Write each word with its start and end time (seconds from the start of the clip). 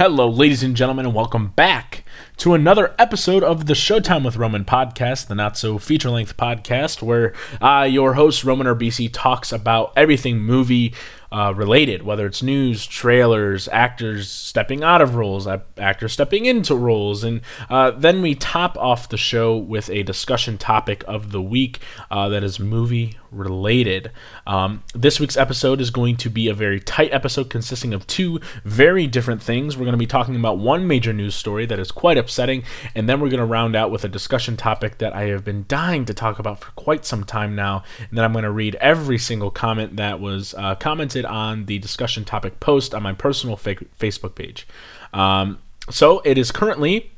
Hello, 0.00 0.30
ladies 0.30 0.62
and 0.62 0.74
gentlemen, 0.74 1.04
and 1.04 1.14
welcome 1.14 1.48
back 1.48 2.04
to 2.38 2.54
another 2.54 2.94
episode 2.98 3.44
of 3.44 3.66
the 3.66 3.74
Showtime 3.74 4.24
with 4.24 4.38
Roman 4.38 4.64
podcast, 4.64 5.26
the 5.26 5.34
not 5.34 5.58
so 5.58 5.76
feature 5.76 6.08
length 6.08 6.38
podcast, 6.38 7.02
where 7.02 7.34
uh, 7.60 7.82
your 7.82 8.14
host, 8.14 8.42
Roman 8.42 8.66
Arbisi, 8.66 9.10
talks 9.12 9.52
about 9.52 9.92
everything 9.96 10.38
movie 10.38 10.94
uh, 11.32 11.52
related, 11.56 12.02
whether 12.02 12.26
it's 12.26 12.42
news, 12.42 12.86
trailers, 12.86 13.68
actors 13.68 14.28
stepping 14.28 14.82
out 14.82 15.00
of 15.00 15.14
roles, 15.14 15.46
actors 15.78 16.12
stepping 16.12 16.46
into 16.46 16.74
roles. 16.74 17.22
And 17.22 17.40
uh, 17.68 17.92
then 17.92 18.22
we 18.22 18.34
top 18.34 18.76
off 18.76 19.08
the 19.08 19.16
show 19.16 19.56
with 19.56 19.88
a 19.90 20.02
discussion 20.02 20.58
topic 20.58 21.04
of 21.06 21.32
the 21.32 21.42
week 21.42 21.78
uh, 22.10 22.28
that 22.30 22.42
is 22.42 22.58
movie 22.58 23.16
related. 23.30 24.10
Um, 24.46 24.82
this 24.94 25.20
week's 25.20 25.36
episode 25.36 25.80
is 25.80 25.90
going 25.90 26.16
to 26.16 26.30
be 26.30 26.48
a 26.48 26.54
very 26.54 26.80
tight 26.80 27.12
episode 27.12 27.48
consisting 27.48 27.94
of 27.94 28.06
two 28.06 28.40
very 28.64 29.06
different 29.06 29.42
things. 29.42 29.76
We're 29.76 29.84
going 29.84 29.92
to 29.92 29.98
be 29.98 30.06
talking 30.06 30.36
about 30.36 30.58
one 30.58 30.86
major 30.86 31.12
news 31.12 31.34
story 31.34 31.66
that 31.66 31.78
is 31.78 31.92
quite 31.92 32.18
upsetting, 32.18 32.64
and 32.94 33.08
then 33.08 33.20
we're 33.20 33.28
going 33.28 33.38
to 33.38 33.46
round 33.46 33.76
out 33.76 33.90
with 33.90 34.04
a 34.04 34.08
discussion 34.08 34.56
topic 34.56 34.98
that 34.98 35.14
I 35.14 35.24
have 35.24 35.44
been 35.44 35.64
dying 35.68 36.04
to 36.06 36.14
talk 36.14 36.38
about 36.38 36.60
for 36.60 36.70
quite 36.72 37.04
some 37.04 37.24
time 37.24 37.54
now. 37.54 37.84
And 37.98 38.18
then 38.18 38.24
I'm 38.24 38.32
going 38.32 38.44
to 38.44 38.50
read 38.50 38.74
every 38.76 39.18
single 39.18 39.50
comment 39.50 39.96
that 39.96 40.20
was 40.20 40.54
uh, 40.54 40.74
commented 40.74 41.19
posted 41.20 41.24
on 41.24 41.66
the 41.66 41.78
discussion 41.78 42.24
topic 42.24 42.60
post 42.60 42.94
on 42.94 43.02
my 43.02 43.12
personal 43.12 43.56
fa- 43.56 43.76
Facebook 43.98 44.34
page. 44.34 44.66
Um, 45.12 45.58
so 45.90 46.20
it 46.24 46.38
is 46.38 46.50
currently 46.52 47.10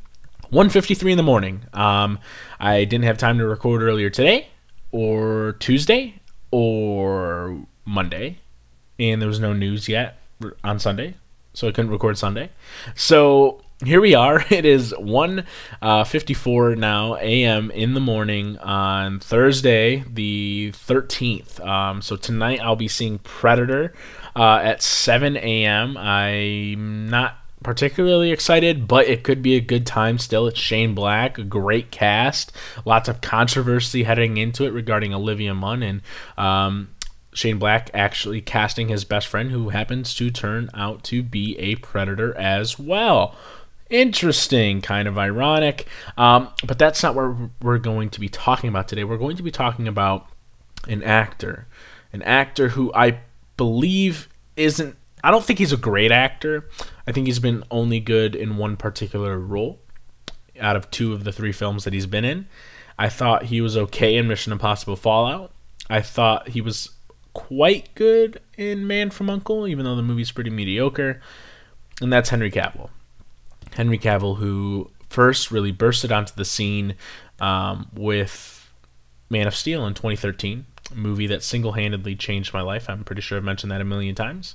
1:53 0.51 1.13
in 1.13 1.17
the 1.17 1.23
morning. 1.23 1.65
Um, 1.73 2.19
I 2.61 2.85
didn't 2.85 3.05
have 3.05 3.19
time 3.19 3.39
to 3.39 3.47
record 3.47 3.83
earlier 3.83 4.11
today, 4.11 4.49
or 4.91 5.57
Tuesday, 5.59 6.21
or 6.51 7.65
Monday, 7.85 8.39
and 8.99 9.21
there 9.21 9.29
was 9.29 9.41
no 9.41 9.53
news 9.53 9.89
yet 9.89 10.19
on 10.65 10.79
Sunday, 10.79 11.15
so 11.55 11.69
I 11.69 11.73
couldn't 11.73 11.91
record 11.91 12.19
Sunday. 12.19 12.51
So 12.95 13.63
here 13.85 14.01
we 14.01 14.15
are. 14.15 14.45
It 14.53 14.67
is 14.67 14.93
1:54 14.93 16.73
uh, 16.73 16.75
now 16.75 17.17
a.m. 17.17 17.71
in 17.71 17.95
the 17.95 18.01
morning 18.01 18.59
on 18.59 19.19
Thursday, 19.19 20.05
the 20.13 20.73
13th. 20.75 21.65
Um, 21.67 22.03
so 22.03 22.17
tonight 22.17 22.61
I'll 22.61 22.77
be 22.77 22.89
seeing 22.89 23.19
Predator 23.19 23.95
uh, 24.37 24.57
at 24.57 24.83
7 24.83 25.37
a.m. 25.37 25.97
I'm 25.97 27.09
not 27.09 27.39
particularly 27.65 28.31
excited, 28.31 28.87
but 28.87 29.07
it 29.07 29.25
could 29.25 29.43
be 29.43 29.57
a 29.57 29.61
good 29.61 29.87
time 29.87 30.19
still. 30.19 30.47
It's 30.47 30.59
Shane 30.59 30.95
Black, 30.95 31.39
a 31.39 31.45
great 31.45 31.91
cast, 31.91 32.53
lots 32.85 33.09
of 33.09 33.21
controversy 33.21 34.03
heading 34.03 34.37
into 34.37 34.65
it 34.65 34.73
regarding 34.73 35.15
Olivia 35.15 35.55
Munn 35.55 35.83
and. 35.83 36.03
Um, 36.37 36.89
Shane 37.35 37.59
Black 37.59 37.91
actually 37.95 38.43
casting 38.43 38.89
his 38.89 39.07
best 39.07 39.27
friend, 39.27 39.51
who 39.51 39.71
happens 39.71 40.15
to 40.17 40.31
turn 40.31 40.69
out 40.75 41.03
to 41.05 41.23
be 41.23 41.59
a 41.59 41.77
predator 41.77 42.37
as 42.37 42.79
well 42.79 43.35
interesting, 43.93 44.81
kind 44.81 45.07
of 45.07 45.19
ironic. 45.19 45.87
Um, 46.17 46.49
but 46.67 46.79
that's 46.79 47.03
not 47.03 47.15
what 47.15 47.51
we're 47.61 47.79
going 47.79 48.11
to 48.11 48.21
be 48.21 48.29
talking 48.29 48.69
about 48.69 48.89
today. 48.89 49.05
We're 49.05 49.19
going 49.19 49.37
to 49.37 49.43
be 49.43 49.53
talking 49.53 49.87
about 49.87 50.27
an 50.89 51.03
actor, 51.03 51.67
an 52.13 52.23
actor 52.23 52.71
who 52.71 52.93
I 52.95 53.21
believe 53.57 54.29
isn't. 54.57 54.97
I 55.23 55.31
don't 55.31 55.45
think 55.45 55.61
he's 55.61 55.73
a 55.73 55.77
great 55.77 56.11
actor. 56.11 56.69
I 57.07 57.13
think 57.13 57.27
he's 57.27 57.39
been 57.39 57.63
only 57.71 58.01
good 58.01 58.35
in 58.35 58.57
one 58.57 58.77
particular 58.77 59.39
role 59.39 59.79
out 60.61 60.75
of 60.75 60.91
two 60.91 61.13
of 61.13 61.25
the 61.25 61.33
three 61.33 61.53
films 61.53 61.85
that 61.85 61.93
he's 61.93 62.07
been 62.07 62.25
in. 62.25 62.49
I 62.99 63.09
thought 63.09 63.45
he 63.45 63.61
was 63.61 63.77
okay 63.77 64.17
in 64.17 64.27
Mission 64.27 64.53
Impossible 64.53 64.97
Fallout. 64.97 65.53
I 65.89 66.01
thought 66.01 66.49
he 66.49 66.61
was 66.61 66.91
quite 67.35 67.95
good 67.95 68.41
in 68.57 68.87
Man 68.87 69.11
from 69.11 69.31
Uncle, 69.31 69.67
even 69.67 69.85
though 69.85 69.97
the 69.97 70.03
movie's 70.03 70.33
pretty 70.33 70.51
mediocre. 70.51 71.21
And 72.01 72.13
that's 72.13 72.31
Henry 72.31 72.51
Cavill. 72.51 72.91
Henry 73.75 73.99
Cavill, 73.99 74.37
who 74.39 74.91
first 75.09 75.51
really 75.51 75.73
bursted 75.73 76.11
onto 76.11 76.35
the 76.35 76.45
scene 76.45 76.95
um, 77.41 77.89
with 77.95 78.71
Man 79.31 79.47
of 79.47 79.55
Steel 79.55 79.87
in 79.87 79.95
2013, 79.95 80.67
a 80.91 80.95
movie 80.95 81.27
that 81.27 81.43
single-handedly 81.43 82.17
changed 82.17 82.53
my 82.53 82.61
life. 82.61 82.89
I'm 82.89 83.05
pretty 83.05 83.23
sure 83.23 83.39
I've 83.39 83.45
mentioned 83.45 83.73
that 83.73 83.81
a 83.81 83.85
million 83.85 84.15
times. 84.15 84.55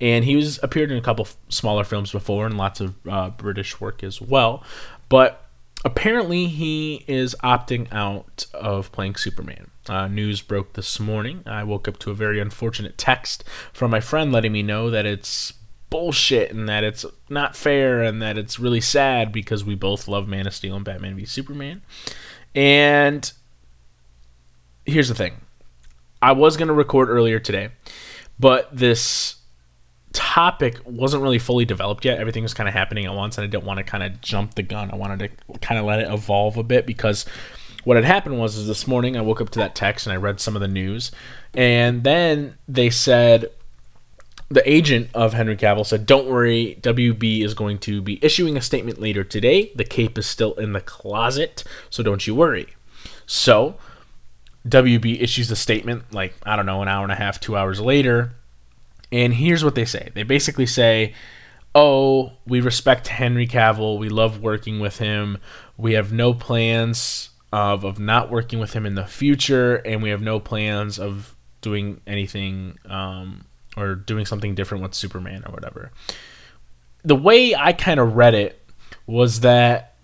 And 0.00 0.24
he 0.24 0.36
was 0.36 0.60
appeared 0.62 0.90
in 0.90 0.98
a 0.98 1.02
couple 1.02 1.26
smaller 1.48 1.84
films 1.84 2.12
before 2.12 2.46
and 2.46 2.56
lots 2.56 2.80
of 2.80 2.94
uh, 3.08 3.30
British 3.30 3.80
work 3.80 4.02
as 4.04 4.20
well. 4.20 4.62
But 5.08 5.44
apparently, 5.84 6.46
he 6.46 7.04
is 7.06 7.34
opting 7.42 7.92
out 7.92 8.46
of 8.54 8.92
playing 8.92 9.16
Superman. 9.16 9.70
Uh, 9.88 10.06
news 10.06 10.42
broke 10.42 10.74
this 10.74 11.00
morning. 11.00 11.42
I 11.46 11.64
woke 11.64 11.88
up 11.88 11.98
to 12.00 12.10
a 12.10 12.14
very 12.14 12.40
unfortunate 12.40 12.98
text 12.98 13.42
from 13.72 13.90
my 13.90 14.00
friend 14.00 14.30
letting 14.30 14.52
me 14.52 14.62
know 14.62 14.90
that 14.90 15.06
it's 15.06 15.54
bullshit 15.90 16.50
and 16.50 16.68
that 16.68 16.84
it's 16.84 17.04
not 17.28 17.56
fair 17.56 18.02
and 18.02 18.20
that 18.22 18.36
it's 18.36 18.58
really 18.58 18.80
sad 18.80 19.32
because 19.32 19.64
we 19.64 19.74
both 19.74 20.08
love 20.08 20.28
Man 20.28 20.46
of 20.46 20.54
Steel 20.54 20.76
and 20.76 20.84
Batman 20.84 21.16
v 21.16 21.24
Superman. 21.24 21.82
And 22.54 23.30
here's 24.84 25.08
the 25.08 25.14
thing 25.14 25.34
I 26.20 26.32
was 26.32 26.56
going 26.56 26.68
to 26.68 26.74
record 26.74 27.08
earlier 27.08 27.38
today, 27.38 27.70
but 28.38 28.68
this 28.76 29.36
topic 30.12 30.80
wasn't 30.84 31.22
really 31.22 31.38
fully 31.38 31.64
developed 31.64 32.04
yet. 32.04 32.18
Everything 32.18 32.42
was 32.42 32.54
kind 32.54 32.68
of 32.68 32.74
happening 32.74 33.06
at 33.06 33.14
once, 33.14 33.38
and 33.38 33.44
I 33.44 33.48
didn't 33.48 33.64
want 33.64 33.78
to 33.78 33.84
kind 33.84 34.02
of 34.02 34.20
jump 34.20 34.54
the 34.54 34.62
gun. 34.62 34.90
I 34.90 34.96
wanted 34.96 35.18
to 35.20 35.58
kind 35.58 35.78
of 35.78 35.86
let 35.86 36.00
it 36.00 36.10
evolve 36.10 36.56
a 36.56 36.62
bit 36.62 36.86
because 36.86 37.24
what 37.84 37.96
had 37.96 38.04
happened 38.04 38.38
was 38.38 38.56
is 38.56 38.66
this 38.66 38.86
morning 38.86 39.16
I 39.16 39.20
woke 39.20 39.40
up 39.40 39.50
to 39.50 39.58
that 39.60 39.74
text 39.74 40.06
and 40.06 40.12
I 40.12 40.16
read 40.16 40.40
some 40.40 40.56
of 40.56 40.60
the 40.60 40.68
news, 40.68 41.12
and 41.54 42.02
then 42.02 42.56
they 42.66 42.90
said 42.90 43.46
the 44.50 44.70
agent 44.70 45.10
of 45.12 45.34
Henry 45.34 45.56
Cavill 45.56 45.84
said, 45.84 46.06
Don't 46.06 46.26
worry, 46.26 46.78
WB 46.80 47.42
is 47.44 47.54
going 47.54 47.78
to 47.80 48.00
be 48.00 48.18
issuing 48.24 48.56
a 48.56 48.62
statement 48.62 49.00
later 49.00 49.22
today. 49.22 49.70
The 49.74 49.84
cape 49.84 50.16
is 50.16 50.26
still 50.26 50.54
in 50.54 50.72
the 50.72 50.80
closet, 50.80 51.64
so 51.90 52.02
don't 52.02 52.26
you 52.26 52.34
worry. 52.34 52.68
So, 53.26 53.76
WB 54.66 55.20
issues 55.20 55.50
a 55.50 55.56
statement, 55.56 56.12
like, 56.12 56.34
I 56.44 56.56
don't 56.56 56.66
know, 56.66 56.82
an 56.82 56.88
hour 56.88 57.02
and 57.02 57.12
a 57.12 57.16
half, 57.16 57.40
two 57.40 57.56
hours 57.56 57.80
later. 57.80 58.32
And 59.12 59.34
here's 59.34 59.64
what 59.64 59.74
they 59.74 59.84
say 59.84 60.10
they 60.14 60.22
basically 60.22 60.66
say, 60.66 61.14
Oh, 61.74 62.32
we 62.46 62.60
respect 62.60 63.08
Henry 63.08 63.46
Cavill. 63.46 63.98
We 63.98 64.08
love 64.08 64.42
working 64.42 64.80
with 64.80 64.98
him. 64.98 65.38
We 65.76 65.92
have 65.92 66.12
no 66.12 66.32
plans 66.32 67.30
of, 67.52 67.84
of 67.84 67.98
not 67.98 68.30
working 68.30 68.58
with 68.58 68.72
him 68.72 68.86
in 68.86 68.94
the 68.94 69.06
future, 69.06 69.76
and 69.76 70.02
we 70.02 70.08
have 70.10 70.22
no 70.22 70.40
plans 70.40 70.98
of 70.98 71.36
doing 71.60 72.00
anything 72.06 72.78
um, 72.86 73.44
or 73.78 73.94
doing 73.94 74.26
something 74.26 74.54
different 74.54 74.82
with 74.82 74.94
Superman 74.94 75.42
or 75.46 75.52
whatever. 75.52 75.90
The 77.04 77.16
way 77.16 77.54
I 77.54 77.72
kind 77.72 78.00
of 78.00 78.16
read 78.16 78.34
it 78.34 78.62
was 79.06 79.40
that 79.40 79.94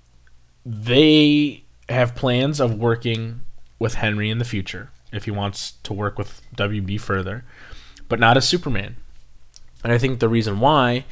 they 0.65 1.65
have 1.89 2.15
plans 2.15 2.61
of 2.61 2.79
working 2.79 3.41
with 3.79 3.95
Henry 3.95 4.31
in 4.31 4.39
the 4.39 4.45
future 4.45 4.91
if 5.13 5.25
he 5.25 5.31
wants 5.31 5.73
to 5.83 5.93
work 5.93 6.19
with 6.19 6.41
WB 6.57 7.01
further, 7.01 7.45
but 8.09 8.19
not 8.19 8.37
as 8.37 8.49
Superman. 8.49 8.97
And 9.83 9.93
I 9.93 9.99
think 9.99 10.19
the 10.19 10.29
reason 10.29 10.61
why 10.61 11.05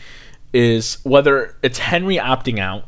is 0.52 0.98
whether 1.02 1.56
it's 1.62 1.78
Henry 1.78 2.16
opting 2.16 2.58
out 2.58 2.86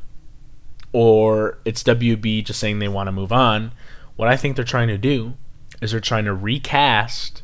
or 0.92 1.58
it's 1.64 1.82
WB 1.82 2.44
just 2.44 2.60
saying 2.60 2.78
they 2.78 2.88
want 2.88 3.08
to 3.08 3.12
move 3.12 3.32
on, 3.32 3.72
what 4.16 4.28
I 4.28 4.36
think 4.36 4.56
they're 4.56 4.64
trying 4.64 4.88
to 4.88 4.98
do 4.98 5.34
is 5.82 5.90
they're 5.90 6.00
trying 6.00 6.24
to 6.24 6.34
recast 6.34 7.42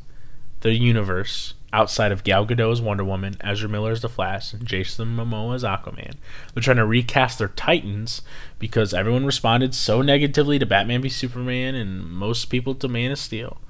the 0.60 0.72
universe 0.72 1.54
outside 1.72 2.12
of 2.12 2.24
Gal 2.24 2.46
Gadot 2.46 2.72
as 2.72 2.80
Wonder 2.80 3.04
Woman, 3.04 3.36
Ezra 3.42 3.68
Miller 3.68 3.92
as 3.92 4.00
The 4.00 4.08
Flash, 4.08 4.52
and 4.52 4.66
Jason 4.66 5.16
Momoa 5.16 5.54
as 5.54 5.62
Aquaman. 5.62 6.14
They're 6.52 6.62
trying 6.62 6.78
to 6.78 6.86
recast 6.86 7.38
their 7.38 7.48
Titans 7.48 8.22
because 8.58 8.92
everyone 8.92 9.24
responded 9.24 9.74
so 9.74 10.02
negatively 10.02 10.58
to 10.58 10.66
Batman 10.66 11.02
v 11.02 11.08
Superman 11.08 11.74
and 11.74 12.10
most 12.10 12.46
people 12.46 12.74
to 12.76 12.88
Man 12.88 13.12
of 13.12 13.18
Steel. 13.18 13.60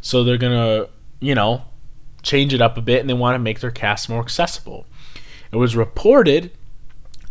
So 0.00 0.22
they're 0.22 0.38
to, 0.38 0.88
you 1.20 1.34
know, 1.34 1.64
change 2.22 2.54
it 2.54 2.62
up 2.62 2.76
a 2.76 2.82
bit 2.82 3.00
and 3.00 3.10
they 3.10 3.14
want 3.14 3.34
to 3.34 3.40
make 3.40 3.60
their 3.60 3.70
cast 3.70 4.08
more 4.08 4.20
accessible. 4.20 4.86
It 5.50 5.56
was 5.56 5.76
reported 5.76 6.52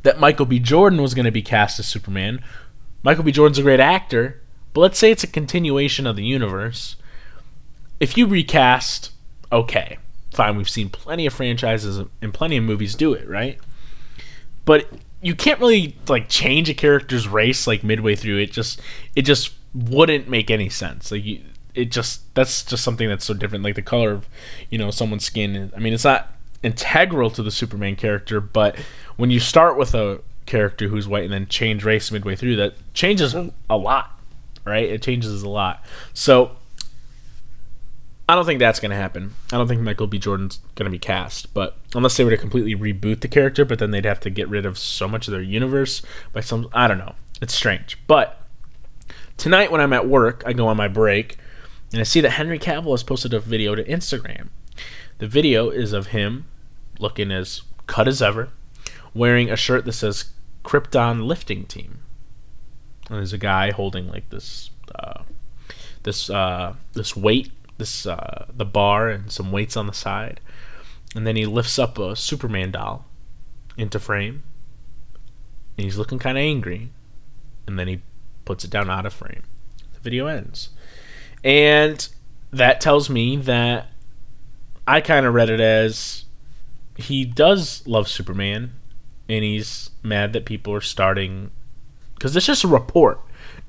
that 0.04 0.20
Michael 0.20 0.46
B. 0.46 0.60
Jordan 0.60 1.02
was 1.02 1.14
going 1.14 1.26
to 1.26 1.32
be 1.32 1.42
cast 1.42 1.80
as 1.80 1.88
Superman. 1.88 2.44
Michael 3.04 3.24
B. 3.24 3.32
Jordan's 3.32 3.60
a 3.60 3.64
great 3.64 3.80
actor, 3.80 4.42
but 4.74 4.82
let's 4.82 5.00
say 5.00 5.12
it's 5.12 5.24
a 5.24 5.28
continuation 5.28 6.06
of 6.06 6.16
the 6.16 6.24
universe. 6.24 6.98
If 8.00 8.18
you 8.18 8.26
recast 8.26 9.12
okay, 9.52 9.98
fine. 10.32 10.56
We've 10.56 10.70
seen 10.70 10.90
plenty 10.90 11.26
of 11.26 11.34
franchises 11.34 11.98
and 12.22 12.34
plenty 12.34 12.58
of 12.58 12.64
movies 12.64 12.96
do 12.96 13.14
it, 13.14 13.28
right? 13.28 13.60
But 14.66 14.88
you 15.22 15.36
can't 15.36 15.60
really 15.60 15.96
like 16.08 16.30
change 16.30 16.70
a 16.70 16.74
character's 16.74 17.28
race 17.28 17.68
like 17.68 17.84
midway 17.84 18.16
through. 18.16 18.38
It 18.38 18.52
just 18.52 18.82
it 19.16 19.24
just 19.24 19.54
wouldn't 19.74 20.28
make 20.28 20.50
any 20.50 20.70
sense. 20.70 21.12
Like 21.12 21.24
you, 21.24 21.42
it 21.74 21.92
just 21.92 22.34
that's 22.36 22.64
just 22.64 22.84
something 22.84 23.08
that's 23.08 23.26
so 23.26 23.34
different. 23.34 23.64
Like 23.64 23.76
the 23.76 23.82
color 23.82 24.12
of 24.12 24.28
you 24.70 24.78
know 24.78 24.92
someone's 24.92 25.26
skin. 25.26 25.72
I 25.76 25.80
mean, 25.80 25.94
it's 25.94 26.04
not 26.04 26.34
integral 26.64 27.30
to 27.32 27.44
the 27.44 27.52
Superman 27.52 27.96
character, 27.96 28.40
but 28.42 28.78
when 29.18 29.30
you 29.30 29.40
start 29.40 29.78
with 29.78 29.94
a 29.94 30.22
character 30.46 30.88
who's 30.88 31.08
white 31.08 31.24
and 31.24 31.34
then 31.34 31.48
change 31.48 31.84
race 31.84 32.12
midway 32.12 32.36
through, 32.36 32.56
that 32.58 32.74
changes 32.94 33.34
a 33.34 33.78
lot, 33.78 34.20
right? 34.66 34.90
It 34.90 35.02
changes 35.02 35.44
a 35.44 35.50
lot. 35.50 35.86
So 36.14 36.52
I 38.32 38.36
don't 38.36 38.46
think 38.46 38.60
that's 38.60 38.80
going 38.80 38.92
to 38.92 38.96
happen. 38.96 39.34
I 39.52 39.58
don't 39.58 39.68
think 39.68 39.82
Michael 39.82 40.08
B. 40.08 40.18
Jordan's 40.18 40.62
going 40.76 40.86
to 40.86 40.90
be 40.90 40.98
cast, 40.98 41.54
but 41.54 41.76
unless 41.94 42.16
they 42.16 42.24
were 42.24 42.30
to 42.30 42.38
completely 42.38 42.74
reboot 42.74 43.20
the 43.20 43.28
character, 43.28 43.66
but 43.66 43.78
then 43.78 43.92
they'd 43.92 44.06
have 44.06 44.22
to 44.22 44.30
get 44.30 44.48
rid 44.48 44.66
of 44.66 44.80
so 44.80 45.06
much 45.06 45.28
of 45.28 45.34
their 45.34 45.42
universe 45.42 46.02
by 46.32 46.40
some. 46.40 46.70
I 46.72 46.88
don't 46.88 46.98
know. 46.98 47.16
It's 47.42 47.54
strange. 47.54 47.98
But 48.08 48.42
tonight, 49.36 49.70
when 49.70 49.82
I'm 49.82 49.92
at 49.92 50.08
work, 50.08 50.44
I 50.46 50.54
go 50.54 50.68
on 50.68 50.78
my 50.78 50.88
break, 50.88 51.40
and 51.92 52.00
I 52.00 52.04
see 52.04 52.22
that 52.22 52.30
Henry 52.30 52.58
Cavill 52.58 52.92
has 52.92 53.04
posted 53.04 53.34
a 53.34 53.40
video 53.42 53.76
to 53.76 53.84
Instagram. 53.84 54.48
The 55.18 55.28
video 55.28 55.70
is 55.70 55.92
of 55.92 56.08
him 56.08 56.46
looking 57.00 57.34
as 57.34 57.64
cut 57.86 58.08
as 58.08 58.22
ever, 58.22 58.48
wearing 59.14 59.50
a 59.50 59.58
shirt 59.58 59.84
that 59.84 59.92
says 59.92 60.32
Krypton 60.64 61.26
Lifting 61.26 61.66
Team. 61.66 62.00
And 63.10 63.18
there's 63.18 63.34
a 63.34 63.38
guy 63.38 63.72
holding 63.72 64.08
like 64.08 64.30
this 64.30 64.70
uh, 64.96 65.24
this 66.04 66.30
uh, 66.30 66.76
this 66.94 67.14
weight, 67.14 67.52
this 67.82 68.06
uh, 68.06 68.46
the 68.54 68.66
bar, 68.66 69.10
and 69.10 69.32
some 69.32 69.52
weights 69.52 69.76
on 69.76 69.88
the 69.88 69.94
side, 69.94 70.40
and 71.16 71.28
then 71.28 71.36
he 71.36 71.46
lifts 71.46 71.78
up 71.78 71.98
a 71.98 72.16
Superman 72.16 72.72
doll 72.72 73.06
into 73.76 74.00
frame, 74.00 74.44
and 75.78 75.86
he's 75.86 75.98
looking 75.98 76.20
kind 76.20 76.38
of 76.38 76.42
angry, 76.44 76.92
and 77.68 77.78
then 77.78 77.88
he 77.88 78.02
puts 78.46 78.64
it 78.64 78.72
down 78.72 78.90
out 78.90 79.06
of 79.06 79.14
frame. 79.14 79.44
The 79.94 80.00
video 80.00 80.28
ends, 80.28 80.70
and 81.44 82.08
that 82.52 82.80
tells 82.80 83.10
me 83.10 83.36
that 83.38 83.88
I 84.88 85.02
kind 85.02 85.26
of 85.26 85.34
read 85.34 85.50
it 85.50 85.60
as 85.60 86.26
he 86.96 87.26
does 87.26 87.86
love 87.88 88.08
Superman, 88.08 88.74
and 89.28 89.44
he's 89.44 89.90
mad 90.04 90.34
that 90.34 90.46
people 90.46 90.74
are 90.74 90.82
starting 90.82 91.52
because 92.16 92.36
it's 92.36 92.46
just 92.46 92.64
a 92.64 92.68
report. 92.68 93.20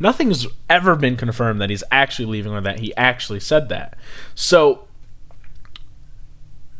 Nothing's 0.02 0.48
ever 0.68 0.96
been 0.96 1.16
confirmed 1.16 1.60
that 1.60 1.70
he's 1.70 1.84
actually 1.92 2.26
leaving 2.26 2.52
or 2.52 2.60
that 2.60 2.80
he 2.80 2.94
actually 2.96 3.38
said 3.38 3.68
that. 3.68 3.96
So 4.34 4.88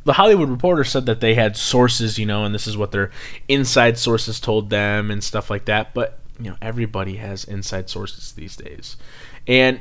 the 0.05 0.15
Hollywood 0.15 0.49
Reporter 0.49 0.83
said 0.83 1.07
that 1.07 1.21
they 1.21 1.37
had 1.37 1.57
sources, 1.57 2.19
you 2.19 2.27
know, 2.27 2.45
and 2.45 2.53
this 2.53 2.67
is 2.67 2.77
what 2.77 2.91
their 2.91 3.13
inside 3.47 3.97
sources 3.97 4.41
told 4.41 4.71
them 4.71 5.09
and 5.09 5.23
stuff 5.23 5.51
like 5.51 5.67
that. 5.67 5.95
But 5.95 6.19
you 6.41 6.51
know, 6.51 6.57
everybody 6.61 7.17
has 7.17 7.45
inside 7.45 7.89
sources 7.89 8.33
these 8.33 8.57
days, 8.57 8.97
and 9.47 9.81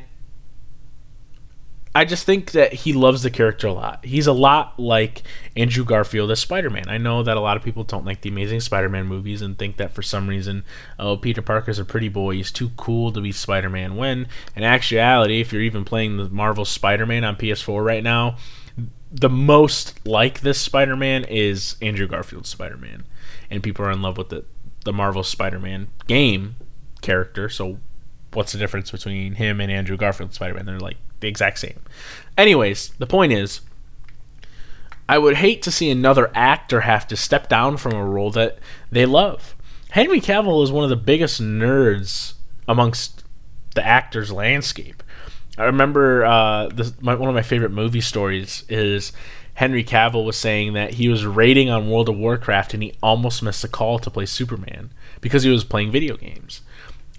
I 1.94 2.06
just 2.06 2.26
think 2.26 2.52
that 2.52 2.72
he 2.72 2.94
loves 2.94 3.22
the 3.22 3.30
character 3.30 3.68
a 3.68 3.74
lot. 3.74 4.06
He's 4.06 4.28
a 4.28 4.32
lot 4.32 4.80
like 4.80 5.24
Andrew 5.58 5.84
Garfield 5.84 6.32
as 6.32 6.40
Spider 6.40 6.70
Man. 6.70 6.88
I 6.88 6.98
know 6.98 7.22
that 7.22 7.36
a 7.36 7.42
lot 7.42 7.58
of 7.58 7.64
people 7.64 7.84
don't 7.84 8.06
like 8.06 8.22
the 8.22 8.30
Amazing 8.30 8.62
Spider 8.62 8.88
Man 8.88 9.08
movies 9.08 9.42
and 9.42 9.58
think 9.58 9.76
that 9.76 9.92
for 9.92 10.02
some 10.02 10.28
reason, 10.28 10.64
oh, 10.98 11.18
Peter 11.18 11.42
Parker's 11.42 11.80
a 11.80 11.86
pretty 11.86 12.08
boy. 12.08 12.36
He's 12.36 12.52
too 12.52 12.72
cool 12.78 13.12
to 13.12 13.20
be 13.20 13.34
Spider 13.34 13.70
Man. 13.70 13.98
When, 13.98 14.28
in 14.56 14.64
actuality, 14.64 15.42
if 15.42 15.52
you're 15.52 15.62
even 15.62 15.84
playing 15.84 16.16
the 16.16 16.30
Marvel 16.30 16.64
Spider 16.64 17.06
Man 17.06 17.26
on 17.26 17.36
PS4 17.36 17.84
right 17.84 18.04
now, 18.04 18.38
the 19.12 19.30
most 19.30 20.06
like 20.08 20.40
this 20.40 20.62
Spider 20.62 20.96
Man 20.96 21.26
is 21.26 21.76
Andrew 21.82 22.08
Garfield's 22.08 22.50
Spider 22.50 22.78
Man. 22.78 23.04
And 23.50 23.62
people 23.62 23.86
are 23.86 23.92
in 23.92 24.02
love 24.02 24.18
with 24.18 24.30
the, 24.30 24.46
the 24.86 24.94
Marvel 24.94 25.24
Spider 25.24 25.60
Man 25.60 25.90
game 26.08 26.56
character. 27.02 27.50
So, 27.50 27.80
what's 28.32 28.54
the 28.54 28.60
difference 28.60 28.92
between 28.92 29.36
him 29.36 29.60
and 29.60 29.70
Andrew 29.70 29.98
Garfield's 29.98 30.36
Spider 30.36 30.54
Man? 30.54 30.66
They're 30.66 30.80
like 30.80 30.96
the 31.22 31.28
exact 31.28 31.60
same. 31.60 31.80
Anyways, 32.38 32.90
the 32.98 33.08
point 33.08 33.32
is, 33.32 33.62
I 35.08 35.18
would 35.18 35.36
hate 35.36 35.62
to 35.64 35.72
see 35.72 35.90
another 35.90 36.32
actor 36.34 36.82
have 36.82 37.08
to 37.08 37.18
step 37.18 37.50
down 37.50 37.78
from 37.78 37.94
a 37.94 38.06
role 38.06 38.32
that 38.32 38.60
they 38.92 39.06
love. 39.06 39.56
Henry 39.92 40.22
Cavill 40.22 40.64
is 40.64 40.72
one 40.72 40.84
of 40.84 40.90
the 40.90 40.96
biggest 40.96 41.42
nerds 41.42 42.34
amongst 42.68 43.24
the 43.76 43.86
actors 43.86 44.32
landscape. 44.32 45.04
I 45.58 45.66
remember 45.66 46.26
uh, 46.26 46.70
my, 47.02 47.16
one 47.16 47.28
of 47.28 47.36
my 47.36 47.42
favorite 47.42 47.72
movie 47.72 48.02
stories 48.02 48.64
is 48.70 49.12
Henry 49.56 49.84
Cavill 49.84 50.26
was 50.26 50.38
saying 50.38 50.74
that 50.74 50.94
he 50.94 51.10
was 51.10 51.26
raiding 51.26 51.70
on 51.70 51.90
World 51.90 52.08
of 52.08 52.18
Warcraft 52.18 52.74
and 52.74 52.82
he 52.82 52.94
almost 53.04 53.44
missed 53.44 53.64
a 53.64 53.68
call 53.68 54.00
to 54.00 54.10
play 54.10 54.26
Superman 54.26 54.92
because 55.20 55.44
he 55.44 55.50
was 55.50 55.64
playing 55.64 55.92
video 55.92 56.16
games. 56.16 56.62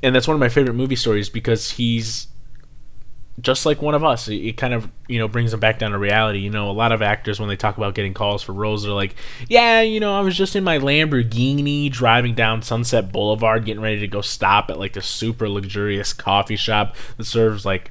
And 0.02 0.14
that's 0.14 0.26
one 0.26 0.34
of 0.34 0.40
my 0.40 0.48
favorite 0.48 0.75
movie 0.75 0.96
stories 0.96 1.28
because 1.28 1.72
he's 1.72 2.26
just 3.40 3.64
like 3.64 3.81
one 3.81 3.94
of 3.94 4.05
us. 4.05 4.29
It, 4.29 4.56
kind 4.56 4.75
of 4.75 4.90
you 5.08 5.19
know 5.19 5.29
brings 5.29 5.50
them 5.52 5.61
back 5.61 5.79
down 5.79 5.93
to 5.93 5.99
reality. 5.99 6.40
You 6.40 6.50
know, 6.50 6.70
a 6.70 6.73
lot 6.73 6.93
of 6.93 7.02
actors 7.02 7.40
when 7.40 7.49
they 7.49 7.56
talk 7.56 7.76
about 7.76 7.94
getting 7.94 8.14
calls 8.14 8.43
for 8.43 8.52
roles, 8.52 8.82
they're 8.82 8.93
like, 8.93 9.14
"Yeah, 9.49 9.81
you 9.81 10.00
know, 10.00 10.14
I 10.14 10.20
was 10.20 10.37
just 10.37 10.55
in 10.55 10.64
my 10.64 10.79
Lamborghini 10.79 11.90
driving 11.90 12.34
down 12.34 12.62
Sunset 12.62 13.12
Boulevard, 13.12 13.64
getting 13.64 13.82
ready 13.82 14.00
to 14.00 14.08
go 14.08 14.20
stop 14.20 14.70
at 14.70 14.79
like 14.79 14.96
a 14.96 15.02
super 15.02 15.49
luxurious 15.49 16.12
coffee 16.12 16.56
shop 16.56 16.96
that 17.17 17.25
serves 17.25 17.64
like 17.64 17.90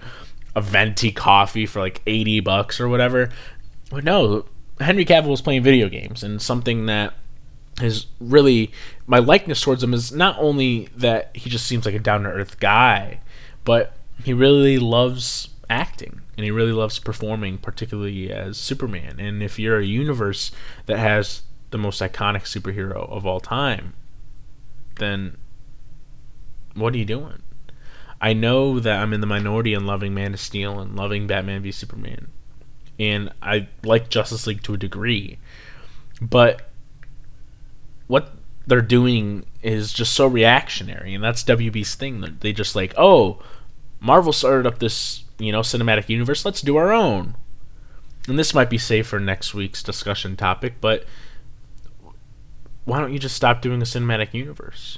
a 0.56 0.62
venti 0.62 1.12
coffee 1.12 1.66
for 1.66 1.80
like 1.80 2.02
eighty 2.06 2.40
bucks 2.40 2.80
or 2.80 2.88
whatever." 2.88 3.30
But 3.90 4.04
no, 4.04 4.46
Henry 4.80 5.06
Cavill 5.06 5.30
was 5.30 5.42
playing 5.42 5.64
video 5.64 5.90
games, 5.90 6.24
and 6.24 6.42
something 6.42 6.86
that 6.86 7.14
is 7.82 8.06
really 8.20 8.72
my 9.08 9.20
likeness 9.20 9.62
towards 9.62 9.82
him 9.84 9.94
is 9.94 10.12
not 10.12 10.38
only 10.38 10.88
that 10.96 11.36
he 11.36 11.50
just 11.50 11.66
seems 11.66 11.86
like 11.86 11.96
a 11.96 12.00
down 12.00 12.24
to 12.24 12.30
earth 12.30 12.60
guy, 12.60 13.20
but 13.64 13.94
he 14.24 14.34
really 14.34 14.78
loves 14.78 15.50
acting 15.70 16.22
and 16.38 16.44
he 16.44 16.52
really 16.52 16.72
loves 16.72 17.00
performing, 17.00 17.58
particularly 17.58 18.32
as 18.32 18.58
Superman. 18.58 19.20
And 19.20 19.42
if 19.44 19.60
you're 19.60 19.80
a 19.80 19.86
universe 19.86 20.52
that 20.86 21.00
has 21.00 21.44
the 21.72 21.78
most 21.78 22.02
iconic 22.02 22.44
superhero 22.44 23.10
of 23.10 23.26
all 23.26 23.40
time, 23.40 23.94
then 24.96 25.38
what 26.74 26.94
are 26.94 26.98
you 26.98 27.06
doing? 27.06 27.42
I 28.20 28.34
know 28.34 28.80
that 28.80 29.00
I'm 29.02 29.14
in 29.14 29.22
the 29.22 29.28
minority 29.28 29.74
in 29.74 29.86
loving 29.86 30.14
Man 30.14 30.34
of 30.34 30.40
Steel 30.40 30.80
and 30.80 30.96
loving 30.96 31.26
Batman 31.28 31.64
v 31.64 31.72
Superman. 31.72 32.28
And 33.00 33.32
I 33.42 33.68
like 33.84 34.10
Justice 34.10 34.46
League 34.46 34.62
to 34.64 34.76
a 34.76 34.78
degree. 34.78 35.40
But 36.22 36.70
what 38.06 38.34
they're 38.68 38.82
doing 38.82 39.46
is 39.64 39.92
just 39.92 40.14
so 40.14 40.28
reactionary. 40.28 41.16
And 41.16 41.24
that's 41.24 41.44
WB's 41.44 41.96
thing. 41.96 42.38
They 42.42 42.54
just 42.54 42.76
like, 42.76 42.94
oh, 42.96 43.42
Marvel 44.02 44.34
started 44.34 44.66
up 44.68 44.80
this, 44.80 45.24
you 45.38 45.52
know, 45.52 45.62
cinematic 45.62 46.10
universe. 46.10 46.44
Let's 46.44 46.62
do 46.62 46.76
our 46.76 46.92
own. 46.92 47.36
And 48.28 48.38
this 48.38 48.54
might 48.54 48.70
be 48.70 48.78
safe 48.78 49.08
for 49.08 49.20
next 49.20 49.54
week's 49.54 49.84
discussion 49.84 50.36
topic, 50.36 50.76
but 50.82 51.06
why 52.84 53.00
don't 53.00 53.14
you 53.14 53.20
just 53.20 53.36
stop 53.36 53.62
doing 53.62 53.82
a 53.82 53.86
cinematic 53.86 54.34
universe? 54.34 54.98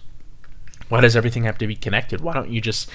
Why 0.88 1.02
does 1.02 1.16
everything 1.16 1.44
have 1.44 1.58
to 1.58 1.68
be 1.68 1.76
connected? 1.76 2.22
Why 2.22 2.34
don't 2.34 2.50
you 2.50 2.62
just 2.62 2.90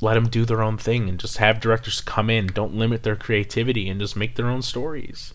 let 0.00 0.14
them 0.14 0.28
do 0.28 0.44
their 0.44 0.62
own 0.62 0.78
thing 0.78 1.08
and 1.08 1.18
just 1.18 1.38
have 1.38 1.60
directors 1.60 2.00
come 2.00 2.30
in, 2.30 2.46
don't 2.46 2.74
limit 2.74 3.02
their 3.02 3.16
creativity 3.16 3.88
and 3.88 4.00
just 4.00 4.16
make 4.16 4.36
their 4.36 4.48
own 4.48 4.62
stories? 4.62 5.34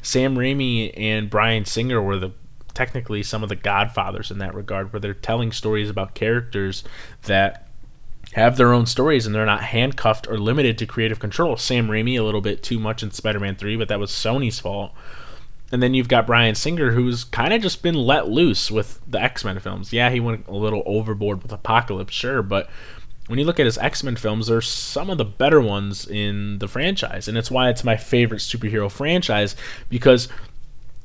Sam 0.00 0.36
Raimi 0.36 0.92
and 0.96 1.28
Bryan 1.28 1.64
Singer 1.64 2.00
were 2.00 2.18
the 2.18 2.32
technically 2.72 3.22
some 3.22 3.42
of 3.42 3.48
the 3.48 3.56
godfathers 3.56 4.30
in 4.30 4.38
that 4.38 4.54
regard 4.54 4.92
where 4.92 5.00
they're 5.00 5.14
telling 5.14 5.52
stories 5.52 5.88
about 5.88 6.14
characters 6.14 6.84
that 7.22 7.68
have 8.34 8.56
their 8.56 8.72
own 8.72 8.84
stories 8.84 9.26
and 9.26 9.34
they're 9.34 9.46
not 9.46 9.62
handcuffed 9.62 10.28
or 10.28 10.38
limited 10.38 10.76
to 10.76 10.86
creative 10.86 11.20
control. 11.20 11.56
Sam 11.56 11.88
Raimi 11.88 12.18
a 12.18 12.22
little 12.22 12.40
bit 12.40 12.64
too 12.64 12.80
much 12.80 13.02
in 13.02 13.12
Spider-Man 13.12 13.54
3, 13.54 13.76
but 13.76 13.88
that 13.88 14.00
was 14.00 14.10
Sony's 14.10 14.58
fault. 14.58 14.92
And 15.70 15.80
then 15.80 15.94
you've 15.94 16.08
got 16.08 16.26
Bryan 16.26 16.56
Singer 16.56 16.90
who's 16.90 17.22
kind 17.22 17.52
of 17.52 17.62
just 17.62 17.80
been 17.82 17.94
let 17.94 18.28
loose 18.28 18.72
with 18.72 19.00
the 19.06 19.20
X-Men 19.20 19.60
films. 19.60 19.92
Yeah, 19.92 20.10
he 20.10 20.18
went 20.18 20.48
a 20.48 20.54
little 20.54 20.82
overboard 20.84 21.44
with 21.44 21.52
Apocalypse, 21.52 22.12
sure, 22.12 22.42
but 22.42 22.68
when 23.28 23.38
you 23.38 23.44
look 23.44 23.60
at 23.60 23.66
his 23.66 23.78
X-Men 23.78 24.16
films, 24.16 24.48
they're 24.48 24.60
some 24.60 25.10
of 25.10 25.18
the 25.18 25.24
better 25.24 25.60
ones 25.60 26.06
in 26.06 26.58
the 26.58 26.68
franchise. 26.68 27.28
And 27.28 27.38
it's 27.38 27.52
why 27.52 27.70
it's 27.70 27.84
my 27.84 27.96
favorite 27.96 28.40
superhero 28.40 28.90
franchise 28.90 29.54
because 29.88 30.28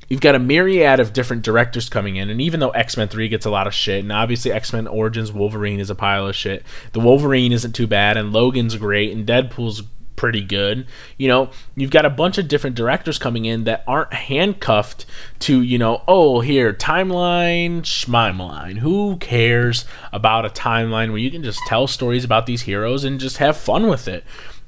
you've 0.09 0.21
got 0.21 0.35
a 0.35 0.39
myriad 0.39 0.99
of 0.99 1.13
different 1.13 1.43
directors 1.43 1.87
coming 1.87 2.15
in, 2.15 2.29
and 2.29 2.41
even 2.41 2.59
though 2.59 2.71
X 2.71 2.97
Men 2.97 3.07
Three 3.07 3.29
gets 3.29 3.45
a 3.45 3.51
lot 3.51 3.67
of 3.67 3.73
shit, 3.73 4.03
and 4.03 4.11
obviously 4.11 4.51
X 4.51 4.73
Men 4.73 4.87
Origins 4.87 5.31
Wolverine 5.31 5.79
is 5.79 5.89
a 5.89 5.95
pile 5.95 6.27
of 6.27 6.35
shit, 6.35 6.63
the 6.93 6.99
Wolverine 6.99 7.51
isn't 7.51 7.73
too 7.73 7.87
bad, 7.87 8.17
and 8.17 8.33
Logan's 8.33 8.75
great, 8.75 9.15
and 9.15 9.27
Deadpool's 9.27 9.83
pretty 10.19 10.41
good. 10.41 10.85
You 11.17 11.29
know, 11.29 11.49
you've 11.77 11.91
got 11.91 12.05
a 12.05 12.09
bunch 12.09 12.37
of 12.37 12.49
different 12.49 12.75
directors 12.75 13.17
coming 13.17 13.45
in 13.45 13.63
that 13.63 13.85
aren't 13.87 14.13
handcuffed 14.13 15.05
to, 15.39 15.61
you 15.61 15.77
know, 15.77 16.03
oh, 16.09 16.41
here, 16.41 16.73
timeline, 16.73 17.83
schmimeline. 17.83 18.79
Who 18.79 19.15
cares 19.17 19.85
about 20.11 20.45
a 20.45 20.49
timeline 20.49 21.09
where 21.09 21.19
you 21.19 21.31
can 21.31 21.41
just 21.41 21.61
tell 21.67 21.87
stories 21.87 22.25
about 22.25 22.47
these 22.47 22.63
heroes 22.63 23.05
and 23.05 23.17
just 23.17 23.37
have 23.37 23.55
fun 23.55 23.87
with 23.87 24.09
it? 24.09 24.25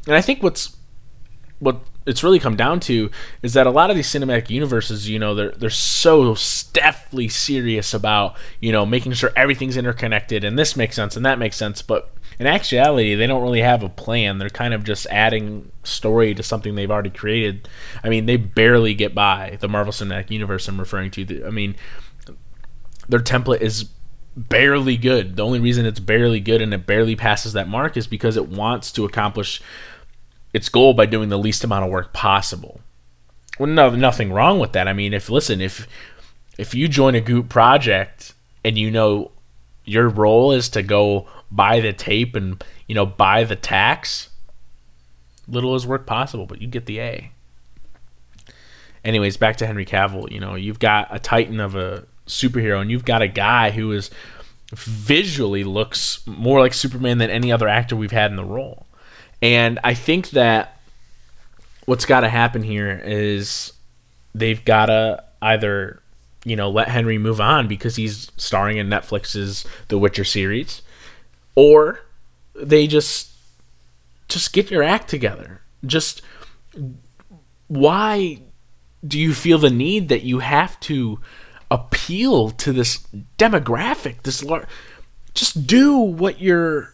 And 0.08 0.16
I 0.16 0.22
think 0.22 0.42
what's 0.42 0.78
what 1.60 1.82
it's 2.06 2.24
really 2.24 2.40
come 2.40 2.56
down 2.56 2.80
to 2.80 3.12
is 3.42 3.54
that 3.54 3.68
a 3.68 3.72
lot 3.72 3.90
of 3.90 3.96
these 3.96 4.08
cinematic 4.08 4.50
universes, 4.50 5.08
you 5.10 5.20
know, 5.20 5.36
they're 5.36 5.52
they're 5.52 5.70
so 5.70 6.36
deathly 6.74 7.28
serious 7.28 7.94
about, 7.94 8.36
you 8.60 8.72
know, 8.72 8.86
making 8.86 9.14
sure 9.14 9.32
everything's 9.36 9.78
interconnected 9.78 10.44
and 10.44 10.58
this 10.58 10.76
makes 10.76 10.96
sense 10.96 11.16
and 11.16 11.26
that 11.26 11.40
makes 11.40 11.56
sense, 11.56 11.82
but 11.82 12.12
in 12.40 12.48
actuality, 12.48 13.14
they 13.14 13.28
don't 13.28 13.44
really 13.44 13.62
have 13.62 13.84
a 13.84 13.90
plan. 13.90 14.40
They're 14.40 14.50
kind 14.50 14.74
of 14.74 14.84
just 14.84 15.06
adding 15.12 15.72
story 15.84 16.34
to 16.34 16.42
something 16.42 16.74
they've 16.74 16.90
already 16.90 17.12
created. 17.12 17.70
I 18.04 18.10
mean, 18.10 18.26
they 18.26 18.38
barely 18.38 18.96
get 18.96 19.14
by 19.14 19.58
the 19.60 19.68
Marvel 19.68 19.94
Cinematic 19.94 20.32
Universe 20.32 20.68
I'm 20.68 20.80
referring 20.80 21.12
to. 21.12 21.46
I 21.46 21.52
mean, 21.52 21.76
their 23.08 23.20
template 23.20 23.62
is 23.62 23.90
barely 24.36 24.98
good. 24.98 25.36
The 25.36 25.46
only 25.46 25.60
reason 25.60 25.86
it's 25.86 26.00
barely 26.00 26.40
good 26.40 26.62
and 26.62 26.74
it 26.74 26.88
barely 26.88 27.16
passes 27.16 27.54
that 27.54 27.68
mark 27.68 27.98
is 27.98 28.08
because 28.08 28.38
it 28.38 28.48
wants 28.48 28.92
to 28.94 29.06
accomplish 29.06 29.62
its 30.54 30.70
goal 30.70 30.94
by 30.94 31.06
doing 31.06 31.30
the 31.30 31.38
least 31.38 31.64
amount 31.64 31.86
of 31.86 31.92
work 31.92 32.14
possible. 32.14 32.82
Well, 33.60 33.70
no, 33.70 33.90
nothing 33.92 34.32
wrong 34.32 34.60
with 34.60 34.74
that. 34.74 34.88
I 34.88 34.94
mean, 34.94 35.14
if 35.14 35.30
listen, 35.30 35.62
if 35.62 35.88
if 36.58 36.74
you 36.74 36.88
join 36.88 37.16
a 37.16 37.22
group 37.22 37.50
project 37.50 38.34
and 38.64 38.78
you 38.78 38.92
know 38.92 39.32
your 39.86 40.10
role 40.10 40.52
is 40.52 40.70
to 40.70 40.84
go 40.84 41.28
buy 41.50 41.80
the 41.80 41.94
tape 41.94 42.36
and 42.36 42.64
you 42.88 42.96
know 42.96 43.06
buy 43.06 43.44
the 43.44 43.56
tacks, 43.56 44.30
little 45.48 45.76
is 45.76 45.88
work 45.88 46.06
possible, 46.06 46.46
but 46.46 46.62
you 46.62 46.68
get 46.68 46.86
the 46.86 47.00
A. 47.00 47.32
Anyways, 49.04 49.38
back 49.38 49.58
to 49.58 49.68
Henry 49.68 49.86
Cavill. 49.86 50.32
You 50.32 50.40
know, 50.40 50.56
you've 50.56 50.80
got 50.80 51.08
a 51.10 51.20
titan 51.20 51.60
of 51.60 51.76
a 51.76 52.06
superhero, 52.28 52.82
and 52.82 52.92
you've 52.92 53.06
got 53.06 53.22
a 53.22 53.28
guy 53.28 53.72
who 53.72 53.92
is 53.92 54.12
visually 54.74 55.64
looks 55.64 56.26
more 56.26 56.60
like 56.60 56.74
Superman 56.74 57.18
than 57.18 57.30
any 57.30 57.52
other 57.52 57.68
actor 57.68 57.96
we've 57.96 58.12
had 58.12 58.32
in 58.32 58.38
the 58.38 58.46
role. 58.46 58.86
And 59.42 59.80
I 59.84 59.94
think 59.94 60.32
that 60.32 60.80
what's 61.86 62.06
got 62.06 62.22
to 62.22 62.30
happen 62.30 62.64
here 62.64 63.02
is 63.04 63.74
they've 64.36 64.64
got 64.64 64.86
to 64.88 65.24
either 65.42 66.02
you 66.46 66.56
know 66.56 66.70
let 66.70 66.88
Henry 66.88 67.18
move 67.18 67.42
on 67.42 67.68
because 67.68 67.96
he's 67.96 68.32
starring 68.38 68.78
in 68.78 68.88
Netflix's 68.88 69.66
The 69.88 69.98
Witcher 69.98 70.24
series, 70.24 70.82
or 71.56 72.02
they 72.56 72.88
just 72.88 73.32
just 74.28 74.54
get 74.54 74.72
your 74.72 74.84
act 74.84 75.10
together. 75.10 75.62
Just 75.86 76.22
why 77.68 78.42
do 79.06 79.20
you 79.20 79.34
feel 79.34 79.58
the 79.58 79.70
need 79.70 80.10
that 80.10 80.24
you 80.24 80.40
have 80.40 80.80
to 80.82 81.20
appeal 81.70 82.52
to 82.52 82.72
this 82.72 83.06
demographic? 83.38 84.24
This 84.24 84.44
lar- 84.44 84.68
just 85.34 85.66
do 85.66 85.98
what 85.98 86.42
your 86.42 86.94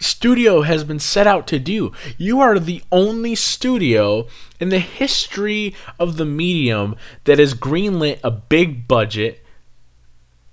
studio 0.00 0.62
has 0.62 0.82
been 0.82 0.98
set 0.98 1.26
out 1.26 1.46
to 1.48 1.58
do. 1.58 1.92
You 2.18 2.40
are 2.40 2.58
the 2.58 2.82
only 2.90 3.34
studio 3.34 4.26
in 4.58 4.70
the 4.70 4.78
history 4.78 5.74
of 5.98 6.16
the 6.16 6.24
medium 6.24 6.96
that 7.24 7.38
has 7.38 7.54
greenlit 7.54 8.18
a 8.24 8.30
big 8.30 8.88
budget 8.88 9.44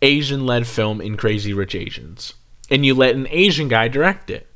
Asian 0.02 0.46
led 0.46 0.68
film 0.68 1.02
in 1.02 1.18
Crazy 1.18 1.54
Rich 1.54 1.74
Asians. 1.74 2.34
And 2.70 2.86
you 2.86 2.94
let 2.94 3.16
an 3.16 3.28
Asian 3.32 3.68
guy 3.70 3.88
direct 3.88 4.30
it. 4.30 4.48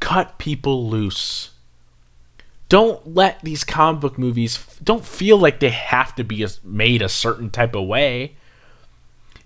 Cut 0.00 0.38
people 0.38 0.88
loose. 0.88 1.50
Don't 2.68 3.14
let 3.14 3.40
these 3.40 3.64
comic 3.64 4.00
book 4.00 4.18
movies 4.18 4.58
don't 4.84 5.04
feel 5.04 5.38
like 5.38 5.58
they 5.58 5.70
have 5.70 6.14
to 6.16 6.24
be 6.24 6.46
made 6.62 7.00
a 7.00 7.08
certain 7.08 7.50
type 7.50 7.74
of 7.74 7.86
way. 7.86 8.36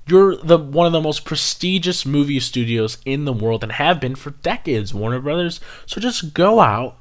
You're 0.06 0.36
the 0.36 0.58
one 0.58 0.86
of 0.86 0.92
the 0.92 1.00
most 1.00 1.24
prestigious 1.24 2.04
movie 2.04 2.40
studios 2.40 2.98
in 3.04 3.24
the 3.24 3.32
world 3.32 3.62
and 3.62 3.72
have 3.72 4.00
been 4.00 4.14
for 4.14 4.30
decades, 4.30 4.92
Warner 4.92 5.20
Brothers. 5.20 5.60
So 5.86 6.00
just 6.00 6.34
go 6.34 6.60
out, 6.60 6.98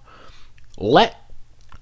let 0.78 1.32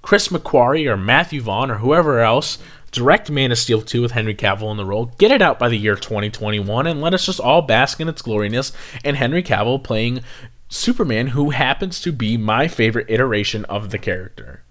Chris 0.02 0.30
McQuarrie 0.30 0.90
or 0.90 0.96
Matthew 0.96 1.42
Vaughn 1.42 1.70
or 1.70 1.76
whoever 1.76 2.20
else 2.20 2.58
direct 2.92 3.30
Man 3.30 3.52
of 3.52 3.58
Steel 3.58 3.82
2 3.82 4.02
with 4.02 4.12
Henry 4.12 4.34
Cavill 4.36 4.72
in 4.72 4.78
the 4.78 4.86
role, 4.86 5.14
get 5.18 5.32
it 5.32 5.42
out 5.42 5.60
by 5.60 5.70
the 5.70 5.78
year 5.78 5.96
2021, 5.96 6.88
and 6.88 7.02
let 7.02 7.14
us 7.14 7.26
just 7.26 7.40
all 7.40 7.62
bask 7.62 8.00
in 8.00 8.10
its 8.10 8.22
gloriness 8.22 8.72
and 9.04 9.18
Henry 9.18 9.44
Cavill 9.44 9.84
playing 9.84 10.22
Superman, 10.70 11.28
who 11.28 11.50
happens 11.50 12.00
to 12.02 12.12
be 12.12 12.38
my 12.38 12.68
favorite 12.68 13.10
iteration 13.10 13.66
of 13.66 13.90
the 13.90 13.98
character. 13.98 14.64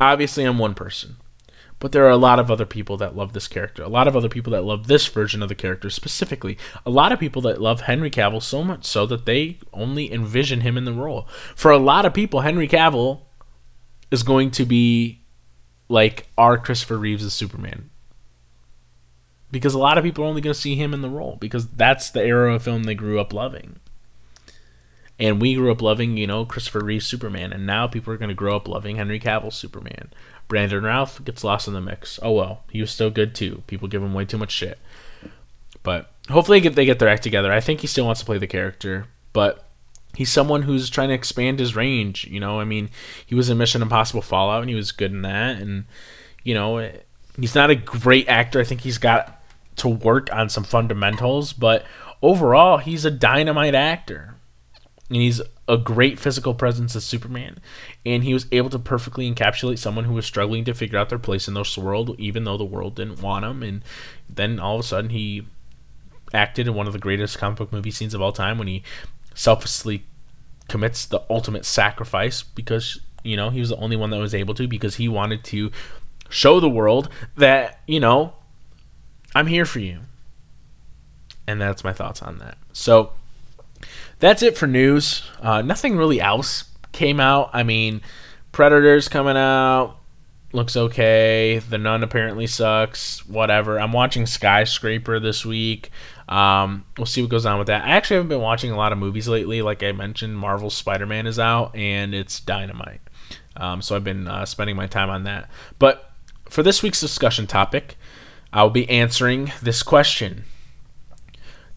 Obviously, 0.00 0.44
I'm 0.44 0.58
one 0.58 0.74
person. 0.74 1.16
But 1.82 1.90
there 1.90 2.06
are 2.06 2.10
a 2.10 2.16
lot 2.16 2.38
of 2.38 2.48
other 2.48 2.64
people 2.64 2.96
that 2.98 3.16
love 3.16 3.32
this 3.32 3.48
character. 3.48 3.82
A 3.82 3.88
lot 3.88 4.06
of 4.06 4.14
other 4.14 4.28
people 4.28 4.52
that 4.52 4.62
love 4.62 4.86
this 4.86 5.08
version 5.08 5.42
of 5.42 5.48
the 5.48 5.56
character 5.56 5.90
specifically. 5.90 6.56
A 6.86 6.90
lot 6.90 7.10
of 7.10 7.18
people 7.18 7.42
that 7.42 7.60
love 7.60 7.80
Henry 7.80 8.08
Cavill 8.08 8.40
so 8.40 8.62
much 8.62 8.84
so 8.84 9.04
that 9.06 9.26
they 9.26 9.58
only 9.72 10.12
envision 10.12 10.60
him 10.60 10.78
in 10.78 10.84
the 10.84 10.92
role. 10.92 11.26
For 11.56 11.72
a 11.72 11.78
lot 11.78 12.06
of 12.06 12.14
people, 12.14 12.42
Henry 12.42 12.68
Cavill 12.68 13.22
is 14.12 14.22
going 14.22 14.52
to 14.52 14.64
be 14.64 15.22
like 15.88 16.28
our 16.38 16.56
Christopher 16.56 16.98
Reeves 16.98 17.24
as 17.24 17.34
Superman. 17.34 17.90
Because 19.50 19.74
a 19.74 19.78
lot 19.80 19.98
of 19.98 20.04
people 20.04 20.22
are 20.22 20.28
only 20.28 20.40
going 20.40 20.54
to 20.54 20.60
see 20.60 20.76
him 20.76 20.94
in 20.94 21.02
the 21.02 21.10
role 21.10 21.36
because 21.40 21.66
that's 21.66 22.10
the 22.10 22.22
era 22.22 22.54
of 22.54 22.62
film 22.62 22.84
they 22.84 22.94
grew 22.94 23.18
up 23.18 23.32
loving. 23.32 23.80
And 25.18 25.42
we 25.42 25.56
grew 25.56 25.72
up 25.72 25.82
loving, 25.82 26.16
you 26.16 26.28
know, 26.28 26.44
Christopher 26.44 26.84
Reeve 26.84 27.02
Superman, 27.02 27.52
and 27.52 27.66
now 27.66 27.88
people 27.88 28.12
are 28.12 28.18
going 28.18 28.28
to 28.28 28.36
grow 28.36 28.54
up 28.54 28.68
loving 28.68 28.96
Henry 28.98 29.18
Cavill 29.18 29.52
Superman. 29.52 30.12
Brandon 30.52 30.84
Routh 30.84 31.24
gets 31.24 31.42
lost 31.42 31.66
in 31.66 31.72
the 31.72 31.80
mix. 31.80 32.20
Oh 32.22 32.32
well, 32.32 32.62
he 32.70 32.82
was 32.82 32.90
still 32.90 33.08
good 33.08 33.34
too. 33.34 33.62
People 33.66 33.88
give 33.88 34.02
him 34.02 34.12
way 34.12 34.26
too 34.26 34.36
much 34.36 34.50
shit. 34.50 34.78
But 35.82 36.10
hopefully 36.28 36.58
they 36.58 36.62
get, 36.64 36.74
they 36.74 36.84
get 36.84 36.98
their 36.98 37.08
act 37.08 37.22
together. 37.22 37.50
I 37.50 37.60
think 37.60 37.80
he 37.80 37.86
still 37.86 38.04
wants 38.04 38.20
to 38.20 38.26
play 38.26 38.36
the 38.36 38.46
character, 38.46 39.06
but 39.32 39.64
he's 40.14 40.30
someone 40.30 40.60
who's 40.60 40.90
trying 40.90 41.08
to 41.08 41.14
expand 41.14 41.58
his 41.58 41.74
range. 41.74 42.26
You 42.26 42.38
know, 42.38 42.60
I 42.60 42.64
mean, 42.64 42.90
he 43.24 43.34
was 43.34 43.48
in 43.48 43.56
Mission 43.56 43.80
Impossible 43.80 44.20
Fallout, 44.20 44.60
and 44.60 44.68
he 44.68 44.76
was 44.76 44.92
good 44.92 45.10
in 45.10 45.22
that. 45.22 45.56
And 45.56 45.86
you 46.44 46.52
know, 46.52 46.76
eh, 46.76 46.98
he's 47.40 47.54
not 47.54 47.70
a 47.70 47.74
great 47.74 48.28
actor. 48.28 48.60
I 48.60 48.64
think 48.64 48.82
he's 48.82 48.98
got 48.98 49.42
to 49.76 49.88
work 49.88 50.30
on 50.34 50.50
some 50.50 50.64
fundamentals, 50.64 51.54
but 51.54 51.86
overall, 52.20 52.76
he's 52.76 53.06
a 53.06 53.10
dynamite 53.10 53.74
actor 53.74 54.34
and 55.12 55.20
he's 55.20 55.42
a 55.68 55.76
great 55.76 56.18
physical 56.18 56.54
presence 56.54 56.96
as 56.96 57.04
Superman, 57.04 57.58
and 58.06 58.24
he 58.24 58.32
was 58.32 58.46
able 58.50 58.70
to 58.70 58.78
perfectly 58.78 59.30
encapsulate 59.30 59.78
someone 59.78 60.06
who 60.06 60.14
was 60.14 60.24
struggling 60.24 60.64
to 60.64 60.72
figure 60.72 60.98
out 60.98 61.10
their 61.10 61.18
place 61.18 61.46
in 61.46 61.52
this 61.52 61.76
world, 61.76 62.16
even 62.18 62.44
though 62.44 62.56
the 62.56 62.64
world 62.64 62.94
didn't 62.94 63.20
want 63.20 63.44
him. 63.44 63.62
And 63.62 63.84
then 64.26 64.58
all 64.58 64.76
of 64.76 64.80
a 64.80 64.88
sudden, 64.88 65.10
he 65.10 65.46
acted 66.32 66.66
in 66.66 66.72
one 66.72 66.86
of 66.86 66.94
the 66.94 66.98
greatest 66.98 67.36
comic 67.36 67.58
book 67.58 67.72
movie 67.74 67.90
scenes 67.90 68.14
of 68.14 68.22
all 68.22 68.32
time 68.32 68.56
when 68.56 68.68
he 68.68 68.82
selflessly 69.34 70.06
commits 70.68 71.04
the 71.04 71.20
ultimate 71.28 71.66
sacrifice 71.66 72.42
because 72.42 72.98
you 73.22 73.36
know 73.36 73.50
he 73.50 73.60
was 73.60 73.68
the 73.68 73.76
only 73.76 73.96
one 73.96 74.08
that 74.08 74.18
was 74.18 74.34
able 74.34 74.54
to 74.54 74.66
because 74.66 74.94
he 74.94 75.08
wanted 75.08 75.44
to 75.44 75.70
show 76.30 76.58
the 76.58 76.70
world 76.70 77.10
that 77.36 77.80
you 77.86 78.00
know 78.00 78.32
I'm 79.34 79.46
here 79.46 79.66
for 79.66 79.80
you. 79.80 80.00
And 81.46 81.60
that's 81.60 81.84
my 81.84 81.92
thoughts 81.92 82.22
on 82.22 82.38
that. 82.38 82.56
So 82.72 83.12
that's 84.22 84.42
it 84.42 84.56
for 84.56 84.68
news. 84.68 85.28
Uh, 85.40 85.62
nothing 85.62 85.96
really 85.96 86.20
else 86.20 86.64
came 86.92 87.18
out. 87.18 87.50
I 87.52 87.64
mean, 87.64 88.02
Predators 88.52 89.08
coming 89.08 89.36
out 89.36 89.96
looks 90.52 90.76
okay. 90.76 91.58
The 91.58 91.76
Nun 91.76 92.04
apparently 92.04 92.46
sucks. 92.46 93.26
Whatever. 93.26 93.80
I'm 93.80 93.92
watching 93.92 94.26
Skyscraper 94.26 95.18
this 95.18 95.44
week. 95.44 95.90
Um, 96.28 96.84
we'll 96.96 97.06
see 97.06 97.20
what 97.20 97.30
goes 97.32 97.44
on 97.44 97.58
with 97.58 97.66
that. 97.66 97.84
I 97.84 97.90
actually 97.90 98.16
haven't 98.16 98.28
been 98.28 98.40
watching 98.40 98.70
a 98.70 98.76
lot 98.76 98.92
of 98.92 98.98
movies 98.98 99.26
lately. 99.26 99.60
Like 99.60 99.82
I 99.82 99.90
mentioned, 99.90 100.38
Marvel's 100.38 100.76
Spider 100.76 101.04
Man 101.04 101.26
is 101.26 101.40
out 101.40 101.74
and 101.74 102.14
it's 102.14 102.38
dynamite. 102.38 103.00
Um, 103.56 103.82
so 103.82 103.96
I've 103.96 104.04
been 104.04 104.28
uh, 104.28 104.46
spending 104.46 104.76
my 104.76 104.86
time 104.86 105.10
on 105.10 105.24
that. 105.24 105.50
But 105.80 106.12
for 106.48 106.62
this 106.62 106.80
week's 106.80 107.00
discussion 107.00 107.48
topic, 107.48 107.96
I'll 108.52 108.70
be 108.70 108.88
answering 108.88 109.50
this 109.60 109.82
question 109.82 110.44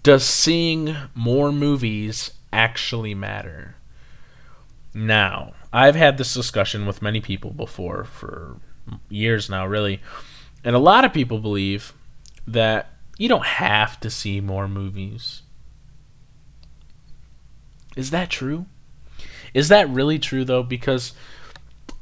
Does 0.03 0.23
seeing 0.23 0.95
more 1.15 1.51
movies 1.51 2.34
actually 2.55 3.13
matter. 3.13 3.75
Now, 4.93 5.53
I've 5.73 5.95
had 5.95 6.17
this 6.17 6.33
discussion 6.33 6.85
with 6.85 7.01
many 7.01 7.19
people 7.19 7.51
before 7.51 8.05
for 8.05 8.55
years 9.09 9.49
now, 9.49 9.67
really. 9.67 10.01
And 10.63 10.73
a 10.73 10.79
lot 10.79 11.03
of 11.03 11.11
people 11.11 11.39
believe 11.39 11.93
that 12.47 12.91
you 13.17 13.27
don't 13.27 13.45
have 13.45 13.99
to 13.99 14.09
see 14.09 14.39
more 14.39 14.69
movies. 14.69 15.41
Is 17.97 18.11
that 18.11 18.29
true? 18.29 18.67
Is 19.53 19.67
that 19.67 19.89
really 19.89 20.17
true, 20.17 20.45
though? 20.45 20.63
Because 20.63 21.13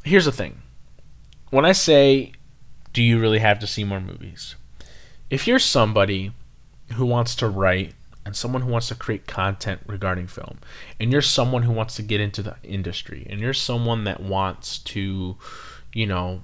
here's 0.04 0.26
the 0.26 0.32
thing 0.32 0.62
when 1.50 1.66
I 1.66 1.72
say, 1.72 2.34
do 2.94 3.02
you 3.02 3.20
really 3.20 3.40
have 3.40 3.58
to 3.60 3.68
see 3.68 3.84
more 3.84 4.02
movies? 4.02 4.56
If 5.32 5.48
you're 5.48 5.60
somebody 5.60 6.32
who 6.94 7.06
wants 7.06 7.36
to 7.38 7.48
write 7.48 7.94
and 8.26 8.36
someone 8.36 8.62
who 8.62 8.72
wants 8.72 8.88
to 8.88 8.96
create 8.96 9.28
content 9.28 9.82
regarding 9.86 10.28
film 10.28 10.60
and 11.00 11.12
you're 11.12 11.22
someone 11.22 11.64
who 11.64 11.72
wants 11.72 11.96
to 11.96 12.02
get 12.02 12.22
into 12.22 12.42
the 12.42 12.56
industry 12.64 13.28
and 13.30 13.40
you're 13.40 13.54
someone 13.54 14.04
that 14.04 14.22
wants 14.22 14.78
to 14.80 15.38
you 15.94 16.06
know 16.06 16.44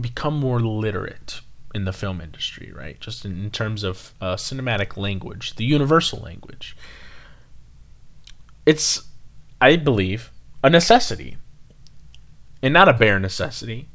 become 0.00 0.34
more 0.34 0.60
literate 0.60 1.40
in 1.74 1.84
the 1.84 1.92
film 1.92 2.20
industry 2.20 2.72
right? 2.74 3.00
Just 3.00 3.24
in, 3.24 3.32
in 3.44 3.50
terms 3.50 3.84
of 3.84 4.12
uh, 4.20 4.36
cinematic 4.36 4.96
language 4.96 5.56
the 5.56 5.64
universal 5.64 6.20
language. 6.20 6.76
It's 8.66 9.04
i 9.60 9.76
believe 9.76 10.30
a 10.62 10.70
necessity 10.70 11.36
and 12.62 12.72
not 12.72 12.88
a 12.88 12.92
bare 12.92 13.18
necessity 13.18 13.88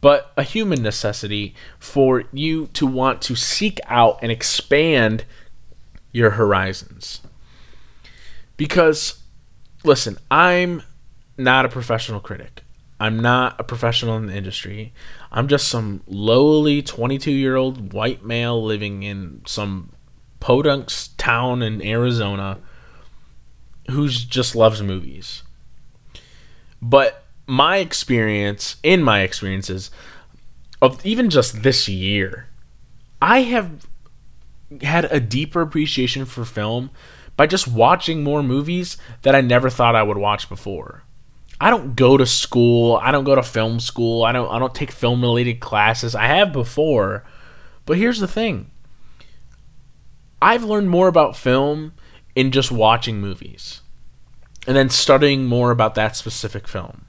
but 0.00 0.32
a 0.36 0.42
human 0.42 0.82
necessity 0.82 1.54
for 1.78 2.24
you 2.32 2.68
to 2.68 2.86
want 2.86 3.20
to 3.22 3.34
seek 3.34 3.80
out 3.86 4.18
and 4.22 4.30
expand 4.30 5.24
your 6.16 6.30
horizons. 6.30 7.20
Because, 8.56 9.20
listen, 9.84 10.16
I'm 10.30 10.82
not 11.36 11.66
a 11.66 11.68
professional 11.68 12.20
critic. 12.20 12.62
I'm 12.98 13.20
not 13.20 13.60
a 13.60 13.64
professional 13.64 14.16
in 14.16 14.26
the 14.26 14.34
industry. 14.34 14.94
I'm 15.30 15.46
just 15.46 15.68
some 15.68 16.02
lowly 16.06 16.80
22 16.80 17.30
year 17.30 17.56
old 17.56 17.92
white 17.92 18.24
male 18.24 18.64
living 18.64 19.02
in 19.02 19.42
some 19.46 19.92
podunks 20.40 21.10
town 21.18 21.62
in 21.62 21.82
Arizona 21.82 22.60
who 23.90 24.08
just 24.08 24.56
loves 24.56 24.82
movies. 24.82 25.42
But 26.80 27.24
my 27.46 27.76
experience, 27.76 28.76
in 28.82 29.02
my 29.02 29.20
experiences 29.20 29.90
of 30.80 31.04
even 31.04 31.28
just 31.28 31.62
this 31.62 31.90
year, 31.90 32.46
I 33.20 33.42
have 33.42 33.85
had 34.82 35.06
a 35.06 35.20
deeper 35.20 35.60
appreciation 35.60 36.24
for 36.24 36.44
film 36.44 36.90
by 37.36 37.46
just 37.46 37.68
watching 37.68 38.22
more 38.24 38.42
movies 38.42 38.96
that 39.22 39.34
I 39.34 39.40
never 39.40 39.70
thought 39.70 39.94
I 39.94 40.02
would 40.02 40.16
watch 40.16 40.48
before. 40.48 41.02
I 41.60 41.70
don't 41.70 41.96
go 41.96 42.16
to 42.16 42.26
school. 42.26 42.96
I 43.02 43.12
don't 43.12 43.24
go 43.24 43.34
to 43.34 43.42
film 43.42 43.80
school. 43.80 44.24
I 44.24 44.32
don't 44.32 44.50
I 44.50 44.58
don't 44.58 44.74
take 44.74 44.90
film 44.90 45.22
related 45.22 45.60
classes. 45.60 46.14
I 46.14 46.26
have 46.26 46.52
before. 46.52 47.24
But 47.86 47.98
here's 47.98 48.20
the 48.20 48.28
thing. 48.28 48.70
I've 50.42 50.64
learned 50.64 50.90
more 50.90 51.08
about 51.08 51.36
film 51.36 51.94
in 52.34 52.52
just 52.52 52.70
watching 52.70 53.20
movies 53.20 53.80
and 54.66 54.76
then 54.76 54.90
studying 54.90 55.46
more 55.46 55.70
about 55.70 55.94
that 55.94 56.16
specific 56.16 56.68
film. 56.68 57.06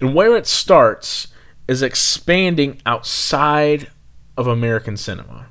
And 0.00 0.14
where 0.14 0.36
it 0.36 0.46
starts 0.46 1.28
is 1.66 1.82
expanding 1.82 2.80
outside 2.86 3.90
of 4.36 4.46
American 4.46 4.96
cinema. 4.96 5.49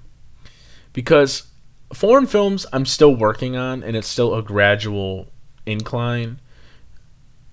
Because 0.94 1.48
foreign 1.94 2.28
films 2.28 2.66
I'm 2.72 2.86
still 2.86 3.16
working 3.16 3.56
on 3.56 3.84
and 3.84 3.96
it's 3.96 4.08
still 4.08 4.36
a 4.36 4.42
gradual 4.42 5.32
incline. 5.66 6.40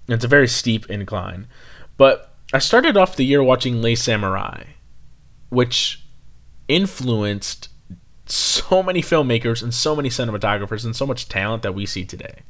It's 0.08 0.24
a 0.24 0.28
very 0.28 0.48
steep 0.48 0.88
incline. 0.90 1.46
But 1.96 2.34
I 2.52 2.58
started 2.58 2.96
off 2.96 3.16
the 3.16 3.24
year 3.24 3.42
watching 3.42 3.82
Le 3.82 3.90
Samouraï, 3.90 4.66
which 5.48 6.04
influenced 6.68 7.68
so 8.26 8.82
many 8.82 9.02
filmmakers 9.02 9.62
and 9.62 9.72
so 9.72 9.94
many 9.94 10.08
cinematographers 10.08 10.84
and 10.84 10.94
so 10.94 11.06
much 11.06 11.28
talent 11.28 11.62
that 11.62 11.74
we 11.74 11.86
see 11.86 12.04
today. 12.04 12.42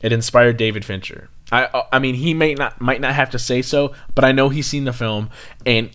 It 0.00 0.12
inspired 0.12 0.56
David 0.56 0.84
Fincher. 0.84 1.30
I 1.50 1.64
uh, 1.64 1.86
I 1.92 1.98
mean 1.98 2.14
he 2.14 2.34
may 2.34 2.54
not 2.54 2.80
might 2.80 3.00
not 3.00 3.14
have 3.14 3.30
to 3.30 3.38
say 3.38 3.62
so, 3.62 3.94
but 4.14 4.24
I 4.24 4.32
know 4.32 4.48
he's 4.48 4.66
seen 4.66 4.84
the 4.84 4.92
film 4.92 5.30
and 5.64 5.90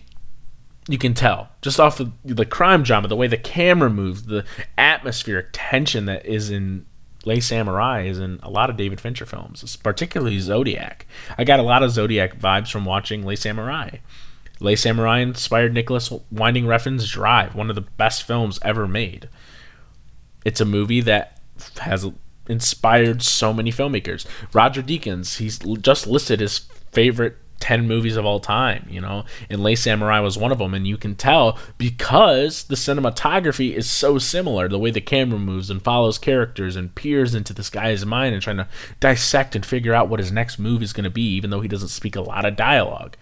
you 0.90 0.98
can 0.98 1.14
tell 1.14 1.48
just 1.62 1.78
off 1.78 2.00
of 2.00 2.12
the 2.24 2.44
crime 2.44 2.82
drama, 2.82 3.08
the 3.08 3.16
way 3.16 3.26
the 3.26 3.36
camera 3.36 3.90
moves, 3.90 4.24
the 4.24 4.44
atmospheric 4.76 5.48
tension 5.52 6.06
that 6.06 6.26
is 6.26 6.50
in 6.50 6.86
Le 7.24 7.36
Samouraï 7.36 8.06
is 8.06 8.18
in 8.18 8.40
a 8.42 8.50
lot 8.50 8.70
of 8.70 8.76
David 8.76 9.00
Fincher 9.00 9.26
films, 9.26 9.76
particularly 9.76 10.38
Zodiac. 10.38 11.06
I 11.36 11.44
got 11.44 11.60
a 11.60 11.64
lot 11.64 11.82
of 11.82 11.90
Zodiac 11.90 12.38
vibes 12.38 12.70
from 12.70 12.84
watching 12.84 13.26
Le 13.26 13.34
Samouraï. 13.34 14.00
Le 14.58 14.72
Samouraï 14.72 15.22
inspired 15.22 15.74
Nicolas 15.74 16.10
Winding 16.30 16.64
Refn's 16.64 17.10
Drive, 17.10 17.54
one 17.54 17.70
of 17.70 17.76
the 17.76 17.82
best 17.82 18.22
films 18.22 18.58
ever 18.62 18.88
made. 18.88 19.28
It's 20.44 20.60
a 20.60 20.64
movie 20.64 21.02
that 21.02 21.38
has 21.80 22.06
inspired 22.48 23.22
so 23.22 23.52
many 23.52 23.70
filmmakers. 23.70 24.26
Roger 24.52 24.82
Deakins, 24.82 25.36
he's 25.36 25.58
just 25.58 26.06
listed 26.06 26.40
his 26.40 26.58
favorite 26.90 27.36
10 27.60 27.86
movies 27.86 28.16
of 28.16 28.24
all 28.24 28.40
time, 28.40 28.86
you 28.90 29.00
know, 29.00 29.24
and 29.48 29.62
Le 29.62 29.72
Samouraï 29.72 30.22
was 30.22 30.36
one 30.36 30.50
of 30.50 30.58
them. 30.58 30.74
And 30.74 30.86
you 30.86 30.96
can 30.96 31.14
tell 31.14 31.58
because 31.78 32.64
the 32.64 32.74
cinematography 32.74 33.74
is 33.74 33.88
so 33.88 34.18
similar, 34.18 34.68
the 34.68 34.78
way 34.78 34.90
the 34.90 35.00
camera 35.00 35.38
moves 35.38 35.70
and 35.70 35.82
follows 35.82 36.18
characters 36.18 36.76
and 36.76 36.94
peers 36.94 37.34
into 37.34 37.52
this 37.52 37.70
guy's 37.70 38.04
mind 38.04 38.34
and 38.34 38.42
trying 38.42 38.56
to 38.56 38.68
dissect 38.98 39.54
and 39.54 39.64
figure 39.64 39.94
out 39.94 40.08
what 40.08 40.20
his 40.20 40.32
next 40.32 40.58
move 40.58 40.82
is 40.82 40.92
going 40.92 41.04
to 41.04 41.10
be, 41.10 41.34
even 41.34 41.50
though 41.50 41.60
he 41.60 41.68
doesn't 41.68 41.88
speak 41.88 42.16
a 42.16 42.20
lot 42.20 42.44
of 42.44 42.56
dialogue. 42.56 43.16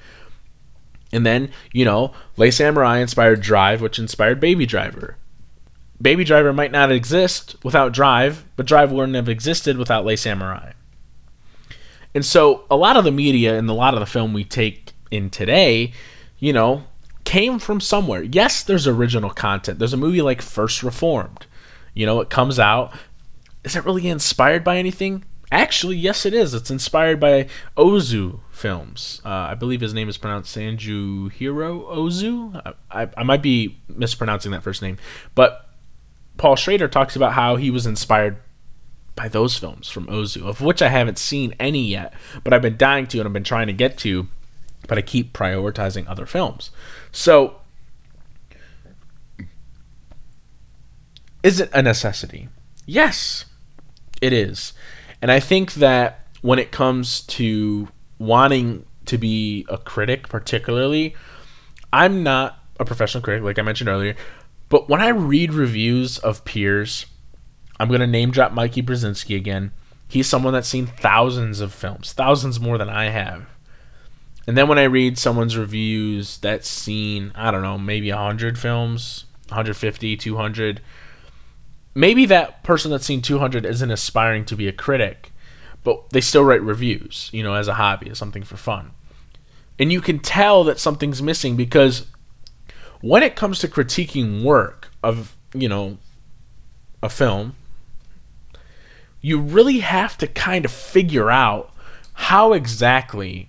And 1.12 1.24
then, 1.24 1.50
you 1.72 1.84
know, 1.84 2.12
Le 2.36 2.48
Samouraï 2.48 3.00
inspired 3.00 3.40
Drive, 3.40 3.80
which 3.80 3.98
inspired 3.98 4.40
Baby 4.40 4.66
Driver. 4.66 5.16
Baby 6.00 6.22
Driver 6.22 6.52
might 6.52 6.70
not 6.70 6.92
exist 6.92 7.56
without 7.64 7.92
Drive, 7.92 8.44
but 8.56 8.66
Drive 8.66 8.92
wouldn't 8.92 9.16
have 9.16 9.28
existed 9.28 9.76
without 9.76 10.04
Le 10.04 10.12
Samouraï. 10.12 10.74
And 12.14 12.24
so 12.24 12.64
a 12.70 12.76
lot 12.76 12.96
of 12.96 13.04
the 13.04 13.10
media 13.10 13.58
and 13.58 13.68
a 13.68 13.74
lot 13.74 13.94
of 13.94 14.00
the 14.00 14.06
film 14.06 14.32
we 14.32 14.44
take 14.44 14.92
in 15.10 15.30
today, 15.30 15.92
you 16.38 16.52
know, 16.52 16.84
came 17.24 17.58
from 17.58 17.80
somewhere. 17.80 18.22
Yes, 18.22 18.62
there's 18.62 18.86
original 18.86 19.30
content. 19.30 19.78
There's 19.78 19.92
a 19.92 19.98
movie 19.98 20.22
like 20.22 20.40
First 20.40 20.82
Reformed. 20.82 21.46
You 21.94 22.06
know, 22.06 22.20
it 22.20 22.30
comes 22.30 22.58
out. 22.58 22.92
Is 23.64 23.76
it 23.76 23.84
really 23.84 24.08
inspired 24.08 24.64
by 24.64 24.78
anything? 24.78 25.24
Actually, 25.50 25.96
yes, 25.96 26.26
it 26.26 26.34
is. 26.34 26.54
It's 26.54 26.70
inspired 26.70 27.18
by 27.18 27.48
Ozu 27.76 28.40
films. 28.50 29.22
Uh, 29.24 29.28
I 29.28 29.54
believe 29.54 29.80
his 29.80 29.94
name 29.94 30.08
is 30.08 30.18
pronounced 30.18 30.54
Sanju 30.54 31.32
Hiro 31.32 31.80
Ozu. 31.94 32.74
I, 32.90 33.02
I, 33.02 33.08
I 33.16 33.22
might 33.22 33.42
be 33.42 33.78
mispronouncing 33.88 34.52
that 34.52 34.62
first 34.62 34.82
name. 34.82 34.98
But 35.34 35.68
Paul 36.36 36.56
Schrader 36.56 36.88
talks 36.88 37.16
about 37.16 37.32
how 37.32 37.56
he 37.56 37.70
was 37.70 37.86
inspired 37.86 38.38
by 39.18 39.26
those 39.26 39.58
films 39.58 39.88
from 39.88 40.06
Ozu, 40.06 40.46
of 40.46 40.60
which 40.60 40.80
I 40.80 40.88
haven't 40.88 41.18
seen 41.18 41.52
any 41.58 41.84
yet, 41.84 42.14
but 42.44 42.52
I've 42.52 42.62
been 42.62 42.76
dying 42.76 43.08
to 43.08 43.18
and 43.18 43.26
I've 43.26 43.32
been 43.32 43.42
trying 43.42 43.66
to 43.66 43.72
get 43.72 43.98
to, 43.98 44.28
but 44.86 44.96
I 44.96 45.02
keep 45.02 45.32
prioritizing 45.32 46.08
other 46.08 46.24
films. 46.24 46.70
So, 47.10 47.56
is 51.42 51.58
it 51.58 51.68
a 51.74 51.82
necessity? 51.82 52.48
Yes, 52.86 53.46
it 54.22 54.32
is. 54.32 54.72
And 55.20 55.32
I 55.32 55.40
think 55.40 55.74
that 55.74 56.24
when 56.42 56.60
it 56.60 56.70
comes 56.70 57.22
to 57.22 57.88
wanting 58.20 58.86
to 59.06 59.18
be 59.18 59.66
a 59.68 59.78
critic, 59.78 60.28
particularly, 60.28 61.16
I'm 61.92 62.22
not 62.22 62.62
a 62.78 62.84
professional 62.84 63.24
critic, 63.24 63.42
like 63.42 63.58
I 63.58 63.62
mentioned 63.62 63.88
earlier, 63.88 64.14
but 64.68 64.88
when 64.88 65.00
I 65.00 65.08
read 65.08 65.52
reviews 65.52 66.18
of 66.18 66.44
peers, 66.44 67.06
I'm 67.78 67.88
going 67.88 68.00
to 68.00 68.06
name 68.06 68.30
drop 68.30 68.52
Mikey 68.52 68.82
Brzezinski 68.82 69.36
again. 69.36 69.72
He's 70.08 70.26
someone 70.26 70.52
that's 70.52 70.68
seen 70.68 70.86
thousands 70.86 71.60
of 71.60 71.72
films, 71.72 72.12
thousands 72.12 72.58
more 72.58 72.78
than 72.78 72.88
I 72.88 73.10
have. 73.10 73.46
And 74.46 74.56
then 74.56 74.66
when 74.66 74.78
I 74.78 74.84
read 74.84 75.18
someone's 75.18 75.58
reviews 75.58 76.38
that's 76.38 76.68
seen, 76.68 77.32
I 77.34 77.50
don't 77.50 77.62
know, 77.62 77.76
maybe 77.76 78.10
100 78.10 78.58
films, 78.58 79.26
150, 79.48 80.16
200, 80.16 80.80
maybe 81.94 82.24
that 82.26 82.62
person 82.62 82.90
that's 82.90 83.04
seen 83.04 83.20
200 83.20 83.66
isn't 83.66 83.90
aspiring 83.90 84.46
to 84.46 84.56
be 84.56 84.66
a 84.66 84.72
critic, 84.72 85.32
but 85.84 86.08
they 86.10 86.22
still 86.22 86.44
write 86.44 86.62
reviews, 86.62 87.28
you 87.32 87.42
know, 87.42 87.54
as 87.54 87.68
a 87.68 87.74
hobby, 87.74 88.08
as 88.10 88.18
something 88.18 88.42
for 88.42 88.56
fun. 88.56 88.92
And 89.78 89.92
you 89.92 90.00
can 90.00 90.18
tell 90.18 90.64
that 90.64 90.80
something's 90.80 91.20
missing 91.20 91.54
because 91.54 92.06
when 93.02 93.22
it 93.22 93.36
comes 93.36 93.58
to 93.60 93.68
critiquing 93.68 94.42
work 94.42 94.88
of, 95.02 95.36
you 95.52 95.68
know, 95.68 95.98
a 97.02 97.08
film, 97.08 97.54
you 99.20 99.40
really 99.40 99.80
have 99.80 100.16
to 100.18 100.26
kind 100.26 100.64
of 100.64 100.70
figure 100.70 101.30
out 101.30 101.72
how 102.14 102.52
exactly 102.52 103.48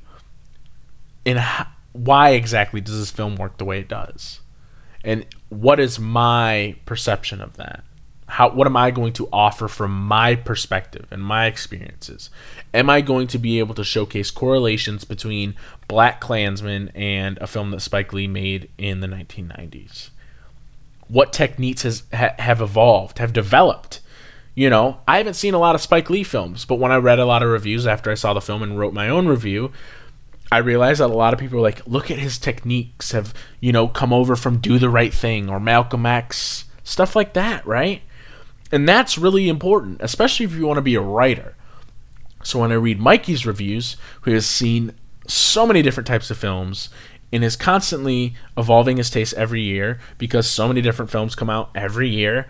and 1.25 1.39
how, 1.39 1.67
why 1.93 2.31
exactly 2.31 2.81
does 2.81 2.97
this 2.97 3.11
film 3.11 3.35
work 3.35 3.57
the 3.57 3.65
way 3.65 3.79
it 3.79 3.87
does? 3.87 4.39
And 5.03 5.25
what 5.49 5.79
is 5.79 5.99
my 5.99 6.75
perception 6.85 7.41
of 7.41 7.57
that? 7.57 7.83
How 8.27 8.51
what 8.51 8.67
am 8.67 8.77
i 8.77 8.91
going 8.91 9.13
to 9.13 9.27
offer 9.33 9.67
from 9.67 9.91
my 9.91 10.35
perspective 10.35 11.07
and 11.09 11.23
my 11.23 11.47
experiences? 11.47 12.29
Am 12.75 12.87
i 12.89 13.01
going 13.01 13.25
to 13.27 13.39
be 13.39 13.57
able 13.57 13.73
to 13.73 13.83
showcase 13.83 14.29
correlations 14.29 15.03
between 15.03 15.55
black 15.87 16.21
klansmen 16.21 16.91
and 16.93 17.39
a 17.39 17.47
film 17.47 17.71
that 17.71 17.79
spike 17.79 18.13
lee 18.13 18.27
made 18.27 18.69
in 18.77 18.99
the 18.99 19.07
1990s 19.07 20.09
what 21.09 21.33
techniques 21.33 21.81
has, 21.81 22.03
ha, 22.13 22.33
have 22.39 22.61
evolved 22.61 23.17
have 23.17 23.33
developed 23.33 23.99
you 24.59 24.69
know, 24.69 24.99
I 25.07 25.19
haven't 25.19 25.35
seen 25.35 25.53
a 25.53 25.57
lot 25.57 25.75
of 25.75 25.79
Spike 25.79 26.09
Lee 26.09 26.25
films, 26.25 26.65
but 26.65 26.79
when 26.79 26.91
I 26.91 26.97
read 26.97 27.17
a 27.17 27.25
lot 27.25 27.43
of 27.43 27.49
reviews 27.49 27.87
after 27.87 28.11
I 28.11 28.15
saw 28.15 28.33
the 28.33 28.41
film 28.41 28.61
and 28.61 28.77
wrote 28.77 28.93
my 28.93 29.07
own 29.07 29.25
review, 29.25 29.71
I 30.51 30.57
realized 30.57 30.99
that 30.99 31.09
a 31.09 31.13
lot 31.13 31.33
of 31.33 31.39
people 31.39 31.59
were 31.59 31.63
like, 31.63 31.87
look 31.87 32.11
at 32.11 32.19
his 32.19 32.37
techniques 32.37 33.13
have, 33.13 33.33
you 33.61 33.71
know, 33.71 33.87
come 33.87 34.11
over 34.11 34.35
from 34.35 34.57
Do 34.57 34.77
the 34.77 34.89
Right 34.89 35.13
Thing 35.13 35.49
or 35.49 35.61
Malcolm 35.61 36.05
X, 36.05 36.65
stuff 36.83 37.15
like 37.15 37.31
that, 37.35 37.65
right? 37.65 38.01
And 38.69 38.85
that's 38.85 39.17
really 39.17 39.47
important, 39.47 40.01
especially 40.01 40.45
if 40.45 40.53
you 40.53 40.67
want 40.67 40.75
to 40.75 40.81
be 40.81 40.95
a 40.95 41.01
writer. 41.01 41.55
So 42.43 42.59
when 42.59 42.73
I 42.73 42.75
read 42.75 42.99
Mikey's 42.99 43.45
reviews, 43.45 43.95
who 44.23 44.33
has 44.33 44.45
seen 44.45 44.93
so 45.25 45.65
many 45.65 45.81
different 45.81 46.07
types 46.07 46.29
of 46.31 46.37
films 46.37 46.89
and 47.31 47.45
is 47.45 47.55
constantly 47.55 48.35
evolving 48.57 48.97
his 48.97 49.09
taste 49.09 49.35
every 49.35 49.61
year 49.61 49.99
because 50.17 50.49
so 50.49 50.67
many 50.67 50.81
different 50.81 51.11
films 51.11 51.33
come 51.33 51.49
out 51.49 51.69
every 51.75 52.09
year, 52.09 52.45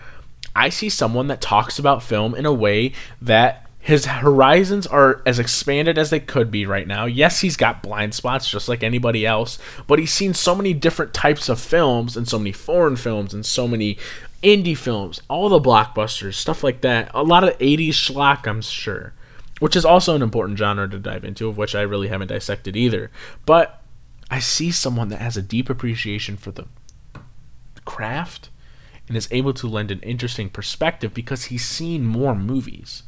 I 0.55 0.69
see 0.69 0.89
someone 0.89 1.27
that 1.27 1.41
talks 1.41 1.79
about 1.79 2.03
film 2.03 2.35
in 2.35 2.45
a 2.45 2.53
way 2.53 2.93
that 3.21 3.69
his 3.79 4.05
horizons 4.05 4.85
are 4.85 5.21
as 5.25 5.39
expanded 5.39 5.97
as 5.97 6.09
they 6.09 6.19
could 6.19 6.51
be 6.51 6.65
right 6.65 6.85
now. 6.85 7.05
Yes, 7.05 7.39
he's 7.39 7.55
got 7.55 7.81
blind 7.81 8.13
spots 8.13 8.49
just 8.49 8.67
like 8.67 8.83
anybody 8.83 9.25
else, 9.25 9.57
but 9.87 9.99
he's 9.99 10.11
seen 10.11 10.33
so 10.33 10.53
many 10.53 10.73
different 10.73 11.13
types 11.13 11.47
of 11.47 11.59
films 11.59 12.17
and 12.17 12.27
so 12.27 12.37
many 12.37 12.51
foreign 12.51 12.97
films 12.97 13.33
and 13.33 13.45
so 13.45 13.67
many 13.67 13.97
indie 14.43 14.77
films, 14.77 15.21
all 15.29 15.49
the 15.49 15.59
blockbusters, 15.59 16.33
stuff 16.33 16.63
like 16.63 16.81
that. 16.81 17.09
A 17.13 17.23
lot 17.23 17.43
of 17.43 17.57
80s 17.57 17.89
schlock, 17.89 18.47
I'm 18.47 18.61
sure, 18.61 19.13
which 19.59 19.75
is 19.75 19.85
also 19.85 20.13
an 20.13 20.21
important 20.21 20.59
genre 20.59 20.87
to 20.89 20.99
dive 20.99 21.23
into, 21.23 21.47
of 21.47 21.57
which 21.57 21.73
I 21.73 21.81
really 21.81 22.09
haven't 22.09 22.27
dissected 22.27 22.75
either. 22.75 23.11
But 23.45 23.81
I 24.29 24.39
see 24.39 24.71
someone 24.71 25.07
that 25.09 25.21
has 25.21 25.37
a 25.37 25.41
deep 25.41 25.69
appreciation 25.69 26.37
for 26.37 26.51
the 26.51 26.65
craft 27.85 28.49
and 29.09 29.17
is 29.17 29.27
able 29.31 29.53
to 29.55 29.67
lend 29.67 29.91
an 29.91 29.99
interesting 29.99 30.49
perspective 30.49 31.13
because 31.13 31.45
he's 31.45 31.65
seen 31.65 32.05
more 32.05 32.33
movies. 32.33 33.03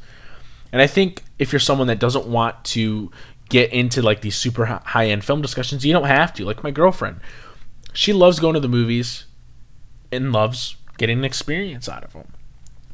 And 0.70 0.82
I 0.82 0.86
think 0.86 1.22
if 1.38 1.52
you're 1.52 1.60
someone 1.60 1.86
that 1.86 1.98
doesn't 1.98 2.26
want 2.26 2.62
to 2.64 3.10
get 3.52 3.70
into 3.70 4.00
like 4.00 4.22
these 4.22 4.34
super 4.34 4.64
high 4.64 5.08
end 5.08 5.22
film 5.22 5.42
discussions. 5.42 5.84
You 5.84 5.92
don't 5.92 6.06
have 6.06 6.32
to. 6.34 6.44
Like 6.46 6.64
my 6.64 6.70
girlfriend, 6.70 7.20
she 7.92 8.14
loves 8.14 8.40
going 8.40 8.54
to 8.54 8.60
the 8.60 8.68
movies 8.68 9.26
and 10.10 10.32
loves 10.32 10.76
getting 10.96 11.18
an 11.18 11.24
experience 11.24 11.86
out 11.86 12.02
of 12.02 12.14
them. 12.14 12.32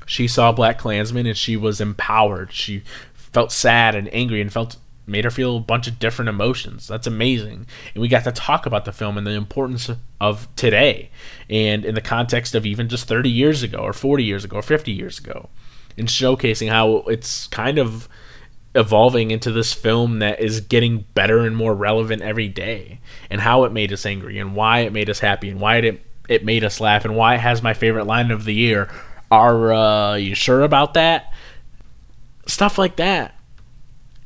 She 0.05 0.27
saw 0.27 0.51
Black 0.51 0.77
Klansman 0.77 1.27
and 1.27 1.37
she 1.37 1.57
was 1.57 1.81
empowered. 1.81 2.53
She 2.53 2.83
felt 3.14 3.53
sad 3.53 3.94
and 3.94 4.12
angry 4.12 4.40
and 4.40 4.53
felt 4.53 4.79
made 5.09 5.25
her 5.25 5.31
feel 5.31 5.57
a 5.57 5.61
bunch 5.61 5.87
of 5.87 5.99
different 5.99 6.29
emotions. 6.29 6.87
That's 6.87 7.07
amazing. 7.07 7.66
And 7.94 8.03
we 8.03 8.09
got 8.09 8.25
to 8.25 8.33
talk 8.33 8.66
about 8.66 8.85
the 8.85 8.92
film 8.92 9.18
and 9.18 9.27
the 9.27 9.33
importance 9.33 9.90
of 10.21 10.49
today 10.57 11.11
and 11.49 11.85
in 11.85 11.94
the 11.94 12.01
context 12.01 12.55
of 12.55 12.66
even 12.66 12.88
just 12.88 13.09
30 13.09 13.31
years 13.31 13.62
ago 13.62 13.79
or 13.79 13.92
40 13.92 14.25
years 14.25 14.44
ago 14.44 14.57
or 14.57 14.62
50 14.62 14.92
years 14.92 15.18
ago 15.18 15.49
and 15.97 16.09
showcasing 16.09 16.68
how 16.68 16.99
it's 17.09 17.47
kind 17.49 17.79
of 17.79 18.09
evolving 18.75 19.31
into 19.31 19.51
this 19.51 19.73
film 19.73 20.18
that 20.21 20.40
is 20.40 20.61
getting 20.61 21.05
better 21.14 21.40
and 21.40 21.57
more 21.57 21.75
relevant 21.75 22.23
every 22.23 22.49
day 22.49 23.01
and 23.31 23.40
how 23.40 23.64
it 23.64 23.73
made 23.73 23.92
us 23.92 24.05
angry 24.05 24.38
and 24.38 24.55
why 24.55 24.81
it 24.81 24.92
made 24.92 25.09
us 25.09 25.18
happy 25.18 25.49
and 25.49 25.61
why 25.61 25.77
it 25.77 26.05
it 26.29 26.44
made 26.44 26.62
us 26.62 26.79
laugh 26.79 27.07
and 27.07 27.16
why 27.16 27.35
it 27.35 27.40
has 27.40 27.62
my 27.62 27.73
favorite 27.73 28.07
line 28.07 28.31
of 28.31 28.44
the 28.44 28.55
year 28.55 28.88
are 29.31 29.73
uh, 29.73 30.14
you 30.14 30.35
sure 30.35 30.62
about 30.62 30.94
that 30.94 31.33
stuff 32.47 32.79
like 32.79 32.97
that 32.97 33.38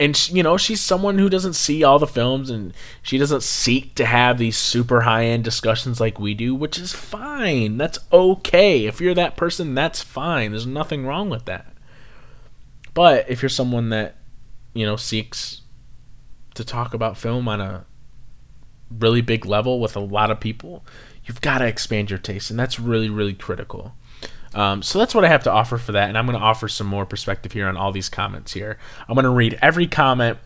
and 0.03 0.17
she, 0.17 0.35
you 0.35 0.43
know 0.43 0.57
she's 0.57 0.81
someone 0.81 1.19
who 1.19 1.29
doesn't 1.29 1.53
see 1.53 1.85
all 1.85 2.01
the 2.01 2.09
films 2.09 2.51
and 2.51 2.75
she 3.03 3.19
doesn't 3.19 3.45
seek 3.45 3.95
to 3.95 4.05
have 4.05 4.37
these 4.37 4.57
super 4.57 5.03
high 5.03 5.27
end 5.27 5.45
discussions 5.45 6.01
like 6.01 6.19
we 6.19 6.35
do 6.35 6.55
which 6.57 6.77
is 6.77 6.93
fine. 6.93 7.77
That's 7.77 8.01
okay. 8.13 8.87
If 8.87 9.01
you're 9.01 9.15
that 9.15 9.37
person 9.37 9.77
that's 9.77 10.03
fine. 10.03 10.51
There's 10.51 10.67
nothing 10.67 11.07
wrong 11.07 11.31
with 11.31 11.45
that. 11.45 11.73
But 12.95 13.31
if 13.31 13.43
you're 13.43 13.49
someone 13.49 13.91
that 13.91 14.17
you 14.75 14.85
know 14.85 14.97
seeks 14.97 15.61
to 16.55 16.65
talk 16.65 16.95
about 16.95 17.17
film 17.17 17.47
on 17.47 17.61
a 17.61 17.85
really 18.91 19.21
big 19.21 19.47
level 19.47 19.81
with 19.81 19.95
a 19.95 20.01
lot 20.01 20.31
of 20.31 20.41
people 20.41 20.85
you've 21.25 21.41
got 21.41 21.59
to 21.59 21.67
expand 21.67 22.11
your 22.11 22.19
taste 22.19 22.51
and 22.51 22.59
that's 22.59 22.79
really 22.79 23.09
really 23.09 23.33
critical 23.33 23.95
um, 24.55 24.83
so 24.83 24.99
that's 24.99 25.15
what 25.15 25.25
I 25.25 25.29
have 25.29 25.45
to 25.45 25.51
offer 25.51 25.79
for 25.79 25.93
that, 25.93 26.09
and 26.09 26.19
I'm 26.19 26.27
going 26.27 26.39
to 26.39 26.45
offer 26.45 26.69
some 26.69 26.87
more 26.87 27.07
perspective 27.07 27.53
here 27.53 27.69
on 27.69 27.77
all 27.77 27.93
these 27.93 28.09
comments 28.09 28.53
here. 28.53 28.79
I'm 29.09 29.15
going 29.15 29.25
to 29.25 29.31
read 29.31 29.59
every 29.63 29.87
comment 29.87 30.39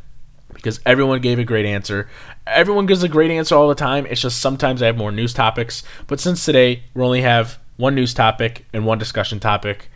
because 0.55 0.81
everyone 0.87 1.21
gave 1.21 1.39
a 1.39 1.45
great 1.45 1.67
answer. 1.67 2.09
Everyone 2.47 2.87
gives 2.87 3.03
a 3.03 3.09
great 3.09 3.31
answer 3.31 3.55
all 3.55 3.69
the 3.69 3.75
time. 3.75 4.07
It's 4.07 4.21
just 4.21 4.41
sometimes 4.41 4.81
I 4.83 4.87
have 4.87 4.97
more 4.97 5.13
news 5.13 5.35
topics, 5.35 5.83
but 6.07 6.21
since 6.21 6.45
today 6.45 6.85
we 6.95 7.03
only 7.03 7.23
have 7.23 7.59
one 7.77 7.95
news 7.95 8.15
topic 8.15 8.65
and 8.73 8.87
one 8.87 8.99
discussion 8.99 9.41
topic, 9.41 9.89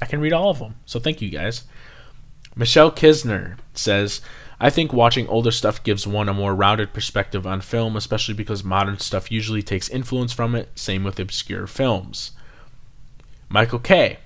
I 0.00 0.06
can 0.06 0.20
read 0.20 0.32
all 0.32 0.50
of 0.50 0.58
them. 0.58 0.76
So 0.86 0.98
thank 0.98 1.22
you 1.22 1.30
guys. 1.30 1.64
Michelle 2.56 2.90
Kisner 2.90 3.58
says, 3.74 4.20
I 4.60 4.70
think 4.70 4.92
watching 4.92 5.26
older 5.28 5.50
stuff 5.50 5.82
gives 5.82 6.06
one 6.06 6.28
a 6.28 6.34
more 6.34 6.54
rounded 6.54 6.92
perspective 6.92 7.46
on 7.46 7.60
film, 7.60 7.96
especially 7.96 8.34
because 8.34 8.62
modern 8.62 8.98
stuff 8.98 9.30
usually 9.30 9.62
takes 9.62 9.88
influence 9.88 10.32
from 10.32 10.54
it. 10.54 10.68
Same 10.74 11.04
with 11.04 11.18
obscure 11.18 11.66
films. 11.66 12.32
Michael 13.52 13.80
K. 13.80 14.16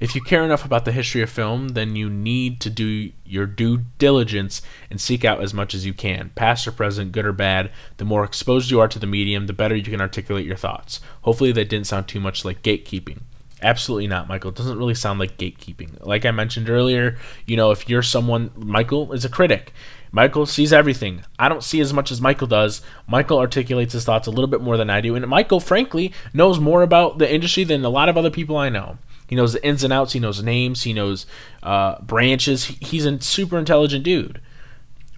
If 0.00 0.16
you 0.16 0.22
care 0.22 0.42
enough 0.42 0.64
about 0.64 0.84
the 0.84 0.90
history 0.90 1.22
of 1.22 1.30
film, 1.30 1.68
then 1.68 1.94
you 1.94 2.10
need 2.10 2.60
to 2.62 2.70
do 2.70 3.12
your 3.24 3.46
due 3.46 3.84
diligence 3.98 4.60
and 4.90 5.00
seek 5.00 5.24
out 5.24 5.40
as 5.40 5.54
much 5.54 5.72
as 5.72 5.86
you 5.86 5.94
can, 5.94 6.32
past 6.34 6.66
or 6.66 6.72
present, 6.72 7.12
good 7.12 7.24
or 7.24 7.32
bad. 7.32 7.70
The 7.98 8.04
more 8.04 8.24
exposed 8.24 8.72
you 8.72 8.80
are 8.80 8.88
to 8.88 8.98
the 8.98 9.06
medium, 9.06 9.46
the 9.46 9.52
better 9.52 9.76
you 9.76 9.84
can 9.84 10.00
articulate 10.00 10.46
your 10.46 10.56
thoughts. 10.56 11.00
Hopefully, 11.22 11.52
that 11.52 11.68
didn't 11.68 11.86
sound 11.86 12.08
too 12.08 12.18
much 12.18 12.44
like 12.44 12.62
gatekeeping. 12.62 13.20
Absolutely 13.62 14.08
not, 14.08 14.26
Michael. 14.26 14.50
It 14.50 14.56
doesn't 14.56 14.78
really 14.78 14.94
sound 14.94 15.20
like 15.20 15.36
gatekeeping. 15.36 16.04
Like 16.04 16.26
I 16.26 16.32
mentioned 16.32 16.68
earlier, 16.68 17.18
you 17.46 17.56
know, 17.56 17.70
if 17.70 17.88
you're 17.88 18.02
someone, 18.02 18.50
Michael 18.56 19.12
is 19.12 19.24
a 19.24 19.28
critic. 19.28 19.72
Michael 20.12 20.46
sees 20.46 20.72
everything. 20.72 21.22
I 21.38 21.48
don't 21.48 21.62
see 21.62 21.80
as 21.80 21.92
much 21.92 22.10
as 22.10 22.20
Michael 22.20 22.46
does. 22.46 22.82
Michael 23.06 23.38
articulates 23.38 23.92
his 23.92 24.04
thoughts 24.04 24.26
a 24.26 24.30
little 24.30 24.48
bit 24.48 24.60
more 24.60 24.76
than 24.76 24.90
I 24.90 25.00
do. 25.00 25.14
And 25.14 25.26
Michael, 25.28 25.60
frankly, 25.60 26.12
knows 26.32 26.58
more 26.58 26.82
about 26.82 27.18
the 27.18 27.32
industry 27.32 27.64
than 27.64 27.84
a 27.84 27.88
lot 27.88 28.08
of 28.08 28.16
other 28.16 28.30
people 28.30 28.56
I 28.56 28.68
know. 28.68 28.98
He 29.28 29.36
knows 29.36 29.52
the 29.52 29.64
ins 29.64 29.84
and 29.84 29.92
outs. 29.92 30.12
He 30.12 30.18
knows 30.18 30.42
names. 30.42 30.82
He 30.82 30.92
knows 30.92 31.26
uh, 31.62 32.00
branches. 32.02 32.64
He's 32.64 33.06
a 33.06 33.20
super 33.20 33.56
intelligent 33.56 34.02
dude, 34.02 34.40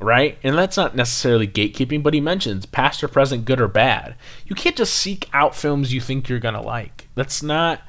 right? 0.03 0.39
And 0.43 0.59
that's 0.59 0.77
not 0.77 0.95
necessarily 0.95 1.49
gatekeeping, 1.49 2.03
but 2.03 2.13
he 2.13 2.21
mentions 2.21 2.67
past 2.67 3.03
or 3.03 3.09
present, 3.09 3.47
good 3.47 3.59
or 3.59 3.69
bad. 3.69 4.15
You 4.47 4.55
can't 4.55 4.77
just 4.77 4.93
seek 4.93 5.31
out 5.33 5.57
films 5.57 5.95
you 5.95 6.03
think 6.03 6.29
you're 6.29 6.39
gonna 6.39 6.61
like. 6.61 7.09
That's 7.15 7.43
not. 7.43 7.81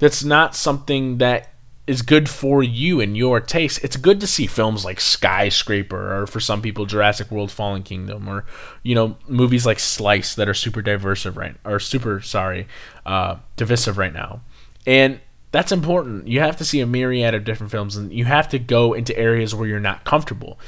That's 0.00 0.24
not 0.24 0.56
something 0.56 1.18
that 1.18 1.49
is 1.90 2.02
good 2.02 2.28
for 2.28 2.62
you 2.62 3.00
and 3.00 3.16
your 3.16 3.40
taste. 3.40 3.80
It's 3.82 3.96
good 3.96 4.20
to 4.20 4.26
see 4.28 4.46
films 4.46 4.84
like 4.84 5.00
Skyscraper 5.00 6.22
or 6.22 6.26
for 6.28 6.38
some 6.38 6.62
people 6.62 6.86
Jurassic 6.86 7.32
World 7.32 7.50
Fallen 7.50 7.82
Kingdom 7.82 8.28
or 8.28 8.44
you 8.84 8.94
know 8.94 9.16
movies 9.26 9.66
like 9.66 9.80
Slice 9.80 10.36
that 10.36 10.48
are 10.48 10.54
super 10.54 10.82
diverse 10.82 11.26
right 11.26 11.56
or 11.64 11.80
super 11.80 12.20
sorry 12.20 12.68
uh, 13.04 13.38
divisive 13.56 13.98
right 13.98 14.12
now. 14.12 14.40
And 14.86 15.18
that's 15.50 15.72
important. 15.72 16.28
You 16.28 16.38
have 16.38 16.56
to 16.58 16.64
see 16.64 16.78
a 16.78 16.86
myriad 16.86 17.34
of 17.34 17.42
different 17.42 17.72
films 17.72 17.96
and 17.96 18.12
you 18.12 18.24
have 18.24 18.48
to 18.50 18.60
go 18.60 18.92
into 18.92 19.18
areas 19.18 19.52
where 19.52 19.66
you're 19.66 19.80
not 19.80 20.04
comfortable. 20.04 20.60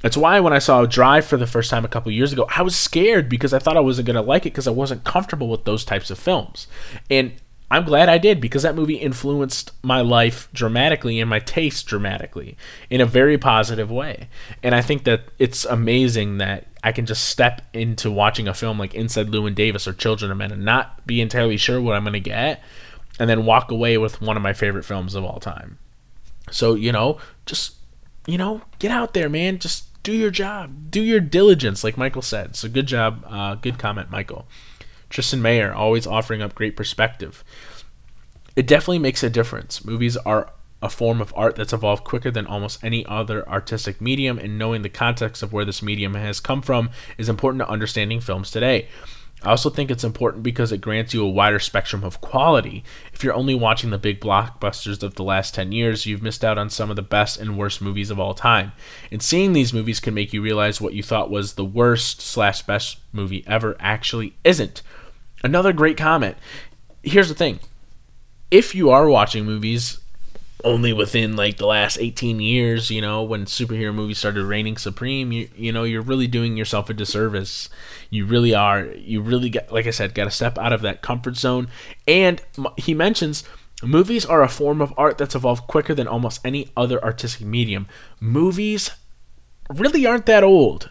That's 0.00 0.16
why 0.16 0.40
when 0.40 0.54
I 0.54 0.60
saw 0.60 0.86
Drive 0.86 1.26
for 1.26 1.36
the 1.36 1.46
first 1.46 1.68
time 1.68 1.84
a 1.84 1.88
couple 1.88 2.10
years 2.10 2.32
ago, 2.32 2.46
I 2.56 2.62
was 2.62 2.74
scared 2.74 3.28
because 3.28 3.52
I 3.52 3.58
thought 3.58 3.76
I 3.76 3.80
wasn't 3.80 4.06
going 4.06 4.14
to 4.14 4.22
like 4.22 4.46
it 4.46 4.54
because 4.54 4.66
I 4.66 4.70
wasn't 4.70 5.04
comfortable 5.04 5.50
with 5.50 5.64
those 5.64 5.84
types 5.84 6.10
of 6.10 6.18
films. 6.18 6.68
And 7.10 7.34
I'm 7.70 7.84
glad 7.84 8.08
I 8.08 8.18
did 8.18 8.40
because 8.40 8.64
that 8.64 8.74
movie 8.74 8.96
influenced 8.96 9.70
my 9.82 10.00
life 10.00 10.48
dramatically 10.52 11.20
and 11.20 11.30
my 11.30 11.38
taste 11.38 11.86
dramatically 11.86 12.56
in 12.90 13.00
a 13.00 13.06
very 13.06 13.38
positive 13.38 13.90
way. 13.90 14.28
And 14.62 14.74
I 14.74 14.82
think 14.82 15.04
that 15.04 15.22
it's 15.38 15.64
amazing 15.64 16.38
that 16.38 16.66
I 16.82 16.90
can 16.90 17.06
just 17.06 17.26
step 17.26 17.62
into 17.72 18.10
watching 18.10 18.48
a 18.48 18.54
film 18.54 18.78
like 18.78 18.94
Inside 18.94 19.28
Llewyn 19.28 19.54
Davis 19.54 19.86
or 19.86 19.92
Children 19.92 20.32
of 20.32 20.36
Men 20.38 20.50
and 20.50 20.64
not 20.64 21.06
be 21.06 21.20
entirely 21.20 21.56
sure 21.56 21.80
what 21.80 21.94
I'm 21.94 22.02
going 22.02 22.14
to 22.14 22.20
get 22.20 22.60
and 23.20 23.30
then 23.30 23.44
walk 23.44 23.70
away 23.70 23.98
with 23.98 24.20
one 24.20 24.36
of 24.36 24.42
my 24.42 24.52
favorite 24.52 24.84
films 24.84 25.14
of 25.14 25.24
all 25.24 25.38
time. 25.38 25.78
So, 26.50 26.74
you 26.74 26.90
know, 26.90 27.18
just, 27.46 27.74
you 28.26 28.38
know, 28.38 28.62
get 28.80 28.90
out 28.90 29.14
there, 29.14 29.28
man. 29.28 29.58
Just 29.58 30.02
do 30.02 30.12
your 30.12 30.30
job. 30.30 30.90
Do 30.90 31.02
your 31.02 31.20
diligence, 31.20 31.84
like 31.84 31.96
Michael 31.96 32.22
said. 32.22 32.56
So, 32.56 32.68
good 32.68 32.86
job. 32.86 33.24
Uh, 33.28 33.54
good 33.54 33.78
comment, 33.78 34.10
Michael. 34.10 34.48
Tristan 35.10 35.42
Mayer, 35.42 35.74
always 35.74 36.06
offering 36.06 36.40
up 36.40 36.54
great 36.54 36.76
perspective. 36.76 37.44
It 38.56 38.66
definitely 38.66 39.00
makes 39.00 39.22
a 39.22 39.30
difference. 39.30 39.84
Movies 39.84 40.16
are 40.16 40.50
a 40.82 40.88
form 40.88 41.20
of 41.20 41.34
art 41.36 41.56
that's 41.56 41.72
evolved 41.72 42.04
quicker 42.04 42.30
than 42.30 42.46
almost 42.46 42.82
any 42.82 43.04
other 43.04 43.46
artistic 43.48 44.00
medium, 44.00 44.38
and 44.38 44.58
knowing 44.58 44.82
the 44.82 44.88
context 44.88 45.42
of 45.42 45.52
where 45.52 45.64
this 45.64 45.82
medium 45.82 46.14
has 46.14 46.40
come 46.40 46.62
from 46.62 46.90
is 47.18 47.28
important 47.28 47.60
to 47.60 47.68
understanding 47.68 48.20
films 48.20 48.50
today. 48.50 48.88
I 49.42 49.50
also 49.50 49.70
think 49.70 49.90
it's 49.90 50.04
important 50.04 50.42
because 50.42 50.70
it 50.70 50.82
grants 50.82 51.14
you 51.14 51.24
a 51.24 51.28
wider 51.28 51.58
spectrum 51.58 52.04
of 52.04 52.20
quality. 52.20 52.84
If 53.14 53.24
you're 53.24 53.34
only 53.34 53.54
watching 53.54 53.88
the 53.88 53.96
big 53.96 54.20
blockbusters 54.20 55.02
of 55.02 55.14
the 55.14 55.24
last 55.24 55.54
10 55.54 55.72
years, 55.72 56.04
you've 56.04 56.22
missed 56.22 56.44
out 56.44 56.58
on 56.58 56.68
some 56.68 56.90
of 56.90 56.96
the 56.96 57.02
best 57.02 57.40
and 57.40 57.56
worst 57.56 57.80
movies 57.80 58.10
of 58.10 58.20
all 58.20 58.34
time. 58.34 58.72
And 59.10 59.22
seeing 59.22 59.54
these 59.54 59.72
movies 59.72 59.98
can 59.98 60.12
make 60.12 60.34
you 60.34 60.42
realize 60.42 60.80
what 60.80 60.92
you 60.92 61.02
thought 61.02 61.30
was 61.30 61.54
the 61.54 61.64
worst 61.64 62.20
slash 62.20 62.62
best 62.62 62.98
movie 63.12 63.42
ever 63.46 63.76
actually 63.80 64.36
isn't. 64.44 64.82
Another 65.42 65.72
great 65.72 65.96
comment. 65.96 66.36
Here's 67.02 67.28
the 67.28 67.34
thing 67.34 67.60
if 68.50 68.74
you 68.74 68.90
are 68.90 69.08
watching 69.08 69.44
movies 69.44 70.00
only 70.64 70.92
within 70.92 71.36
like 71.36 71.56
the 71.56 71.66
last 71.66 71.98
18 71.98 72.40
years, 72.40 72.90
you 72.90 73.00
know, 73.00 73.22
when 73.22 73.44
superhero 73.46 73.94
movies 73.94 74.18
started 74.18 74.44
reigning 74.44 74.76
supreme, 74.76 75.32
you, 75.32 75.48
you 75.56 75.72
know, 75.72 75.84
you're 75.84 76.02
really 76.02 76.26
doing 76.26 76.56
yourself 76.56 76.90
a 76.90 76.94
disservice. 76.94 77.68
You 78.10 78.26
really 78.26 78.54
are. 78.54 78.84
You 78.84 79.22
really 79.22 79.50
got, 79.50 79.72
like 79.72 79.86
I 79.86 79.90
said, 79.90 80.14
got 80.14 80.24
to 80.24 80.30
step 80.30 80.58
out 80.58 80.72
of 80.72 80.82
that 80.82 81.02
comfort 81.02 81.36
zone. 81.36 81.68
And 82.06 82.42
he 82.76 82.94
mentions 82.94 83.44
movies 83.82 84.26
are 84.26 84.42
a 84.42 84.48
form 84.48 84.80
of 84.80 84.92
art 84.96 85.18
that's 85.18 85.34
evolved 85.34 85.66
quicker 85.66 85.94
than 85.94 86.08
almost 86.08 86.44
any 86.44 86.70
other 86.76 87.02
artistic 87.02 87.46
medium. 87.46 87.86
Movies 88.20 88.90
really 89.70 90.04
aren't 90.04 90.26
that 90.26 90.44
old, 90.44 90.90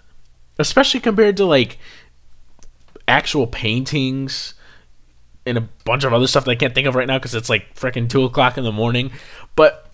especially 0.57 0.99
compared 0.99 1.37
to 1.37 1.45
like 1.45 1.77
actual 3.09 3.47
paintings 3.47 4.53
and 5.45 5.57
a 5.57 5.67
bunch 5.83 6.03
of 6.03 6.13
other 6.13 6.27
stuff 6.27 6.45
that 6.45 6.51
I 6.51 6.55
can't 6.55 6.75
think 6.75 6.87
of 6.87 6.95
right 6.95 7.07
now 7.07 7.17
because 7.17 7.35
it's 7.35 7.49
like 7.49 7.75
freaking 7.75 8.07
two 8.07 8.23
o'clock 8.23 8.57
in 8.57 8.63
the 8.63 8.71
morning. 8.71 9.11
But 9.55 9.89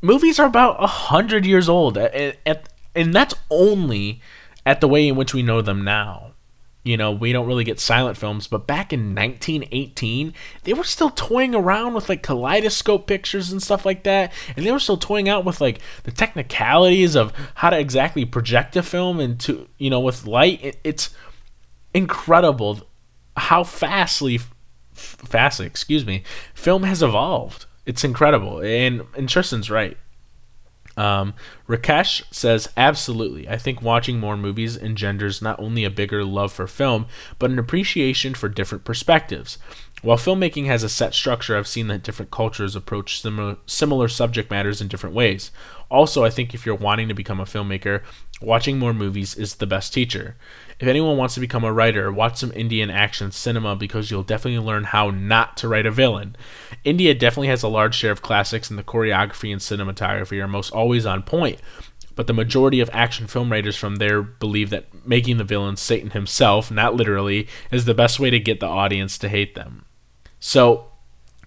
movies 0.00 0.38
are 0.38 0.46
about 0.46 0.82
a 0.82 0.86
hundred 0.86 1.44
years 1.44 1.68
old, 1.68 1.98
at, 1.98 2.38
at, 2.46 2.68
and 2.94 3.12
that's 3.12 3.34
only 3.50 4.20
at 4.64 4.80
the 4.80 4.88
way 4.88 5.08
in 5.08 5.16
which 5.16 5.34
we 5.34 5.42
know 5.42 5.60
them 5.60 5.84
now. 5.84 6.28
You 6.82 6.96
know, 6.96 7.12
we 7.12 7.32
don't 7.32 7.46
really 7.46 7.64
get 7.64 7.78
silent 7.78 8.16
films, 8.16 8.46
but 8.46 8.66
back 8.66 8.90
in 8.90 9.14
1918, 9.14 10.32
they 10.64 10.72
were 10.72 10.84
still 10.84 11.10
toying 11.10 11.54
around 11.54 11.92
with 11.92 12.08
like 12.08 12.22
kaleidoscope 12.22 13.06
pictures 13.06 13.52
and 13.52 13.62
stuff 13.62 13.84
like 13.84 14.04
that, 14.04 14.32
and 14.56 14.64
they 14.64 14.72
were 14.72 14.78
still 14.78 14.96
toying 14.96 15.28
out 15.28 15.44
with 15.44 15.60
like 15.60 15.80
the 16.04 16.10
technicalities 16.10 17.16
of 17.16 17.34
how 17.56 17.68
to 17.68 17.78
exactly 17.78 18.24
project 18.24 18.76
a 18.76 18.82
film 18.82 19.20
into, 19.20 19.68
you 19.76 19.90
know, 19.90 20.00
with 20.00 20.26
light. 20.26 20.64
It, 20.64 20.80
it's 20.82 21.10
incredible 21.94 22.80
how 23.36 23.64
fastly 23.64 24.40
fastly, 24.92 25.66
excuse 25.66 26.04
me, 26.04 26.22
film 26.54 26.82
has 26.82 27.02
evolved. 27.02 27.66
It's 27.86 28.04
incredible. 28.04 28.60
And 28.60 29.02
and 29.16 29.28
Tristan's 29.28 29.70
right. 29.70 29.96
Um, 30.96 31.34
Rakesh 31.66 32.22
says, 32.30 32.68
absolutely. 32.76 33.48
I 33.48 33.56
think 33.56 33.80
watching 33.80 34.18
more 34.18 34.36
movies 34.36 34.76
engenders 34.76 35.40
not 35.40 35.58
only 35.58 35.84
a 35.84 35.90
bigger 35.90 36.24
love 36.24 36.52
for 36.52 36.66
film, 36.66 37.06
but 37.38 37.50
an 37.50 37.58
appreciation 37.58 38.34
for 38.34 38.48
different 38.50 38.84
perspectives. 38.84 39.56
While 40.02 40.16
filmmaking 40.16 40.64
has 40.64 40.82
a 40.82 40.88
set 40.88 41.12
structure, 41.12 41.58
I've 41.58 41.68
seen 41.68 41.88
that 41.88 42.02
different 42.02 42.30
cultures 42.30 42.74
approach 42.74 43.20
similar, 43.20 43.58
similar 43.66 44.08
subject 44.08 44.50
matters 44.50 44.80
in 44.80 44.88
different 44.88 45.14
ways. 45.14 45.50
Also, 45.90 46.24
I 46.24 46.30
think 46.30 46.54
if 46.54 46.64
you're 46.64 46.74
wanting 46.74 47.08
to 47.08 47.14
become 47.14 47.38
a 47.38 47.44
filmmaker, 47.44 48.02
watching 48.40 48.78
more 48.78 48.94
movies 48.94 49.34
is 49.34 49.56
the 49.56 49.66
best 49.66 49.92
teacher. 49.92 50.36
If 50.78 50.88
anyone 50.88 51.18
wants 51.18 51.34
to 51.34 51.40
become 51.40 51.64
a 51.64 51.72
writer, 51.72 52.10
watch 52.10 52.38
some 52.38 52.52
Indian 52.52 52.88
action 52.88 53.30
cinema 53.30 53.76
because 53.76 54.10
you'll 54.10 54.22
definitely 54.22 54.64
learn 54.64 54.84
how 54.84 55.10
not 55.10 55.58
to 55.58 55.68
write 55.68 55.84
a 55.84 55.90
villain. 55.90 56.34
India 56.82 57.14
definitely 57.14 57.48
has 57.48 57.62
a 57.62 57.68
large 57.68 57.94
share 57.94 58.12
of 58.12 58.22
classics, 58.22 58.70
and 58.70 58.78
the 58.78 58.84
choreography 58.84 59.52
and 59.52 59.60
cinematography 59.60 60.42
are 60.42 60.48
most 60.48 60.72
always 60.72 61.04
on 61.04 61.22
point. 61.22 61.60
But 62.16 62.26
the 62.26 62.32
majority 62.32 62.80
of 62.80 62.88
action 62.94 63.26
film 63.26 63.52
writers 63.52 63.76
from 63.76 63.96
there 63.96 64.22
believe 64.22 64.70
that 64.70 65.06
making 65.06 65.36
the 65.36 65.44
villain 65.44 65.76
Satan 65.76 66.10
himself, 66.10 66.70
not 66.70 66.94
literally, 66.94 67.48
is 67.70 67.84
the 67.84 67.94
best 67.94 68.18
way 68.18 68.30
to 68.30 68.40
get 68.40 68.60
the 68.60 68.66
audience 68.66 69.18
to 69.18 69.28
hate 69.28 69.54
them. 69.54 69.84
So 70.40 70.90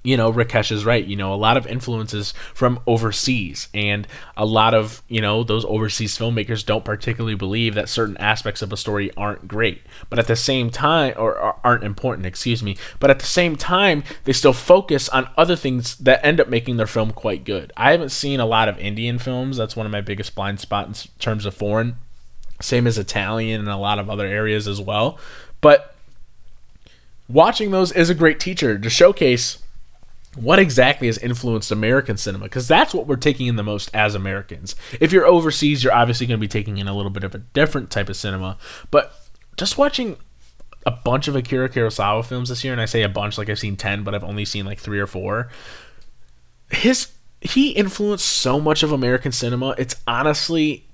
you 0.04 0.18
know, 0.18 0.32
Rakesh 0.32 0.72
is 0.72 0.84
right. 0.84 1.04
You 1.04 1.16
know, 1.16 1.34
a 1.34 1.36
lot 1.36 1.56
of 1.56 1.66
influences 1.66 2.34
from 2.54 2.80
overseas, 2.86 3.70
and 3.74 4.06
a 4.36 4.46
lot 4.46 4.74
of, 4.74 5.02
you 5.08 5.22
know, 5.22 5.44
those 5.44 5.64
overseas 5.66 6.18
filmmakers 6.18 6.66
don't 6.66 6.84
particularly 6.84 7.36
believe 7.36 7.74
that 7.76 7.88
certain 7.88 8.18
aspects 8.18 8.62
of 8.62 8.74
a 8.74 8.78
story 8.78 9.12
aren't 9.16 9.48
great. 9.48 9.82
But 10.10 10.20
at 10.20 10.28
the 10.28 10.36
same 10.36 10.70
time, 10.70 11.14
or, 11.18 11.58
aren't 11.64 11.86
important, 11.86 12.26
excuse 12.26 12.62
me, 12.62 12.76
but 13.00 13.10
at 13.10 13.20
the 13.20 13.26
same 13.26 13.56
time, 13.56 14.04
they 14.26 14.34
still 14.34 14.54
focus 14.54 15.08
on 15.10 15.30
other 15.38 15.56
things 15.56 15.96
that 15.98 16.24
end 16.24 16.42
up 16.42 16.50
making 16.50 16.78
their 16.78 16.88
film 16.88 17.12
quite 17.12 17.46
good. 17.46 17.72
I 17.78 17.92
haven't 17.92 18.10
seen 18.10 18.42
a 18.42 18.46
lot 18.46 18.68
of 18.68 18.78
Indian 18.80 19.20
films. 19.20 19.56
That's 19.56 19.76
one 19.76 19.86
of 19.86 19.92
my 19.92 20.02
biggest 20.02 20.36
blind 20.36 20.60
spots 20.60 21.06
in 21.06 21.12
terms 21.20 21.46
of 21.46 21.54
foreign. 21.54 21.96
Same 22.62 22.88
as 22.88 22.98
Italian 22.98 23.62
and 23.62 23.70
a 23.70 23.78
lot 23.78 24.00
of 24.00 24.10
other 24.10 24.26
areas 24.26 24.68
as 24.68 24.82
well. 24.82 25.18
But 25.62 25.93
watching 27.34 27.72
those 27.72 27.92
is 27.92 28.10
a 28.10 28.16
great 28.16 28.40
teacher 28.40 28.78
to 28.78 28.90
showcase 28.90 29.58
what 30.36 30.60
exactly 30.60 31.08
has 31.08 31.18
influenced 31.18 31.72
American 31.72 32.18
cinema? 32.18 32.46
Because 32.46 32.68
that's 32.68 32.94
what 32.94 33.08
we're 33.08 33.16
taking 33.16 33.48
in 33.48 33.56
the 33.56 33.64
most 33.64 33.90
as 33.94 34.16
Americans. 34.16 34.76
If 35.00 35.12
you're 35.12 35.26
overseas, 35.26 35.84
you're 35.84 35.94
obviously 35.94 36.26
going 36.26 36.40
to 36.40 36.42
be 36.42 36.48
taking 36.48 36.78
in 36.78 36.88
a 36.88 36.96
little 36.96 37.12
bit 37.12 37.24
of 37.24 37.36
a 37.36 37.40
different 37.40 37.92
type 37.92 38.10
of 38.10 38.16
cinema. 38.16 38.58
But 38.90 39.14
just 39.58 39.78
watching 39.78 40.18
a 40.86 40.92
bunch 40.92 41.28
of 41.28 41.36
Akira 41.36 41.70
Kurosawa 41.70 42.26
films 42.26 42.50
this 42.50 42.64
year, 42.64 42.74
and 42.74 42.82
I 42.82 42.86
say 42.86 43.04
a 43.04 43.10
bunch, 43.10 43.38
like 43.38 43.50
I've 43.50 43.60
seen 43.60 43.76
10, 43.76 44.04
but 44.04 44.16
I've 44.16 44.24
only 44.24 44.46
seen 44.46 44.66
like 44.66 44.80
three 44.80 45.00
or 45.00 45.08
four. 45.08 45.50
His 46.72 47.12
he 47.42 47.72
influenced 47.72 48.26
so 48.26 48.60
much 48.60 48.84
of 48.84 48.94
American 48.94 49.34
cinema. 49.34 49.76
It's 49.78 49.96
honestly 50.08 50.86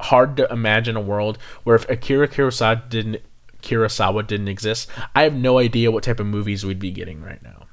hard 0.00 0.36
to 0.36 0.52
imagine 0.52 0.96
a 0.96 1.00
world 1.00 1.38
where 1.62 1.76
if 1.76 1.88
Akira 1.88 2.26
Kurosawa 2.26 2.88
didn't 2.88 3.22
Kurosawa 3.64 4.26
didn't 4.26 4.48
exist, 4.48 4.88
I 5.14 5.22
have 5.22 5.34
no 5.34 5.58
idea 5.58 5.90
what 5.90 6.04
type 6.04 6.20
of 6.20 6.26
movies 6.26 6.64
we'd 6.64 6.78
be 6.78 6.90
getting 6.90 7.22
right 7.22 7.42
now 7.42 7.66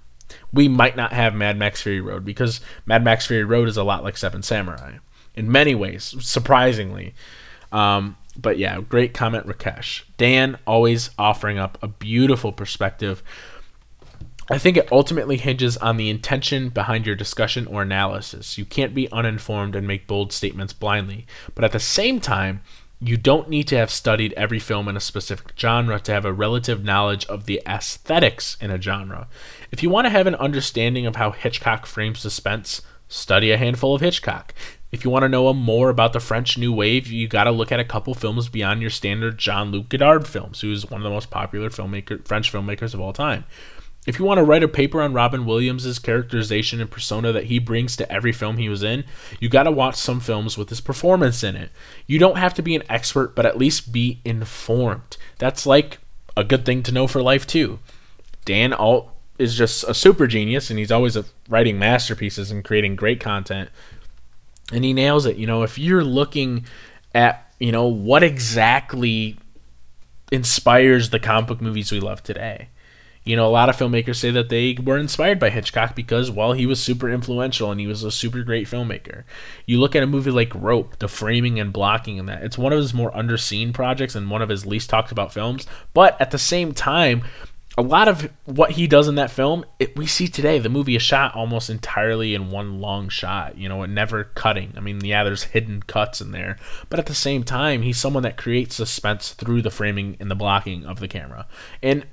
we 0.54 0.68
might 0.68 0.96
not 0.96 1.14
have 1.14 1.34
Mad 1.34 1.58
Max 1.58 1.82
Fury 1.82 2.02
Road 2.02 2.26
because 2.26 2.62
Mad 2.86 3.04
Max 3.04 3.28
Fury 3.28 3.44
Road 3.44 3.68
is 3.68 3.78
a 3.78 3.84
lot 3.84 4.04
like 4.04 4.18
Seven 4.18 4.42
Samurai 4.42 4.98
in 5.36 5.52
many 5.52 5.76
ways, 5.76 6.16
surprisingly. 6.20 7.14
Um, 7.72 8.18
but 8.36 8.58
yeah, 8.58 8.82
great 8.82 9.14
comment, 9.14 9.48
Rakesh. 9.48 10.04
Dan 10.18 10.58
always 10.68 11.12
offering 11.18 11.58
up 11.58 11.78
a 11.82 11.88
beautiful 11.88 12.52
perspective. 12.52 13.24
I 14.50 14.58
think 14.58 14.76
it 14.76 14.92
ultimately 14.92 15.38
hinges 15.38 15.78
on 15.78 15.96
the 15.96 16.10
intention 16.10 16.70
behind 16.70 17.06
your 17.06 17.16
discussion 17.16 17.68
or 17.68 17.82
analysis. 17.82 18.58
You 18.58 18.66
can't 18.66 18.94
be 18.94 19.10
uninformed 19.12 19.76
and 19.76 19.88
make 19.88 20.08
bold 20.08 20.34
statements 20.34 20.74
blindly, 20.74 21.26
but 21.56 21.64
at 21.64 21.72
the 21.72 21.80
same 21.80 22.20
time, 22.20 22.62
you 23.04 23.18
don't 23.18 23.50
need 23.50 23.68
to 23.68 23.78
have 23.78 23.90
studied 23.90 24.32
every 24.34 24.60
film 24.60 24.88
in 24.88 24.96
a 24.96 25.02
specific 25.02 25.54
genre 25.58 26.00
to 26.00 26.12
have 26.12 26.24
a 26.24 26.32
relative 26.32 26.84
knowledge 26.84 27.26
of 27.26 27.46
the 27.46 27.60
aesthetics 27.68 28.56
in 28.62 28.70
a 28.70 28.80
genre. 28.80 29.28
If 29.72 29.82
you 29.82 29.90
want 29.90 30.06
to 30.06 30.12
have 30.12 30.28
an 30.28 30.36
understanding 30.36 31.08
of 31.08 31.16
how 31.16 31.32
Hitchcock 31.32 31.88
frames 31.88 32.20
suspense, 32.20 32.84
study 33.08 33.52
a 33.52 33.58
handful 33.58 33.96
of 33.96 34.02
Hitchcock. 34.02 34.54
If 34.92 35.04
you 35.04 35.10
want 35.10 35.24
to 35.24 35.30
know 35.30 35.52
more 35.54 35.90
about 35.90 36.14
the 36.14 36.20
French 36.20 36.58
New 36.58 36.74
Wave, 36.74 37.08
you 37.08 37.28
got 37.28 37.46
to 37.46 37.52
look 37.52 37.72
at 37.72 37.80
a 37.80 37.86
couple 37.86 38.14
films 38.14 38.50
beyond 38.50 38.82
your 38.82 38.90
standard 38.90 39.38
Jean-Luc 39.38 39.90
Godard 39.90 40.28
films, 40.28 40.62
who's 40.62 40.90
one 40.90 41.02
of 41.02 41.04
the 41.04 41.10
most 41.10 41.32
popular 41.32 41.70
filmmaker 41.70 42.26
French 42.28 42.52
filmmakers 42.52 42.94
of 42.94 43.00
all 43.00 43.14
time. 43.14 43.46
If 44.08 44.18
you 44.18 44.26
want 44.26 44.40
to 44.40 44.44
write 44.44 44.64
a 44.64 44.68
paper 44.68 45.00
on 45.00 45.14
Robin 45.14 45.46
Williams' 45.46 46.00
characterization 46.00 46.82
and 46.82 46.90
persona 46.90 47.32
that 47.32 47.46
he 47.46 47.60
brings 47.60 47.96
to 47.98 48.12
every 48.12 48.32
film 48.32 48.58
he 48.58 48.68
was 48.68 48.82
in, 48.82 49.04
you 49.40 49.48
got 49.48 49.64
to 49.64 49.72
watch 49.72 49.96
some 49.96 50.20
films 50.20 50.58
with 50.58 50.70
his 50.70 50.82
performance 50.82 51.44
in 51.44 51.56
it. 51.56 51.72
You 52.08 52.18
don't 52.18 52.38
have 52.38 52.56
to 52.56 52.64
be 52.64 52.76
an 52.76 52.84
expert, 52.90 53.36
but 53.36 53.46
at 53.46 53.60
least 53.60 53.92
be 53.92 54.20
informed. 54.26 55.18
That's 55.38 55.68
like 55.68 56.00
a 56.36 56.44
good 56.44 56.66
thing 56.66 56.82
to 56.84 56.92
know 56.92 57.06
for 57.06 57.22
life 57.22 57.46
too. 57.46 57.78
Dan 58.44 58.74
Alt 58.74 59.08
is 59.38 59.56
just 59.56 59.84
a 59.84 59.94
super 59.94 60.26
genius 60.26 60.72
and 60.72 60.80
he's 60.80 60.92
always 60.92 61.16
uh, 61.16 61.24
writing 61.48 61.78
masterpieces 61.78 62.50
and 62.50 62.64
creating 62.64 62.96
great 62.96 63.20
content. 63.20 63.70
And 64.74 64.84
he 64.84 64.94
nails 64.94 65.28
it. 65.28 65.38
You 65.38 65.46
know, 65.46 65.62
if 65.62 65.78
you're 65.78 66.04
looking 66.04 66.66
at, 67.14 67.54
you 67.60 67.72
know, 67.72 67.86
what 67.86 68.24
exactly 68.24 69.38
inspires 70.32 71.12
the 71.12 71.20
comic 71.20 71.48
book 71.48 71.62
movies 71.62 71.92
we 71.92 72.00
love 72.00 72.24
today 72.24 72.70
you 73.24 73.36
know, 73.36 73.46
a 73.46 73.50
lot 73.50 73.70
of 73.70 73.78
filmmakers 73.78 74.16
say 74.16 74.32
that 74.32 74.50
they 74.50 74.76
were 74.84 74.98
inspired 74.98 75.40
by 75.40 75.52
Hitchcock 75.52 75.96
because, 75.96 76.32
well, 76.32 76.54
he 76.54 76.66
was 76.66 76.82
super 76.82 77.10
influential 77.10 77.70
and 77.70 77.80
he 77.80 77.86
was 77.86 78.04
a 78.04 78.12
super 78.12 78.42
great 78.42 78.68
filmmaker. 78.68 79.24
You 79.68 79.80
look 79.80 79.96
at 79.96 80.02
a 80.02 80.08
movie 80.08 80.32
like 80.32 80.56
Rope, 80.56 80.98
the 80.98 81.08
framing 81.08 81.60
and 81.60 81.72
blocking 81.72 82.18
in 82.18 82.26
that, 82.26 82.44
it's 82.44 82.58
one 82.58 82.74
of 82.74 82.80
his 82.80 82.94
more 82.94 83.12
underseen 83.12 83.74
projects 83.74 84.16
and 84.16 84.32
one 84.32 84.42
of 84.42 84.50
his 84.50 84.66
least 84.66 84.90
talked 84.90 85.12
about 85.12 85.34
films. 85.34 85.68
But 85.94 86.20
at 86.20 86.32
the 86.32 86.40
same 86.40 86.74
time, 86.74 87.24
a 87.78 87.84
lot 87.84 88.08
of 88.08 88.30
what 88.46 88.72
he 88.72 88.88
does 88.88 89.08
in 89.08 89.16
that 89.16 89.32
film, 89.32 89.66
it, 89.80 89.96
we 89.96 90.08
see 90.08 90.28
today. 90.28 90.60
The 90.60 90.68
movie 90.68 90.96
is 90.96 91.02
shot 91.02 91.36
almost 91.36 91.70
entirely 91.70 92.34
in 92.34 92.52
one 92.52 92.82
long 92.82 93.08
shot, 93.08 93.58
you 93.58 93.70
know, 93.70 93.84
it 93.84 93.90
never 93.90 94.26
cutting. 94.26 94.74
I 94.76 94.80
mean, 94.80 95.04
yeah, 95.06 95.24
there's 95.24 95.44
hidden 95.44 95.84
cuts 95.84 96.22
in 96.22 96.32
there, 96.32 96.58
but 96.90 97.00
at 97.00 97.06
the 97.06 97.16
same 97.16 97.44
time, 97.44 97.84
he's 97.84 97.98
someone 97.98 98.24
that 98.24 98.36
creates 98.36 98.76
suspense 98.76 99.32
through 99.34 99.62
the 99.62 99.72
framing 99.72 100.18
and 100.20 100.30
the 100.30 100.36
blocking 100.36 100.86
of 100.86 101.00
the 101.00 101.08
camera. 101.08 101.46
And 101.82 102.06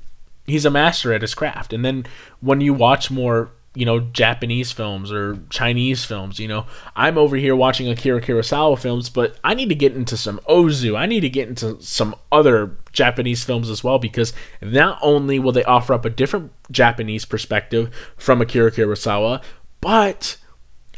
he's 0.48 0.64
a 0.64 0.70
master 0.70 1.12
at 1.12 1.22
his 1.22 1.34
craft. 1.34 1.72
And 1.72 1.84
then 1.84 2.06
when 2.40 2.60
you 2.60 2.74
watch 2.74 3.10
more, 3.10 3.50
you 3.74 3.84
know, 3.84 4.00
Japanese 4.00 4.72
films 4.72 5.12
or 5.12 5.38
Chinese 5.50 6.04
films, 6.04 6.38
you 6.40 6.48
know, 6.48 6.66
I'm 6.96 7.18
over 7.18 7.36
here 7.36 7.54
watching 7.54 7.88
Akira 7.88 8.20
Kurosawa 8.20 8.78
films, 8.78 9.08
but 9.08 9.38
I 9.44 9.54
need 9.54 9.68
to 9.68 9.74
get 9.74 9.94
into 9.94 10.16
some 10.16 10.40
Ozu. 10.48 10.96
I 10.96 11.06
need 11.06 11.20
to 11.20 11.28
get 11.28 11.48
into 11.48 11.80
some 11.80 12.16
other 12.32 12.76
Japanese 12.92 13.44
films 13.44 13.70
as 13.70 13.84
well 13.84 13.98
because 13.98 14.32
not 14.60 14.98
only 15.02 15.38
will 15.38 15.52
they 15.52 15.64
offer 15.64 15.94
up 15.94 16.04
a 16.04 16.10
different 16.10 16.50
Japanese 16.70 17.24
perspective 17.24 17.94
from 18.16 18.40
Akira 18.40 18.72
Kurosawa, 18.72 19.42
but 19.80 20.38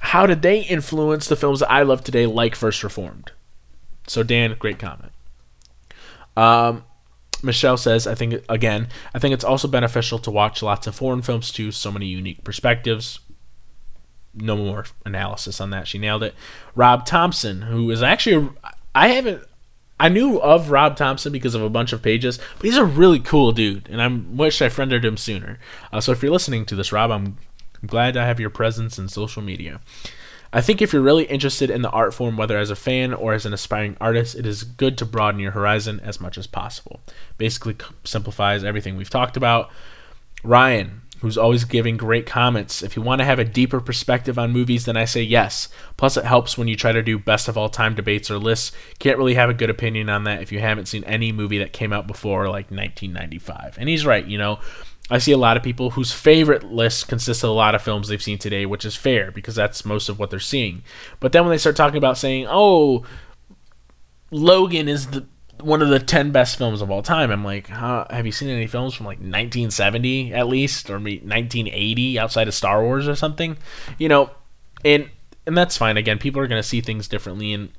how 0.01 0.27
did 0.27 0.43
they 0.43 0.61
influence 0.63 1.29
the 1.29 1.37
films 1.37 1.61
that 1.61 1.71
I 1.71 1.83
love 1.83 2.03
today, 2.03 2.27
like 2.27 2.55
First 2.55 2.83
Reformed? 2.83 3.33
So, 4.07 4.23
Dan, 4.23 4.57
great 4.59 4.79
comment. 4.79 5.13
Um, 6.37 6.85
Michelle 7.43 7.77
says, 7.77 8.07
I 8.07 8.15
think, 8.15 8.45
again, 8.49 8.89
I 9.15 9.19
think 9.19 9.35
it's 9.35 9.45
also 9.45 9.69
beneficial 9.69 10.19
to 10.21 10.31
watch 10.31 10.63
lots 10.63 10.87
of 10.87 10.95
foreign 10.95 11.23
films 11.23 11.51
too, 11.51 11.73
so 11.73 11.91
many 11.91 12.07
unique 12.07 12.45
perspectives. 12.45 13.21
No 14.35 14.57
more 14.57 14.87
analysis 15.05 15.61
on 15.61 15.71
that. 15.71 15.89
She 15.89 15.99
nailed 15.99 16.23
it. 16.23 16.35
Rob 16.75 17.05
Thompson, 17.05 17.63
who 17.63 17.91
is 17.91 18.03
actually, 18.03 18.51
I 18.95 19.09
haven't, 19.09 19.43
I 19.99 20.09
knew 20.09 20.41
of 20.41 20.71
Rob 20.71 20.97
Thompson 20.97 21.33
because 21.33 21.55
of 21.55 21.63
a 21.63 21.69
bunch 21.69 21.93
of 21.93 22.03
pages, 22.03 22.39
but 22.57 22.65
he's 22.65 22.77
a 22.77 22.85
really 22.85 23.21
cool 23.21 23.53
dude, 23.53 23.89
and 23.91 24.01
I 24.01 24.07
wish 24.09 24.63
I 24.63 24.71
friended 24.71 25.05
him 25.05 25.17
sooner. 25.17 25.59
Uh, 25.93 26.01
so 26.01 26.13
if 26.13 26.23
you're 26.23 26.33
listening 26.33 26.65
to 26.67 26.75
this, 26.75 26.91
Rob, 26.91 27.11
I'm 27.11 27.37
glad 27.85 28.15
to 28.15 28.25
have 28.25 28.41
your 28.41 28.51
presence 28.51 28.99
in 28.99 29.09
social 29.09 29.43
media. 29.43 29.81
I 30.53 30.61
think 30.61 30.83
if 30.83 30.93
you're 30.93 31.03
really 31.03 31.25
interested 31.25 31.71
in 31.71 31.83
the 31.83 31.91
art 31.91 32.13
form, 32.13 32.37
whether 32.37 32.59
as 32.59 32.71
a 32.71 32.77
fan 32.77 33.15
or 33.15 33.35
as 33.35 33.47
an 33.47 33.55
aspiring 33.55 33.97
artist, 34.01 34.35
it 34.35 34.47
is 34.47 34.65
good 34.65 34.99
to 34.99 35.05
broaden 35.05 35.41
your 35.41 35.53
horizon 35.53 36.01
as 36.03 36.21
much 36.21 36.37
as 36.37 36.47
possible. 36.47 37.01
Basically, 37.39 37.77
simplifies 38.03 38.65
everything 38.65 38.97
we've 38.97 39.11
talked 39.11 39.37
about. 39.37 39.71
Ryan, 40.43 41.03
who's 41.21 41.39
always 41.39 41.65
giving 41.65 41.97
great 41.97 42.27
comments. 42.27 42.83
If 42.83 42.97
you 42.97 43.03
want 43.03 43.21
to 43.21 43.27
have 43.27 43.39
a 43.39 43.45
deeper 43.45 43.81
perspective 43.81 44.39
on 44.39 44.51
movies, 44.53 44.87
then 44.87 44.97
I 44.97 45.05
say 45.05 45.23
yes. 45.23 45.69
Plus, 45.97 46.17
it 46.17 46.25
helps 46.25 46.57
when 46.57 46.67
you 46.67 46.77
try 46.77 46.93
to 46.93 47.03
do 47.03 47.19
best 47.19 47.47
of 47.47 47.59
all 47.59 47.69
time 47.69 47.95
debates 47.95 48.31
or 48.31 48.39
lists. 48.39 48.73
Can't 48.99 49.19
really 49.19 49.35
have 49.35 49.51
a 49.51 49.55
good 49.55 49.71
opinion 49.71 50.09
on 50.09 50.25
that 50.25 50.43
if 50.43 50.51
you 50.51 50.59
haven't 50.61 50.87
seen 50.87 51.05
any 51.05 51.31
movie 51.31 51.59
that 51.59 51.73
came 51.73 51.93
out 51.93 52.07
before 52.07 52.47
like 52.47 52.71
1995. 52.71 53.77
And 53.79 53.89
he's 53.89 54.07
right, 54.07 54.25
you 54.25 54.39
know. 54.39 54.59
I 55.11 55.19
see 55.19 55.33
a 55.33 55.39
lot 55.39 55.57
of 55.57 55.63
people 55.63 55.91
whose 55.91 56.13
favorite 56.13 56.65
list 56.65 57.09
consists 57.09 57.43
of 57.43 57.51
a 57.51 57.53
lot 57.53 57.75
of 57.75 57.83
films 57.83 58.09
they've 58.09 58.23
seen 58.23 58.39
today, 58.39 58.65
which 58.65 58.85
is 58.85 58.95
fair 58.95 59.33
because 59.33 59.57
that's 59.57 59.85
most 59.85 60.09
of 60.09 60.19
what 60.19 60.31
they're 60.31 60.39
seeing. 60.39 60.85
But 61.19 61.33
then 61.33 61.43
when 61.43 61.51
they 61.51 61.59
start 61.59 61.77
talking 61.77 61.99
about 61.99 62.17
saying, 62.17 62.47
"Oh, 62.49 63.05
Logan 64.31 64.89
is 64.89 65.09
the 65.09 65.27
one 65.59 65.83
of 65.83 65.89
the 65.89 65.99
10 65.99 66.31
best 66.31 66.57
films 66.57 66.81
of 66.81 66.91
all 66.91 67.03
time." 67.03 67.31
I'm 67.33 67.45
like, 67.45 67.69
huh, 67.69 68.07
"Have 68.09 68.25
you 68.25 68.33
seen 68.33 68.49
any 68.49 68.69
films 68.69 68.95
from 68.95 69.07
like 69.07 69.19
1970 69.19 70.33
at 70.33 70.49
least 70.49 70.89
or 70.89 70.99
1980 70.99 72.19
outside 72.19 72.47
of 72.47 72.55
Star 72.55 72.83
Wars 72.83 73.09
or 73.09 73.17
something?" 73.17 73.59
You 73.99 74.09
know, 74.09 74.31
and 74.85 75.11
and 75.45 75.59
that's 75.59 75.77
fine. 75.77 75.97
Again, 75.97 76.19
people 76.19 76.41
are 76.41 76.47
going 76.47 76.63
to 76.63 76.69
see 76.69 76.81
things 76.81 77.09
differently, 77.09 77.53
and 77.53 77.71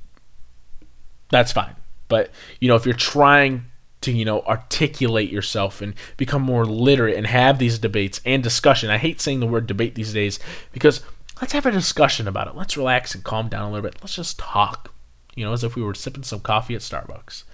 that's 1.30 1.52
fine. 1.52 1.76
But 2.08 2.30
you 2.60 2.68
know, 2.68 2.76
if 2.76 2.84
you're 2.84 2.94
trying 2.94 3.64
to 4.02 4.12
you 4.12 4.24
know 4.24 4.42
articulate 4.42 5.30
yourself 5.30 5.80
and 5.80 5.94
become 6.16 6.42
more 6.42 6.64
literate 6.64 7.16
and 7.16 7.26
have 7.26 7.58
these 7.58 7.78
debates 7.78 8.20
and 8.24 8.42
discussion, 8.42 8.90
I 8.90 8.98
hate 8.98 9.20
saying 9.20 9.40
the 9.40 9.46
word 9.46 9.66
debate 9.66 9.94
these 9.94 10.12
days 10.12 10.38
because 10.72 11.00
let's 11.40 11.52
have 11.52 11.66
a 11.66 11.70
discussion 11.72 12.28
about 12.28 12.48
it. 12.48 12.54
Let's 12.54 12.76
relax 12.76 13.14
and 13.14 13.24
calm 13.24 13.48
down 13.48 13.62
a 13.62 13.70
little 13.72 13.88
bit. 13.88 13.98
Let's 14.00 14.16
just 14.16 14.38
talk. 14.38 14.92
You 15.34 15.44
know, 15.44 15.52
as 15.52 15.64
if 15.64 15.76
we 15.76 15.82
were 15.82 15.94
sipping 15.94 16.24
some 16.24 16.40
coffee 16.40 16.74
at 16.74 16.82
Starbucks. 16.82 17.44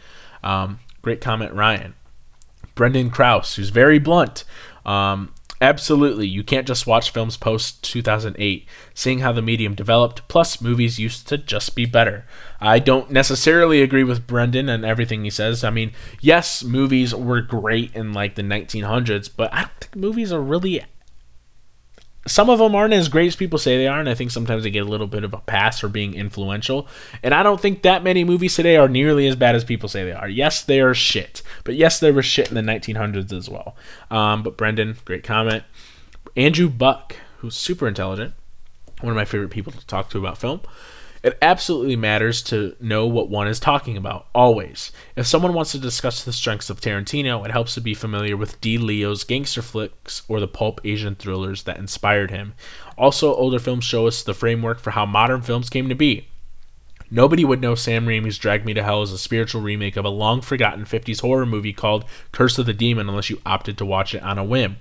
Um, 0.43 0.81
great 1.01 1.21
comment, 1.21 1.53
Ryan. 1.55 1.95
Brendan 2.75 3.11
Kraus, 3.11 3.57
who's 3.57 3.71
very 3.71 3.99
blunt. 3.99 4.45
Um, 4.85 5.33
Absolutely, 5.61 6.27
you 6.27 6.45
can't 6.45 6.69
just 6.69 6.87
watch 6.87 7.11
films 7.11 7.37
post 7.37 7.83
2008, 7.83 8.67
seeing 8.95 9.19
how 9.19 9.33
the 9.33 9.43
medium 9.43 9.75
developed, 9.75 10.27
plus 10.29 10.61
movies 10.61 11.01
used 11.01 11.27
to 11.29 11.37
just 11.37 11.75
be 11.75 11.85
better. 11.85 12.25
I 12.61 12.79
don't 12.79 13.11
necessarily 13.11 13.83
agree 13.83 14.05
with 14.05 14.27
Brendan 14.27 14.69
and 14.69 14.85
everything 14.85 15.25
he 15.25 15.31
says. 15.31 15.65
I 15.65 15.71
mean, 15.71 15.93
yes, 16.21 16.63
movies 16.63 17.13
were 17.13 17.41
great 17.41 17.95
in 17.95 18.13
like 18.13 18.37
the 18.37 18.43
1900s, 18.43 19.29
but 19.35 19.53
I 19.53 19.63
don't 19.63 19.75
think 19.81 19.97
movies 19.97 20.33
are 20.33 20.41
really 20.41 20.85
some 22.29 22.51
of 22.51 22.59
them 22.59 22.75
aren't 22.75 22.95
as 22.95 23.09
great 23.09 23.27
as 23.27 23.37
people 23.37 23.59
say 23.59 23.77
they 23.77 23.87
are, 23.87 23.99
and 23.99 24.09
I 24.09 24.15
think 24.15 24.31
sometimes 24.31 24.63
they 24.63 24.71
get 24.71 24.87
a 24.87 24.89
little 24.89 25.07
bit 25.07 25.25
of 25.25 25.35
a 25.35 25.39
pass 25.39 25.81
for 25.81 25.89
being 25.89 26.15
influential. 26.15 26.87
And 27.23 27.35
I 27.35 27.43
don't 27.43 27.61
think 27.61 27.83
that 27.83 28.05
many 28.05 28.25
movies 28.25 28.55
today 28.55 28.77
are 28.77 28.89
nearly 28.89 29.27
as 29.27 29.37
bad 29.37 29.55
as 29.55 29.65
people 29.65 29.89
say 29.89 30.05
they 30.05 30.13
are. 30.13 30.29
Yes, 30.29 30.63
they 30.63 30.81
are 30.81 30.95
shit, 30.95 31.43
but 31.65 31.75
yes, 31.75 32.01
there 32.01 32.13
was 32.13 32.25
shit 32.25 32.49
in 32.49 32.55
the 32.55 32.61
1900s 32.61 33.33
as 33.33 33.49
well. 33.49 33.77
Um, 34.11 34.43
but 34.43 34.57
Brendan, 34.57 34.97
great 35.05 35.25
comment. 35.25 35.65
Andrew 36.37 36.69
Buck, 36.69 37.17
who's 37.39 37.57
super 37.57 37.89
intelligent, 37.89 38.35
one 39.01 39.11
of 39.11 39.17
my 39.17 39.25
favorite 39.25 39.51
people 39.51 39.73
to 39.73 39.87
talk 39.87 40.11
to 40.11 40.19
about 40.19 40.39
film. 40.39 40.61
It 41.23 41.37
absolutely 41.43 41.97
matters 41.97 42.43
to 42.45 42.77
know 42.81 43.07
what 43.07 43.29
one 43.29 43.49
is 43.49 43.59
talking 43.59 43.97
about, 43.97 44.27
always. 44.35 44.93
If 45.17 45.27
someone 45.27 45.53
wants 45.53 45.73
to 45.73 45.79
discuss 45.79 46.23
the 46.23 46.33
strengths 46.33 46.71
of 46.71 46.81
Tarantino, 46.81 47.45
it 47.45 47.51
helps 47.51 47.75
to 47.75 47.81
be 47.81 47.95
familiar 47.95 48.37
with 48.37 48.61
Di 48.61 48.79
Leo's 48.79 49.25
gangster 49.25 49.63
flicks 49.63 50.23
or 50.29 50.39
the 50.39 50.47
pulp 50.47 50.81
Asian 50.85 51.17
thrillers 51.17 51.65
that 51.65 51.79
inspired 51.79 52.31
him. 52.31 52.55
Also, 52.97 53.35
older 53.35 53.59
films 53.59 53.85
show 53.85 54.07
us 54.07 54.23
the 54.23 54.35
framework 54.35 54.79
for 54.79 54.93
how 54.93 55.05
modern 55.05 55.43
films 55.43 55.69
came 55.69 55.89
to 55.89 55.95
be. 55.95 56.29
Nobody 57.11 57.45
would 57.45 57.61
know 57.61 57.75
Sam 57.75 58.07
Raimi's 58.07 58.39
Drag 58.39 58.67
Me 58.67 58.75
to 58.75 58.83
Hell 58.83 59.03
is 59.03 59.13
a 59.13 59.19
spiritual 59.19 59.63
remake 59.63 59.97
of 59.97 60.05
a 60.05 60.11
long 60.11 60.43
forgotten 60.43 60.85
50s 60.85 61.23
horror 61.23 61.47
movie 61.47 61.73
called 61.73 62.05
Curse 62.33 62.59
of 62.59 62.67
the 62.67 62.75
Demon 62.75 63.09
unless 63.09 63.31
you 63.31 63.41
opted 63.47 63.79
to 63.79 63.87
watch 63.87 64.15
it 64.15 64.23
on 64.23 64.39
a 64.39 64.45
whim. 64.45 64.77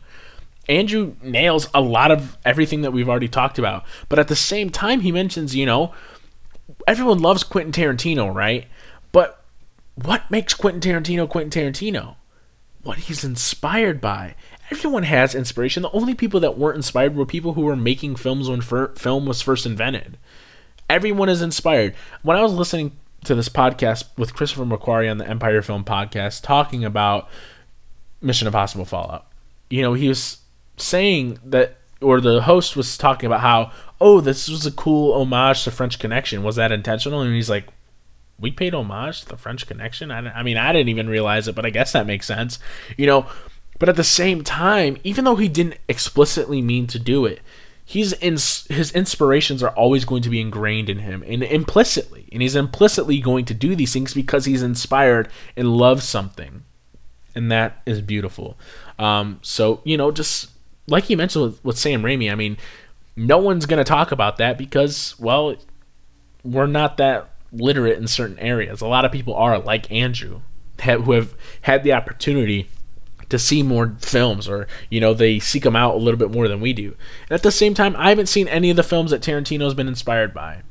Andrew 0.70 1.16
nails 1.22 1.70
a 1.74 1.80
lot 1.80 2.12
of 2.12 2.38
everything 2.44 2.82
that 2.82 2.92
we've 2.92 3.08
already 3.08 3.30
talked 3.30 3.58
about, 3.58 3.86
but 4.10 4.20
at 4.20 4.28
the 4.28 4.36
same 4.36 4.70
time, 4.70 5.00
he 5.00 5.14
mentions, 5.14 5.56
you 5.56 5.66
know, 5.66 5.94
everyone 6.88 7.20
loves 7.20 7.44
Quentin 7.44 7.74
Tarantino, 7.74 8.34
right? 8.34 8.68
But 9.12 9.44
what 9.96 10.32
makes 10.32 10.54
Quentin 10.54 10.82
Tarantino 10.82 11.30
Quentin 11.30 11.74
Tarantino? 11.74 12.16
What 12.82 13.00
he's 13.00 13.24
inspired 13.24 14.00
by. 14.00 14.36
Everyone 14.72 15.04
has 15.04 15.36
inspiration. 15.36 15.84
The 15.84 15.92
only 15.92 16.16
people 16.16 16.40
that 16.40 16.58
weren't 16.58 16.78
inspired 16.78 17.16
were 17.16 17.26
people 17.26 17.54
who 17.54 17.62
were 17.62 17.76
making 17.76 18.16
films 18.16 18.50
when 18.50 18.62
fir- 18.62 18.94
film 18.96 19.26
was 19.26 19.42
first 19.42 19.66
invented. 19.66 20.18
Everyone 20.90 21.30
is 21.30 21.42
inspired. 21.42 21.96
When 22.22 22.38
I 22.38 22.42
was 22.42 22.54
listening 22.54 22.98
to 23.26 23.36
this 23.36 23.50
podcast 23.50 24.06
with 24.18 24.34
Christopher 24.34 24.66
McQuarrie 24.66 25.12
on 25.12 25.18
the 25.18 25.28
Empire 25.28 25.62
Film 25.62 25.84
Podcast 25.84 26.44
talking 26.44 26.86
about 26.86 27.30
Mission 28.22 28.48
Impossible 28.48 28.86
Fallout, 28.86 29.26
you 29.70 29.82
know, 29.82 29.94
he 29.94 30.08
was 30.08 30.38
saying 30.78 31.40
that, 31.44 31.78
or 32.02 32.22
the 32.22 32.42
host 32.42 32.76
was 32.76 32.98
talking 32.98 33.28
about 33.28 33.42
how 33.42 33.72
oh, 34.00 34.22
this 34.22 34.48
was 34.48 34.66
a 34.66 34.72
cool 34.72 35.20
homage 35.20 35.64
to 35.64 35.72
French 35.72 35.98
Connection. 35.98 36.44
Was 36.44 36.56
that 36.58 36.72
intentional? 36.72 37.22
And 37.22 37.34
he's 37.34 37.50
like, 37.50 37.68
we 38.40 38.52
paid 38.52 38.76
homage 38.76 39.22
to 39.22 39.30
the 39.30 39.38
French 39.38 39.66
Connection. 39.66 40.12
I, 40.12 40.20
I 40.32 40.44
mean, 40.44 40.58
I 40.58 40.72
didn't 40.72 40.90
even 40.90 41.10
realize 41.10 41.48
it, 41.48 41.56
but 41.56 41.66
I 41.66 41.72
guess 41.72 41.94
that 41.94 42.06
makes 42.06 42.28
sense. 42.28 42.60
You 42.96 43.08
know, 43.08 43.26
but 43.80 43.90
at 43.90 43.96
the 43.96 44.04
same 44.04 44.44
time, 44.44 44.98
even 45.04 45.26
though 45.26 45.36
he 45.36 45.48
didn't 45.48 45.80
explicitly 45.88 46.62
mean 46.62 46.86
to 46.88 47.00
do 47.00 47.26
it, 47.26 47.42
he's 47.88 48.12
in 48.14 48.34
his 48.34 48.92
inspirations 48.94 49.64
are 49.64 49.70
always 49.70 50.04
going 50.04 50.22
to 50.22 50.30
be 50.30 50.42
ingrained 50.42 50.90
in 50.90 51.00
him 51.00 51.24
and 51.26 51.42
implicitly 51.42 52.28
and 52.34 52.42
he's 52.42 52.56
implicitly 52.56 53.20
going 53.22 53.46
to 53.46 53.54
do 53.54 53.76
these 53.78 53.94
things 53.94 54.14
because 54.14 54.44
he's 54.44 54.62
inspired 54.62 55.30
and 55.56 55.78
loves 55.78 56.04
something 56.04 56.66
and 57.34 57.50
that 57.50 57.82
is 57.86 58.02
beautiful 58.02 58.58
um, 59.00 59.40
so 59.42 59.80
you 59.86 59.96
know 59.96 60.12
just 60.12 60.50
like 60.88 61.10
you 61.10 61.18
mentioned 61.18 61.44
with, 61.44 61.66
with 61.66 61.78
sam 61.78 62.02
raimi 62.02 62.32
i 62.32 62.36
mean 62.36 62.58
no 63.18 63.40
one's 63.40 63.66
going 63.66 63.80
to 63.80 63.84
talk 63.84 64.12
about 64.12 64.38
that 64.38 64.58
because, 64.58 65.16
well, 65.20 65.56
we're 66.44 66.68
not 66.68 66.98
that 66.98 67.32
literate 67.52 67.98
in 67.98 68.08
certain 68.08 68.38
areas. 68.38 68.80
A 68.80 68.88
lot 68.88 69.04
of 69.04 69.12
people 69.12 69.34
are, 69.34 69.58
like 69.58 69.92
Andrew, 69.92 70.42
who 70.84 71.12
have 71.12 71.34
had 71.62 71.84
the 71.84 71.94
opportunity 71.94 72.70
to 73.30 73.40
see 73.40 73.62
more 73.62 73.94
films 74.00 74.48
or 74.48 74.68
you 74.90 75.02
know 75.02 75.14
they 75.14 75.38
seek 75.38 75.64
them 75.64 75.76
out 75.76 75.96
a 75.96 75.98
little 75.98 76.18
bit 76.18 76.32
more 76.32 76.48
than 76.48 76.62
we 76.62 76.72
do. 76.72 76.96
And 77.30 77.36
at 77.36 77.44
the 77.44 77.52
same 77.52 77.74
time 77.74 77.94
i 77.98 78.08
haven't 78.08 78.28
seen 78.28 78.48
any 78.48 78.70
of 78.70 78.78
the 78.78 78.84
films 78.84 79.12
that 79.12 79.22
tarantino's 79.22 79.74
been 79.74 79.90
inspired 79.90 80.34
by. 80.34 80.62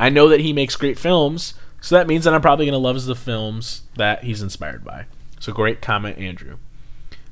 I 0.00 0.08
know 0.08 0.26
that 0.30 0.40
he 0.40 0.54
makes 0.54 0.74
great 0.74 0.98
films 0.98 1.52
so 1.82 1.94
that 1.94 2.06
means 2.06 2.24
that 2.24 2.32
i'm 2.32 2.40
probably 2.40 2.64
going 2.64 2.72
to 2.72 2.78
love 2.78 3.04
the 3.04 3.14
films 3.14 3.82
that 3.96 4.24
he's 4.24 4.40
inspired 4.40 4.84
by. 4.84 5.04
So 5.38 5.52
great 5.52 5.82
comment 5.82 6.16
andrew 6.16 6.56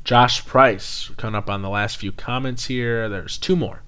josh 0.05 0.45
price 0.47 1.11
coming 1.17 1.35
up 1.35 1.51
on 1.51 1.63
the 1.63 1.69
last 1.69 1.97
few 1.97 2.13
comments 2.13 2.67
here 2.67 3.09
there's 3.09 3.37
two 3.37 3.57
more 3.57 3.83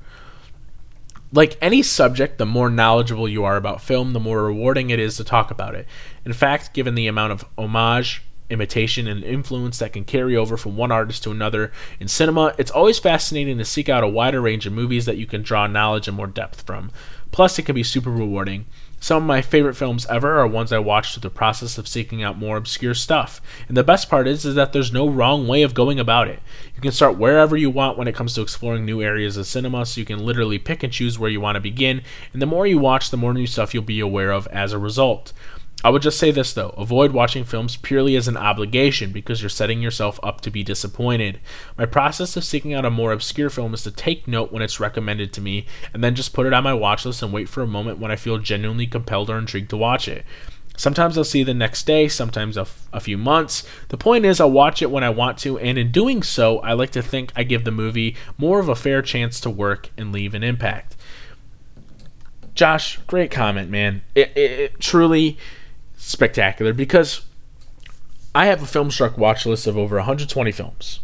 like 1.32 1.58
any 1.60 1.82
subject, 1.82 2.38
the 2.38 2.46
more 2.46 2.70
knowledgeable 2.70 3.28
you 3.28 3.44
are 3.44 3.56
about 3.56 3.82
film, 3.82 4.12
the 4.12 4.20
more 4.20 4.44
rewarding 4.44 4.90
it 4.90 4.98
is 4.98 5.16
to 5.16 5.24
talk 5.24 5.50
about 5.50 5.74
it. 5.74 5.86
In 6.24 6.32
fact, 6.32 6.72
given 6.72 6.94
the 6.94 7.06
amount 7.06 7.32
of 7.32 7.44
homage, 7.58 8.22
imitation, 8.48 9.08
and 9.08 9.24
influence 9.24 9.78
that 9.78 9.92
can 9.92 10.04
carry 10.04 10.36
over 10.36 10.56
from 10.56 10.76
one 10.76 10.92
artist 10.92 11.22
to 11.24 11.30
another 11.30 11.72
in 11.98 12.08
cinema, 12.08 12.54
it's 12.58 12.70
always 12.70 12.98
fascinating 12.98 13.58
to 13.58 13.64
seek 13.64 13.88
out 13.88 14.04
a 14.04 14.08
wider 14.08 14.40
range 14.40 14.66
of 14.66 14.72
movies 14.72 15.04
that 15.06 15.16
you 15.16 15.26
can 15.26 15.42
draw 15.42 15.66
knowledge 15.66 16.06
and 16.06 16.16
more 16.16 16.26
depth 16.26 16.62
from. 16.62 16.90
Plus, 17.32 17.58
it 17.58 17.62
can 17.62 17.74
be 17.74 17.82
super 17.82 18.10
rewarding. 18.10 18.66
Some 18.98 19.22
of 19.22 19.26
my 19.26 19.42
favorite 19.42 19.74
films 19.74 20.06
ever 20.06 20.38
are 20.38 20.46
ones 20.46 20.72
I 20.72 20.78
watched 20.78 21.14
through 21.14 21.20
the 21.20 21.30
process 21.30 21.78
of 21.78 21.86
seeking 21.86 22.22
out 22.22 22.38
more 22.38 22.56
obscure 22.56 22.94
stuff. 22.94 23.40
And 23.68 23.76
the 23.76 23.84
best 23.84 24.08
part 24.08 24.26
is, 24.26 24.44
is 24.44 24.54
that 24.54 24.72
there's 24.72 24.92
no 24.92 25.08
wrong 25.08 25.46
way 25.46 25.62
of 25.62 25.74
going 25.74 26.00
about 26.00 26.28
it. 26.28 26.40
You 26.74 26.80
can 26.80 26.92
start 26.92 27.18
wherever 27.18 27.56
you 27.56 27.70
want 27.70 27.98
when 27.98 28.08
it 28.08 28.14
comes 28.14 28.34
to 28.34 28.40
exploring 28.40 28.84
new 28.84 29.02
areas 29.02 29.36
of 29.36 29.46
cinema, 29.46 29.86
so 29.86 30.00
you 30.00 30.06
can 30.06 30.24
literally 30.24 30.58
pick 30.58 30.82
and 30.82 30.92
choose 30.92 31.18
where 31.18 31.30
you 31.30 31.40
want 31.40 31.56
to 31.56 31.60
begin. 31.60 32.02
And 32.32 32.40
the 32.40 32.46
more 32.46 32.66
you 32.66 32.78
watch, 32.78 33.10
the 33.10 33.16
more 33.16 33.34
new 33.34 33.46
stuff 33.46 33.74
you'll 33.74 33.82
be 33.82 34.00
aware 34.00 34.32
of 34.32 34.46
as 34.48 34.72
a 34.72 34.78
result. 34.78 35.32
I 35.84 35.90
would 35.90 36.02
just 36.02 36.18
say 36.18 36.30
this 36.30 36.52
though 36.52 36.70
avoid 36.70 37.12
watching 37.12 37.44
films 37.44 37.76
purely 37.76 38.16
as 38.16 38.28
an 38.28 38.36
obligation 38.36 39.12
because 39.12 39.42
you're 39.42 39.50
setting 39.50 39.82
yourself 39.82 40.18
up 40.22 40.40
to 40.40 40.50
be 40.50 40.62
disappointed. 40.62 41.38
My 41.76 41.86
process 41.86 42.36
of 42.36 42.44
seeking 42.44 42.74
out 42.74 42.84
a 42.84 42.90
more 42.90 43.12
obscure 43.12 43.50
film 43.50 43.74
is 43.74 43.82
to 43.82 43.90
take 43.90 44.26
note 44.26 44.52
when 44.52 44.62
it's 44.62 44.80
recommended 44.80 45.32
to 45.34 45.40
me 45.40 45.66
and 45.92 46.02
then 46.02 46.14
just 46.14 46.32
put 46.32 46.46
it 46.46 46.52
on 46.52 46.64
my 46.64 46.74
watch 46.74 47.04
list 47.04 47.22
and 47.22 47.32
wait 47.32 47.48
for 47.48 47.62
a 47.62 47.66
moment 47.66 47.98
when 47.98 48.10
I 48.10 48.16
feel 48.16 48.38
genuinely 48.38 48.86
compelled 48.86 49.30
or 49.30 49.38
intrigued 49.38 49.70
to 49.70 49.76
watch 49.76 50.08
it. 50.08 50.24
Sometimes 50.76 51.16
I'll 51.16 51.24
see 51.24 51.42
the 51.42 51.54
next 51.54 51.86
day, 51.86 52.06
sometimes 52.06 52.56
a, 52.56 52.62
f- 52.62 52.88
a 52.92 53.00
few 53.00 53.16
months. 53.16 53.66
The 53.88 53.96
point 53.96 54.26
is, 54.26 54.40
I'll 54.40 54.50
watch 54.50 54.82
it 54.82 54.90
when 54.90 55.02
I 55.02 55.08
want 55.08 55.38
to, 55.38 55.58
and 55.58 55.78
in 55.78 55.90
doing 55.90 56.22
so, 56.22 56.58
I 56.58 56.74
like 56.74 56.90
to 56.90 57.02
think 57.02 57.32
I 57.34 57.44
give 57.44 57.64
the 57.64 57.70
movie 57.70 58.14
more 58.36 58.60
of 58.60 58.68
a 58.68 58.76
fair 58.76 59.00
chance 59.00 59.40
to 59.40 59.50
work 59.50 59.88
and 59.96 60.12
leave 60.12 60.34
an 60.34 60.42
impact. 60.42 60.94
Josh, 62.54 62.98
great 63.06 63.30
comment, 63.30 63.70
man. 63.70 64.02
It, 64.14 64.32
it, 64.36 64.50
it 64.50 64.80
truly 64.80 65.38
spectacular 65.96 66.72
because 66.72 67.22
I 68.34 68.46
have 68.46 68.62
a 68.62 68.66
Filmstruck 68.66 69.16
watch 69.16 69.46
list 69.46 69.66
of 69.66 69.78
over 69.78 69.96
120 69.96 70.52
films. 70.52 71.00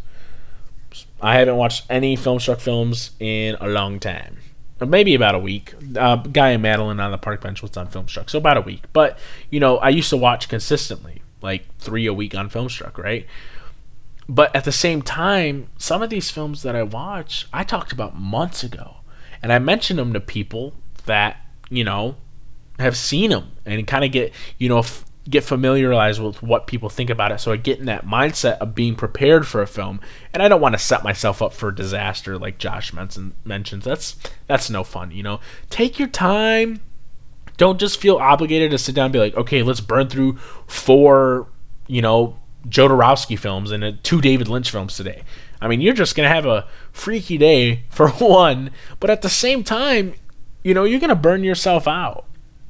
I 1.20 1.36
haven't 1.36 1.56
watched 1.56 1.84
any 1.88 2.16
Filmstruck 2.16 2.60
films 2.60 3.12
in 3.18 3.56
a 3.60 3.68
long 3.68 4.00
time. 4.00 4.38
Maybe 4.80 5.14
about 5.14 5.36
a 5.36 5.38
week. 5.38 5.74
Uh, 5.96 6.16
Guy 6.16 6.50
and 6.50 6.62
Madeline 6.62 6.98
on 6.98 7.12
the 7.12 7.18
park 7.18 7.40
bench 7.40 7.62
was 7.62 7.76
on 7.76 7.86
Filmstruck, 7.86 8.28
so 8.28 8.38
about 8.38 8.56
a 8.56 8.60
week. 8.60 8.84
But 8.92 9.18
you 9.48 9.60
know, 9.60 9.78
I 9.78 9.90
used 9.90 10.10
to 10.10 10.16
watch 10.16 10.48
consistently, 10.48 11.22
like 11.40 11.64
three 11.78 12.06
a 12.06 12.12
week 12.12 12.34
on 12.34 12.50
Filmstruck, 12.50 12.98
right? 12.98 13.26
But 14.28 14.54
at 14.56 14.64
the 14.64 14.72
same 14.72 15.00
time, 15.00 15.68
some 15.78 16.02
of 16.02 16.10
these 16.10 16.30
films 16.30 16.62
that 16.62 16.74
I 16.74 16.82
watch, 16.82 17.46
I 17.52 17.64
talked 17.64 17.92
about 17.92 18.16
months 18.16 18.64
ago, 18.64 18.96
and 19.40 19.52
I 19.52 19.58
mentioned 19.58 19.98
them 19.98 20.12
to 20.14 20.20
people 20.20 20.74
that 21.06 21.36
you 21.70 21.84
know 21.84 22.16
have 22.82 22.96
seen 22.96 23.30
them 23.30 23.52
and 23.64 23.86
kind 23.86 24.04
of 24.04 24.12
get 24.12 24.32
you 24.58 24.68
know 24.68 24.78
f- 24.78 25.04
get 25.28 25.44
familiarized 25.44 26.20
with 26.20 26.42
what 26.42 26.66
people 26.66 26.88
think 26.88 27.08
about 27.08 27.30
it. 27.30 27.40
So 27.40 27.52
i 27.52 27.56
get 27.56 27.78
in 27.78 27.86
that 27.86 28.04
mindset 28.04 28.58
of 28.58 28.74
being 28.74 28.94
prepared 28.94 29.46
for 29.46 29.62
a 29.62 29.66
film 29.66 30.00
and 30.32 30.42
i 30.42 30.48
don't 30.48 30.60
want 30.60 30.74
to 30.74 30.78
set 30.78 31.04
myself 31.04 31.40
up 31.40 31.52
for 31.52 31.70
disaster 31.70 32.38
like 32.38 32.58
josh 32.58 32.92
mention, 32.92 33.34
mentions. 33.44 33.84
That's 33.84 34.16
that's 34.46 34.70
no 34.70 34.84
fun 34.84 35.10
you 35.10 35.22
know? 35.22 35.40
Take 35.70 35.98
your 35.98 36.08
time. 36.08 36.80
Don't 37.56 37.78
just 37.78 38.00
feel 38.00 38.16
obligated 38.16 38.70
to 38.72 38.78
sit 38.78 38.94
down 38.94 39.06
and 39.06 39.12
be 39.12 39.18
like 39.18 39.34
okay 39.36 39.62
let's 39.62 39.80
burn 39.80 40.08
through 40.08 40.38
four 40.66 41.48
you 41.86 42.02
know 42.02 42.38
jodorowsky 42.68 43.36
films 43.36 43.72
and 43.72 43.98
two 44.04 44.20
david 44.20 44.48
lynch 44.48 44.70
films 44.70 44.96
today. 44.96 45.22
I 45.60 45.68
mean 45.68 45.80
you're 45.80 45.94
just 45.94 46.16
gonna 46.16 46.28
have 46.28 46.46
a 46.46 46.66
freaky 46.90 47.38
day 47.38 47.84
for 47.90 48.08
one 48.10 48.70
but 48.98 49.10
at 49.10 49.22
the 49.22 49.28
same 49.28 49.62
time 49.62 50.14
you 50.62 50.74
know, 50.74 50.84
you're 50.84 51.00
to 51.00 51.14
burn 51.16 51.44
yourself 51.44 51.88
out. 51.88 52.26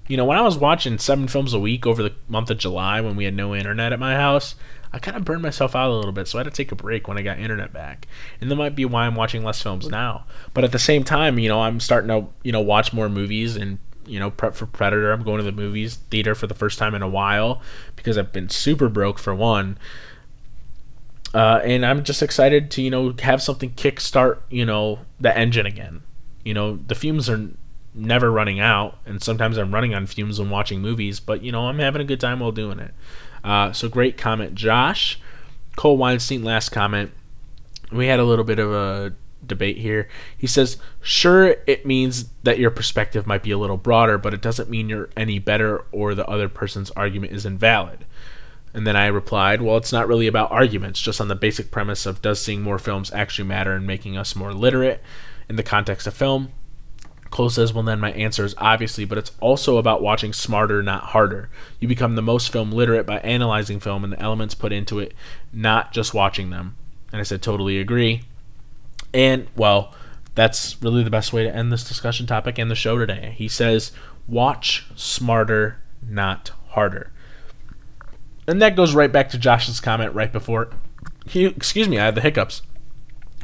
You 0.09 0.17
know, 0.17 0.25
when 0.25 0.37
I 0.37 0.43
was 0.43 0.59
watching 0.59 0.99
seven 0.99 1.29
films 1.29 1.55
a 1.55 1.61
week 1.61 1.87
over 1.87 2.03
the 2.03 2.13
month 2.29 2.51
of 2.51 2.59
July 2.59 3.01
when 3.01 3.17
we 3.17 3.25
had 3.25 3.35
no 3.35 3.55
internet 3.55 3.93
at 3.93 4.01
my 4.01 4.15
house, 4.15 4.57
I 4.93 4.99
kind 4.99 5.17
of 5.17 5.25
burned 5.25 5.43
myself 5.43 5.75
out 5.75 5.91
a 5.91 5.95
little 5.95 6.13
bit, 6.13 6.29
so 6.29 6.39
I 6.39 6.41
had 6.41 6.53
to 6.53 6.57
take 6.57 6.71
a 6.71 6.77
break 6.77 7.09
when 7.09 7.17
I 7.17 7.23
got 7.23 7.39
internet 7.39 7.73
back. 7.73 8.07
And 8.41 8.51
that 8.51 8.57
might 8.57 8.75
be 8.75 8.85
why 8.85 9.07
I'm 9.07 9.15
watching 9.15 9.43
less 9.43 9.63
films 9.63 9.89
now. 9.89 10.27
But 10.53 10.65
at 10.65 10.73
the 10.73 10.79
same 10.79 11.03
time, 11.03 11.39
you 11.39 11.49
know, 11.49 11.63
I'm 11.63 11.81
starting 11.81 12.09
to, 12.09 12.27
you 12.43 12.53
know, 12.53 12.61
watch 12.61 12.93
more 12.93 13.09
movies 13.09 13.57
and, 13.57 13.79
you 14.05 14.19
know, 14.19 14.31
prep 14.31 14.55
for 14.55 14.67
Predator. 14.67 15.13
I'm 15.13 15.23
going 15.23 15.39
to 15.39 15.45
the 15.45 15.53
movies 15.53 15.97
theater 16.11 16.35
for 16.35 16.47
the 16.47 16.55
first 16.55 16.79
time 16.79 16.95
in 16.95 17.03
a 17.03 17.09
while 17.09 17.63
because 17.97 18.19
I've 18.19 18.33
been 18.33 18.51
super 18.51 18.89
broke 18.89 19.19
for 19.19 19.35
one. 19.35 19.79
Uh, 21.33 21.61
and 21.65 21.87
I'm 21.87 22.05
just 22.05 22.23
excited 22.23 22.71
to, 22.73 22.83
you 22.83 22.91
know, 22.91 23.15
have 23.23 23.41
something 23.41 23.71
kickstart, 23.71 24.41
you 24.51 24.67
know, 24.67 24.99
the 25.19 25.35
engine 25.37 25.65
again. 25.65 26.03
You 26.45 26.53
know, 26.53 26.77
the 26.77 26.95
fumes 26.95 27.31
are 27.31 27.49
never 27.95 28.31
running 28.31 28.61
out, 28.61 28.99
and 29.05 29.23
sometimes 29.23 29.59
I'm 29.59 29.75
running 29.75 29.95
on 29.95 30.07
fumes 30.07 30.39
when 30.39 30.51
watching 30.51 30.81
movies, 30.81 31.21
but, 31.21 31.43
you 31.43 31.53
know, 31.53 31.69
I'm 31.69 31.79
having 31.79 32.01
a 32.01 32.07
good 32.07 32.21
time 32.21 32.41
while 32.41 32.53
doing 32.53 32.79
it. 32.79 32.95
Uh, 33.45 33.73
so 33.73 33.89
great 33.89 34.17
comment, 34.17 34.55
Josh. 34.55 35.21
Cole 35.77 35.97
Weinstein, 35.97 36.43
last 36.43 36.71
comment. 36.71 37.11
We 37.91 38.07
had 38.07 38.21
a 38.21 38.25
little 38.25 38.45
bit 38.45 38.59
of 38.59 38.73
a 38.73 39.15
debate 39.47 39.79
here. 39.79 40.09
He 40.37 40.47
says, 40.47 40.77
Sure, 41.01 41.57
it 41.67 41.85
means 41.85 42.27
that 42.43 42.59
your 42.59 42.71
perspective 42.71 43.27
might 43.27 43.43
be 43.43 43.51
a 43.51 43.59
little 43.59 43.77
broader, 43.77 44.19
but 44.19 44.35
it 44.35 44.43
doesn't 44.43 44.71
mean 44.71 44.89
you're 44.89 45.11
any 45.17 45.39
better 45.39 45.85
or 45.93 46.15
the 46.15 46.27
other 46.29 46.49
person's 46.49 46.91
argument 46.93 47.33
is 47.33 47.45
invalid. 47.45 48.05
And 48.75 48.87
then 48.87 48.97
I 48.97 49.07
replied, 49.07 49.61
Well, 49.61 49.77
it's 49.77 49.93
not 49.93 50.09
really 50.09 50.27
about 50.27 50.51
arguments, 50.51 51.01
just 51.01 51.21
on 51.21 51.29
the 51.29 51.35
basic 51.35 51.71
premise 51.71 52.07
of 52.07 52.23
does 52.23 52.41
seeing 52.41 52.63
more 52.63 52.79
films 52.79 53.13
actually 53.13 53.49
matter 53.49 53.77
in 53.77 53.85
making 53.85 54.17
us 54.17 54.37
more 54.37 54.55
literate 54.55 55.03
in 55.49 55.57
the 55.57 55.63
context 55.63 56.07
of 56.07 56.15
film? 56.15 56.53
Cole 57.33 57.51
says, 57.51 57.73
Well, 57.73 57.83
then 57.83 57.99
my 57.99 58.13
answer 58.13 58.45
is 58.45 58.55
obviously, 58.59 59.05
but 59.05 59.19
it's 59.19 59.33
also 59.41 59.79
about 59.79 60.03
watching 60.03 60.33
smarter, 60.33 60.83
not 60.83 61.03
harder. 61.03 61.49
You 61.81 61.89
become 61.89 62.15
the 62.15 62.23
most 62.23 62.53
film 62.53 62.71
literate 62.71 63.07
by 63.07 63.19
analyzing 63.21 63.81
film 63.81 64.05
and 64.05 64.13
the 64.13 64.21
elements 64.21 64.55
put 64.55 64.71
into 64.71 65.01
it, 65.01 65.15
not 65.53 65.93
just 65.93 66.15
watching 66.15 66.51
them. 66.51 66.77
And 67.11 67.21
I 67.21 67.25
said, 67.25 67.43
Totally 67.43 67.81
agree. 67.81 68.23
And, 69.13 69.49
well, 69.57 69.95
that's 70.35 70.81
really 70.83 71.03
the 71.03 71.11
best 71.11 71.33
way 71.33 71.43
to 71.43 71.55
end 71.55 71.73
this 71.73 71.89
discussion 71.89 72.27
topic 72.27 72.59
and 72.59 72.71
the 72.71 72.77
show 72.77 72.99
today. 72.99 73.35
He 73.37 73.49
says, 73.49 73.93
Watch 74.29 74.87
smarter, 74.95 75.83
not 76.07 76.53
harder. 76.69 77.11
And 78.47 78.61
that 78.61 78.77
goes 78.77 78.95
right 78.95 79.11
back 79.11 79.31
to 79.31 79.39
Josh's 79.39 79.81
comment 79.81 80.15
right 80.15 80.33
before 80.33 80.71
he 81.27 81.47
excuse 81.47 81.89
me, 81.89 81.99
I 81.99 82.05
had 82.05 82.15
the 82.15 82.21
hiccups. 82.21 82.63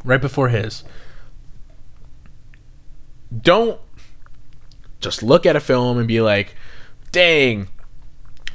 Right 0.04 0.20
before 0.20 0.50
his 0.50 0.84
don't 3.36 3.80
just 5.00 5.22
look 5.22 5.46
at 5.46 5.56
a 5.56 5.60
film 5.60 5.98
and 5.98 6.08
be 6.08 6.20
like, 6.20 6.54
dang, 7.12 7.68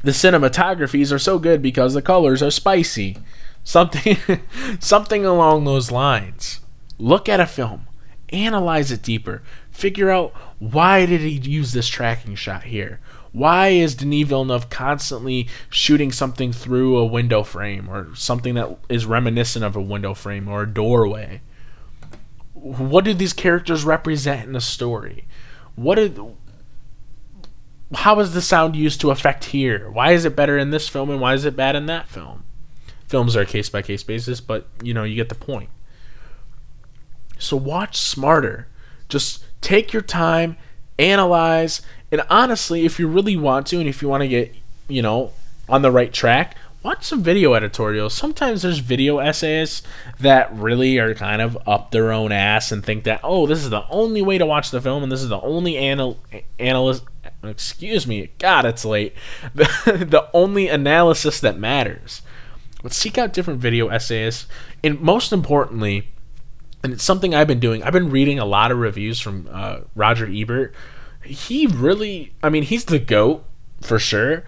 the 0.03 0.11
cinematographies 0.11 1.11
are 1.11 1.19
so 1.19 1.39
good 1.39 1.61
because 1.61 1.93
the 1.93 2.01
colors 2.01 2.43
are 2.43 2.51
spicy. 2.51 3.17
Something 3.63 4.17
something 4.79 5.25
along 5.25 5.63
those 5.63 5.91
lines. 5.91 6.59
Look 6.99 7.29
at 7.29 7.39
a 7.39 7.47
film, 7.47 7.87
analyze 8.29 8.91
it 8.91 9.01
deeper, 9.01 9.41
figure 9.71 10.09
out 10.09 10.33
why 10.59 11.05
did 11.05 11.21
he 11.21 11.29
use 11.29 11.71
this 11.71 11.87
tracking 11.87 12.35
shot 12.35 12.63
here? 12.63 12.99
Why 13.31 13.69
is 13.69 13.95
Denis 13.95 14.27
Villeneuve 14.27 14.69
constantly 14.69 15.47
shooting 15.69 16.11
something 16.11 16.53
through 16.53 16.97
a 16.97 17.05
window 17.05 17.41
frame 17.41 17.89
or 17.89 18.13
something 18.15 18.53
that 18.53 18.77
is 18.89 19.07
reminiscent 19.07 19.65
of 19.65 19.75
a 19.75 19.81
window 19.81 20.13
frame 20.13 20.47
or 20.47 20.63
a 20.63 20.71
doorway? 20.71 21.41
What 22.63 23.03
do 23.03 23.13
these 23.13 23.33
characters 23.33 23.83
represent 23.83 24.45
in 24.45 24.53
the 24.53 24.61
story? 24.61 25.25
What 25.75 25.99
are 25.99 26.09
how 27.93 28.19
is 28.21 28.33
the 28.33 28.41
sound 28.41 28.75
used 28.75 29.01
to 29.01 29.11
affect 29.11 29.45
here? 29.45 29.89
Why 29.91 30.13
is 30.13 30.23
it 30.25 30.35
better 30.35 30.57
in 30.57 30.71
this 30.71 30.87
film 30.87 31.09
and 31.09 31.19
why 31.19 31.33
is 31.33 31.45
it 31.45 31.57
bad 31.57 31.75
in 31.75 31.85
that 31.87 32.07
film? 32.07 32.45
Films 33.05 33.35
are 33.35 33.41
a 33.41 33.45
case 33.45 33.69
by 33.69 33.81
case 33.81 34.01
basis, 34.01 34.39
but 34.39 34.67
you 34.81 34.93
know, 34.93 35.03
you 35.03 35.15
get 35.15 35.29
the 35.29 35.35
point. 35.35 35.69
So 37.37 37.57
watch 37.57 37.97
smarter. 37.97 38.67
Just 39.09 39.43
take 39.59 39.91
your 39.91 40.01
time, 40.01 40.55
analyze, 40.97 41.81
and 42.11 42.21
honestly, 42.29 42.85
if 42.85 42.97
you 42.97 43.07
really 43.07 43.35
want 43.35 43.67
to 43.67 43.79
and 43.79 43.89
if 43.89 44.01
you 44.01 44.07
want 44.07 44.21
to 44.21 44.27
get, 44.29 44.55
you 44.87 45.01
know, 45.01 45.33
on 45.67 45.81
the 45.81 45.91
right 45.91 46.13
track, 46.13 46.55
watch 46.83 47.05
some 47.05 47.23
video 47.23 47.53
editorials. 47.53 48.13
Sometimes 48.13 48.61
there's 48.61 48.79
video 48.79 49.19
essays 49.19 49.81
that 50.19 50.53
really 50.53 50.99
are 50.99 51.15
kind 51.15 51.41
of 51.41 51.57
up 51.65 51.91
their 51.91 52.11
own 52.11 52.31
ass 52.31 52.71
and 52.71 52.83
think 52.83 53.05
that, 53.05 53.21
oh, 53.23 53.47
this 53.47 53.59
is 53.59 53.69
the 53.69 53.87
only 53.89 54.21
way 54.21 54.37
to 54.37 54.45
watch 54.45 54.69
the 54.69 54.81
film 54.81 55.01
and 55.01 55.11
this 55.11 55.21
is 55.21 55.29
the 55.29 55.41
only 55.41 55.77
anal- 55.77 56.19
analyst. 56.59 57.03
Excuse 57.41 58.05
me, 58.05 58.31
God, 58.37 58.65
it's 58.65 58.85
late. 58.85 59.15
The, 59.53 60.29
only 60.33 60.67
analysis 60.67 61.39
that 61.39 61.57
matters. 61.57 62.21
But 62.81 62.91
seek 62.91 63.17
out 63.17 63.33
different 63.33 63.59
video 63.59 63.87
essays. 63.87 64.45
And 64.83 64.99
most 64.99 65.31
importantly, 65.31 66.09
and 66.83 66.91
it's 66.91 67.03
something 67.03 67.33
I've 67.33 67.47
been 67.47 67.59
doing, 67.59 67.81
I've 67.81 67.93
been 67.93 68.09
reading 68.09 68.39
a 68.39 68.45
lot 68.45 68.71
of 68.71 68.77
reviews 68.77 69.19
from 69.21 69.47
uh, 69.51 69.81
Roger 69.95 70.27
Ebert. 70.27 70.75
He 71.23 71.65
really, 71.67 72.33
I 72.43 72.49
mean, 72.49 72.63
he's 72.63 72.85
the 72.85 72.99
GOAT 72.99 73.45
for 73.81 73.99
sure 73.99 74.43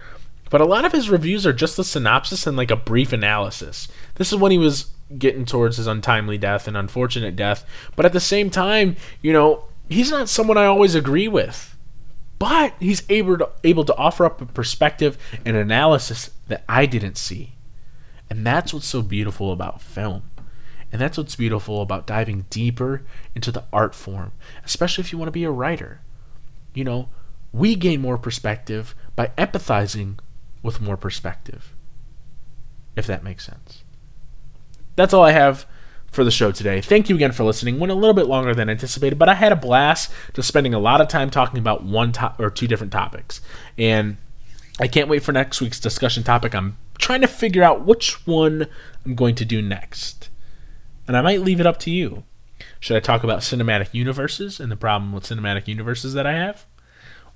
but 0.56 0.62
a 0.62 0.64
lot 0.64 0.86
of 0.86 0.92
his 0.92 1.10
reviews 1.10 1.46
are 1.46 1.52
just 1.52 1.78
a 1.78 1.84
synopsis 1.84 2.46
and 2.46 2.56
like 2.56 2.70
a 2.70 2.76
brief 2.76 3.12
analysis. 3.12 3.88
This 4.14 4.32
is 4.32 4.38
when 4.38 4.52
he 4.52 4.56
was 4.56 4.86
getting 5.18 5.44
towards 5.44 5.76
his 5.76 5.86
untimely 5.86 6.38
death 6.38 6.66
and 6.66 6.78
unfortunate 6.78 7.36
death. 7.36 7.66
But 7.94 8.06
at 8.06 8.14
the 8.14 8.20
same 8.20 8.48
time, 8.48 8.96
you 9.20 9.34
know, 9.34 9.64
he's 9.90 10.10
not 10.10 10.30
someone 10.30 10.56
I 10.56 10.64
always 10.64 10.94
agree 10.94 11.28
with. 11.28 11.76
But 12.38 12.72
he's 12.80 13.02
able 13.10 13.36
to, 13.36 13.50
able 13.64 13.84
to 13.84 13.94
offer 13.96 14.24
up 14.24 14.40
a 14.40 14.46
perspective 14.46 15.18
and 15.44 15.58
analysis 15.58 16.30
that 16.48 16.64
I 16.66 16.86
didn't 16.86 17.18
see. 17.18 17.52
And 18.30 18.46
that's 18.46 18.72
what's 18.72 18.86
so 18.86 19.02
beautiful 19.02 19.52
about 19.52 19.82
film. 19.82 20.22
And 20.90 21.02
that's 21.02 21.18
what's 21.18 21.36
beautiful 21.36 21.82
about 21.82 22.06
diving 22.06 22.46
deeper 22.48 23.02
into 23.34 23.52
the 23.52 23.64
art 23.74 23.94
form, 23.94 24.32
especially 24.64 25.04
if 25.04 25.12
you 25.12 25.18
want 25.18 25.28
to 25.28 25.32
be 25.32 25.44
a 25.44 25.50
writer. 25.50 26.00
You 26.72 26.84
know, 26.84 27.10
we 27.52 27.74
gain 27.74 28.00
more 28.00 28.16
perspective 28.16 28.94
by 29.14 29.32
empathizing 29.36 30.18
with 30.66 30.80
more 30.80 30.96
perspective. 30.96 31.74
If 32.96 33.06
that 33.06 33.24
makes 33.24 33.44
sense. 33.44 33.84
That's 34.96 35.14
all 35.14 35.24
I 35.24 35.32
have 35.32 35.66
for 36.10 36.24
the 36.24 36.30
show 36.30 36.50
today. 36.50 36.80
Thank 36.80 37.08
you 37.08 37.14
again 37.14 37.32
for 37.32 37.44
listening. 37.44 37.78
Went 37.78 37.92
a 37.92 37.94
little 37.94 38.14
bit 38.14 38.26
longer 38.26 38.54
than 38.54 38.70
anticipated, 38.70 39.18
but 39.18 39.28
I 39.28 39.34
had 39.34 39.52
a 39.52 39.56
blast 39.56 40.10
just 40.34 40.48
spending 40.48 40.74
a 40.74 40.78
lot 40.78 41.00
of 41.00 41.08
time 41.08 41.30
talking 41.30 41.58
about 41.58 41.84
one 41.84 42.12
top 42.12 42.40
or 42.40 42.50
two 42.50 42.66
different 42.66 42.92
topics. 42.92 43.40
And 43.76 44.16
I 44.80 44.88
can't 44.88 45.08
wait 45.08 45.22
for 45.22 45.32
next 45.32 45.60
week's 45.60 45.80
discussion 45.80 46.22
topic. 46.22 46.54
I'm 46.54 46.78
trying 46.98 47.20
to 47.20 47.28
figure 47.28 47.62
out 47.62 47.84
which 47.84 48.26
one 48.26 48.66
I'm 49.04 49.14
going 49.14 49.34
to 49.36 49.44
do 49.44 49.60
next. 49.60 50.30
And 51.06 51.16
I 51.16 51.22
might 51.22 51.42
leave 51.42 51.60
it 51.60 51.66
up 51.66 51.78
to 51.80 51.90
you. 51.90 52.24
Should 52.80 52.96
I 52.96 53.00
talk 53.00 53.22
about 53.22 53.40
cinematic 53.40 53.92
universes 53.92 54.60
and 54.60 54.72
the 54.72 54.76
problem 54.76 55.12
with 55.12 55.24
cinematic 55.24 55.68
universes 55.68 56.14
that 56.14 56.26
I 56.26 56.32
have? 56.32 56.66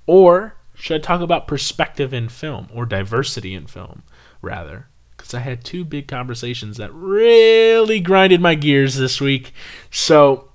Or 0.07 0.55
should 0.75 1.01
I 1.01 1.03
talk 1.03 1.21
about 1.21 1.47
perspective 1.47 2.13
in 2.13 2.29
film 2.29 2.67
or 2.73 2.85
diversity 2.85 3.53
in 3.53 3.67
film, 3.67 4.03
rather? 4.41 4.87
Because 5.15 5.33
I 5.33 5.39
had 5.39 5.63
two 5.63 5.85
big 5.85 6.07
conversations 6.07 6.77
that 6.77 6.93
really 6.93 7.99
grinded 7.99 8.41
my 8.41 8.55
gears 8.55 8.95
this 8.95 9.21
week. 9.21 9.53
So 9.91 10.49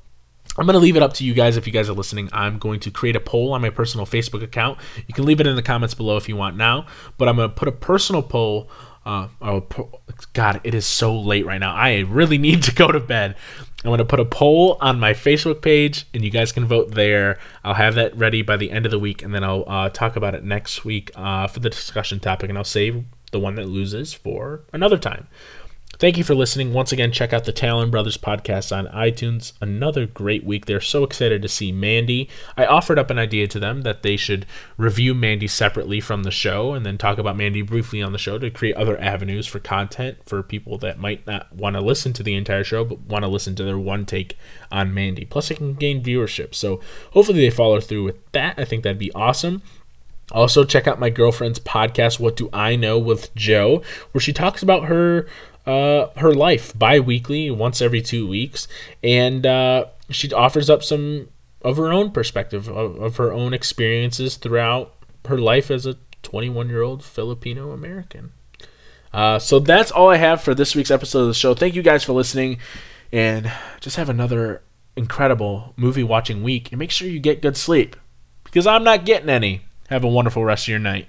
I'm 0.58 0.66
going 0.66 0.74
to 0.74 0.80
leave 0.80 0.96
it 0.96 1.02
up 1.02 1.12
to 1.14 1.24
you 1.24 1.34
guys 1.34 1.56
if 1.56 1.66
you 1.66 1.72
guys 1.72 1.88
are 1.88 1.94
listening. 1.94 2.28
I'm 2.32 2.58
going 2.58 2.80
to 2.80 2.90
create 2.90 3.14
a 3.14 3.20
poll 3.20 3.52
on 3.52 3.62
my 3.62 3.70
personal 3.70 4.06
Facebook 4.06 4.42
account. 4.42 4.78
You 5.06 5.14
can 5.14 5.24
leave 5.24 5.40
it 5.40 5.46
in 5.46 5.54
the 5.54 5.62
comments 5.62 5.94
below 5.94 6.16
if 6.16 6.28
you 6.28 6.36
want 6.36 6.56
now, 6.56 6.86
but 7.18 7.28
I'm 7.28 7.36
going 7.36 7.48
to 7.48 7.54
put 7.54 7.68
a 7.68 7.72
personal 7.72 8.22
poll 8.22 8.70
uh, 9.06 9.28
oh, 9.40 9.64
God, 10.32 10.60
it 10.64 10.74
is 10.74 10.84
so 10.84 11.18
late 11.18 11.46
right 11.46 11.60
now. 11.60 11.72
I 11.72 12.00
really 12.00 12.38
need 12.48 12.64
to 12.64 12.74
go 12.74 12.90
to 12.90 12.98
bed. 13.00 13.36
I'm 13.87 13.91
going 13.91 13.99
to 13.99 14.05
put 14.05 14.18
a 14.18 14.24
poll 14.24 14.78
on 14.80 14.99
my 14.99 15.12
Facebook 15.12 15.62
page, 15.62 16.07
and 16.12 16.24
you 16.24 16.30
guys 16.30 16.51
can 16.51 16.64
vote 16.64 16.91
there. 16.91 17.39
I'll 17.62 17.74
have 17.74 17.95
that 17.95 18.16
ready 18.16 18.43
by 18.43 18.57
the 18.57 18.72
end 18.72 18.84
of 18.84 18.91
the 18.91 18.99
week, 18.99 19.22
and 19.22 19.32
then 19.32 19.45
I'll 19.45 19.62
uh, 19.68 19.91
talk 19.91 20.16
about 20.16 20.34
it 20.34 20.43
next 20.43 20.84
week 20.84 21.12
uh, 21.14 21.47
for 21.47 21.61
the 21.61 21.70
discussion 21.70 22.18
topic, 22.18 22.49
and 22.49 22.59
I'll 22.59 22.64
save 22.64 23.05
the 23.30 23.39
one 23.39 23.55
that 23.55 23.68
loses 23.68 24.12
for 24.12 24.62
another 24.72 24.99
time. 24.99 25.28
Thank 25.99 26.18
you 26.18 26.24
for 26.24 26.34
listening. 26.34 26.74
Once 26.74 26.92
again, 26.92 27.11
check 27.11 27.32
out 27.32 27.44
the 27.44 27.53
Talon 27.53 27.90
Brothers 27.90 28.18
podcast 28.18 28.76
on 28.76 28.86
iTunes. 28.88 29.55
Another 29.62 30.05
great 30.05 30.44
week. 30.44 30.66
They're 30.66 30.78
so 30.78 31.05
excited 31.05 31.40
to 31.40 31.49
see 31.49 31.72
Mandy. 31.72 32.28
I 32.55 32.66
offered 32.66 32.99
up 32.99 33.09
an 33.09 33.18
idea 33.18 33.49
to 33.49 33.59
them 33.59 33.80
that 33.80 34.03
they 34.03 34.18
should 34.18 34.44
review 34.76 35.14
Mandy 35.14 35.49
separately 35.49 36.01
from 36.01 36.24
the 36.24 36.30
show 36.30 36.74
and 36.74 36.84
then 36.84 36.99
talk 36.99 37.16
about 37.16 37.38
Mandy 37.38 37.62
briefly 37.62 38.03
on 38.03 38.12
the 38.12 38.18
show 38.18 38.38
to 38.38 38.51
create 38.51 38.76
other 38.76 39.01
avenues 39.01 39.47
for 39.47 39.59
content 39.59 40.18
for 40.26 40.42
people 40.42 40.76
that 40.78 40.99
might 40.99 41.26
not 41.26 41.51
want 41.55 41.76
to 41.76 41.80
listen 41.80 42.12
to 42.12 42.22
the 42.22 42.34
entire 42.34 42.64
show 42.64 42.84
but 42.84 43.01
want 43.01 43.24
to 43.24 43.30
listen 43.30 43.55
to 43.55 43.64
their 43.64 43.78
one 43.78 44.05
take 44.05 44.36
on 44.70 44.92
Mandy. 44.92 45.24
Plus, 45.24 45.51
it 45.51 45.57
can 45.57 45.72
gain 45.72 46.05
viewership. 46.05 46.55
So 46.55 46.82
hopefully 47.12 47.40
they 47.40 47.49
follow 47.49 47.80
through 47.80 48.05
with 48.05 48.32
that. 48.32 48.59
I 48.59 48.66
think 48.66 48.82
that'd 48.82 48.99
be 48.99 49.12
awesome. 49.14 49.62
Also, 50.32 50.64
check 50.64 50.86
out 50.86 50.99
my 50.99 51.09
girlfriend's 51.09 51.61
podcast, 51.61 52.18
What 52.18 52.36
Do 52.36 52.51
I 52.53 52.74
Know 52.76 52.99
with 52.99 53.32
Joe, 53.34 53.82
where 54.11 54.20
she 54.20 54.32
talks 54.32 54.62
about 54.62 54.86
her 54.86 55.26
uh, 55.66 56.08
her 56.16 56.32
life 56.32 56.76
bi 56.78 57.00
weekly, 57.00 57.50
once 57.50 57.82
every 57.82 58.00
two 58.00 58.26
weeks. 58.26 58.68
And 59.02 59.44
uh, 59.44 59.86
she 60.10 60.32
offers 60.32 60.70
up 60.70 60.82
some 60.82 61.28
of 61.62 61.76
her 61.76 61.92
own 61.92 62.12
perspective, 62.12 62.68
of, 62.68 62.96
of 62.96 63.16
her 63.16 63.32
own 63.32 63.52
experiences 63.52 64.36
throughout 64.36 64.94
her 65.26 65.38
life 65.38 65.70
as 65.70 65.86
a 65.86 65.96
21 66.22 66.68
year 66.68 66.82
old 66.82 67.02
Filipino 67.04 67.72
American. 67.72 68.32
Uh, 69.12 69.38
so 69.38 69.58
that's 69.58 69.90
all 69.90 70.10
I 70.10 70.16
have 70.16 70.42
for 70.42 70.54
this 70.54 70.74
week's 70.74 70.90
episode 70.90 71.22
of 71.22 71.28
the 71.28 71.34
show. 71.34 71.54
Thank 71.54 71.74
you 71.74 71.82
guys 71.82 72.04
for 72.04 72.12
listening, 72.12 72.58
and 73.12 73.50
just 73.80 73.96
have 73.96 74.08
another 74.08 74.62
incredible 74.94 75.72
movie 75.76 76.02
watching 76.02 76.42
week. 76.42 76.70
And 76.70 76.78
make 76.78 76.90
sure 76.90 77.08
you 77.08 77.18
get 77.18 77.42
good 77.42 77.56
sleep 77.56 77.96
because 78.44 78.66
I'm 78.66 78.84
not 78.84 79.04
getting 79.04 79.30
any. 79.30 79.62
Have 79.88 80.04
a 80.04 80.08
wonderful 80.08 80.44
rest 80.44 80.64
of 80.64 80.68
your 80.68 80.78
night. 80.80 81.08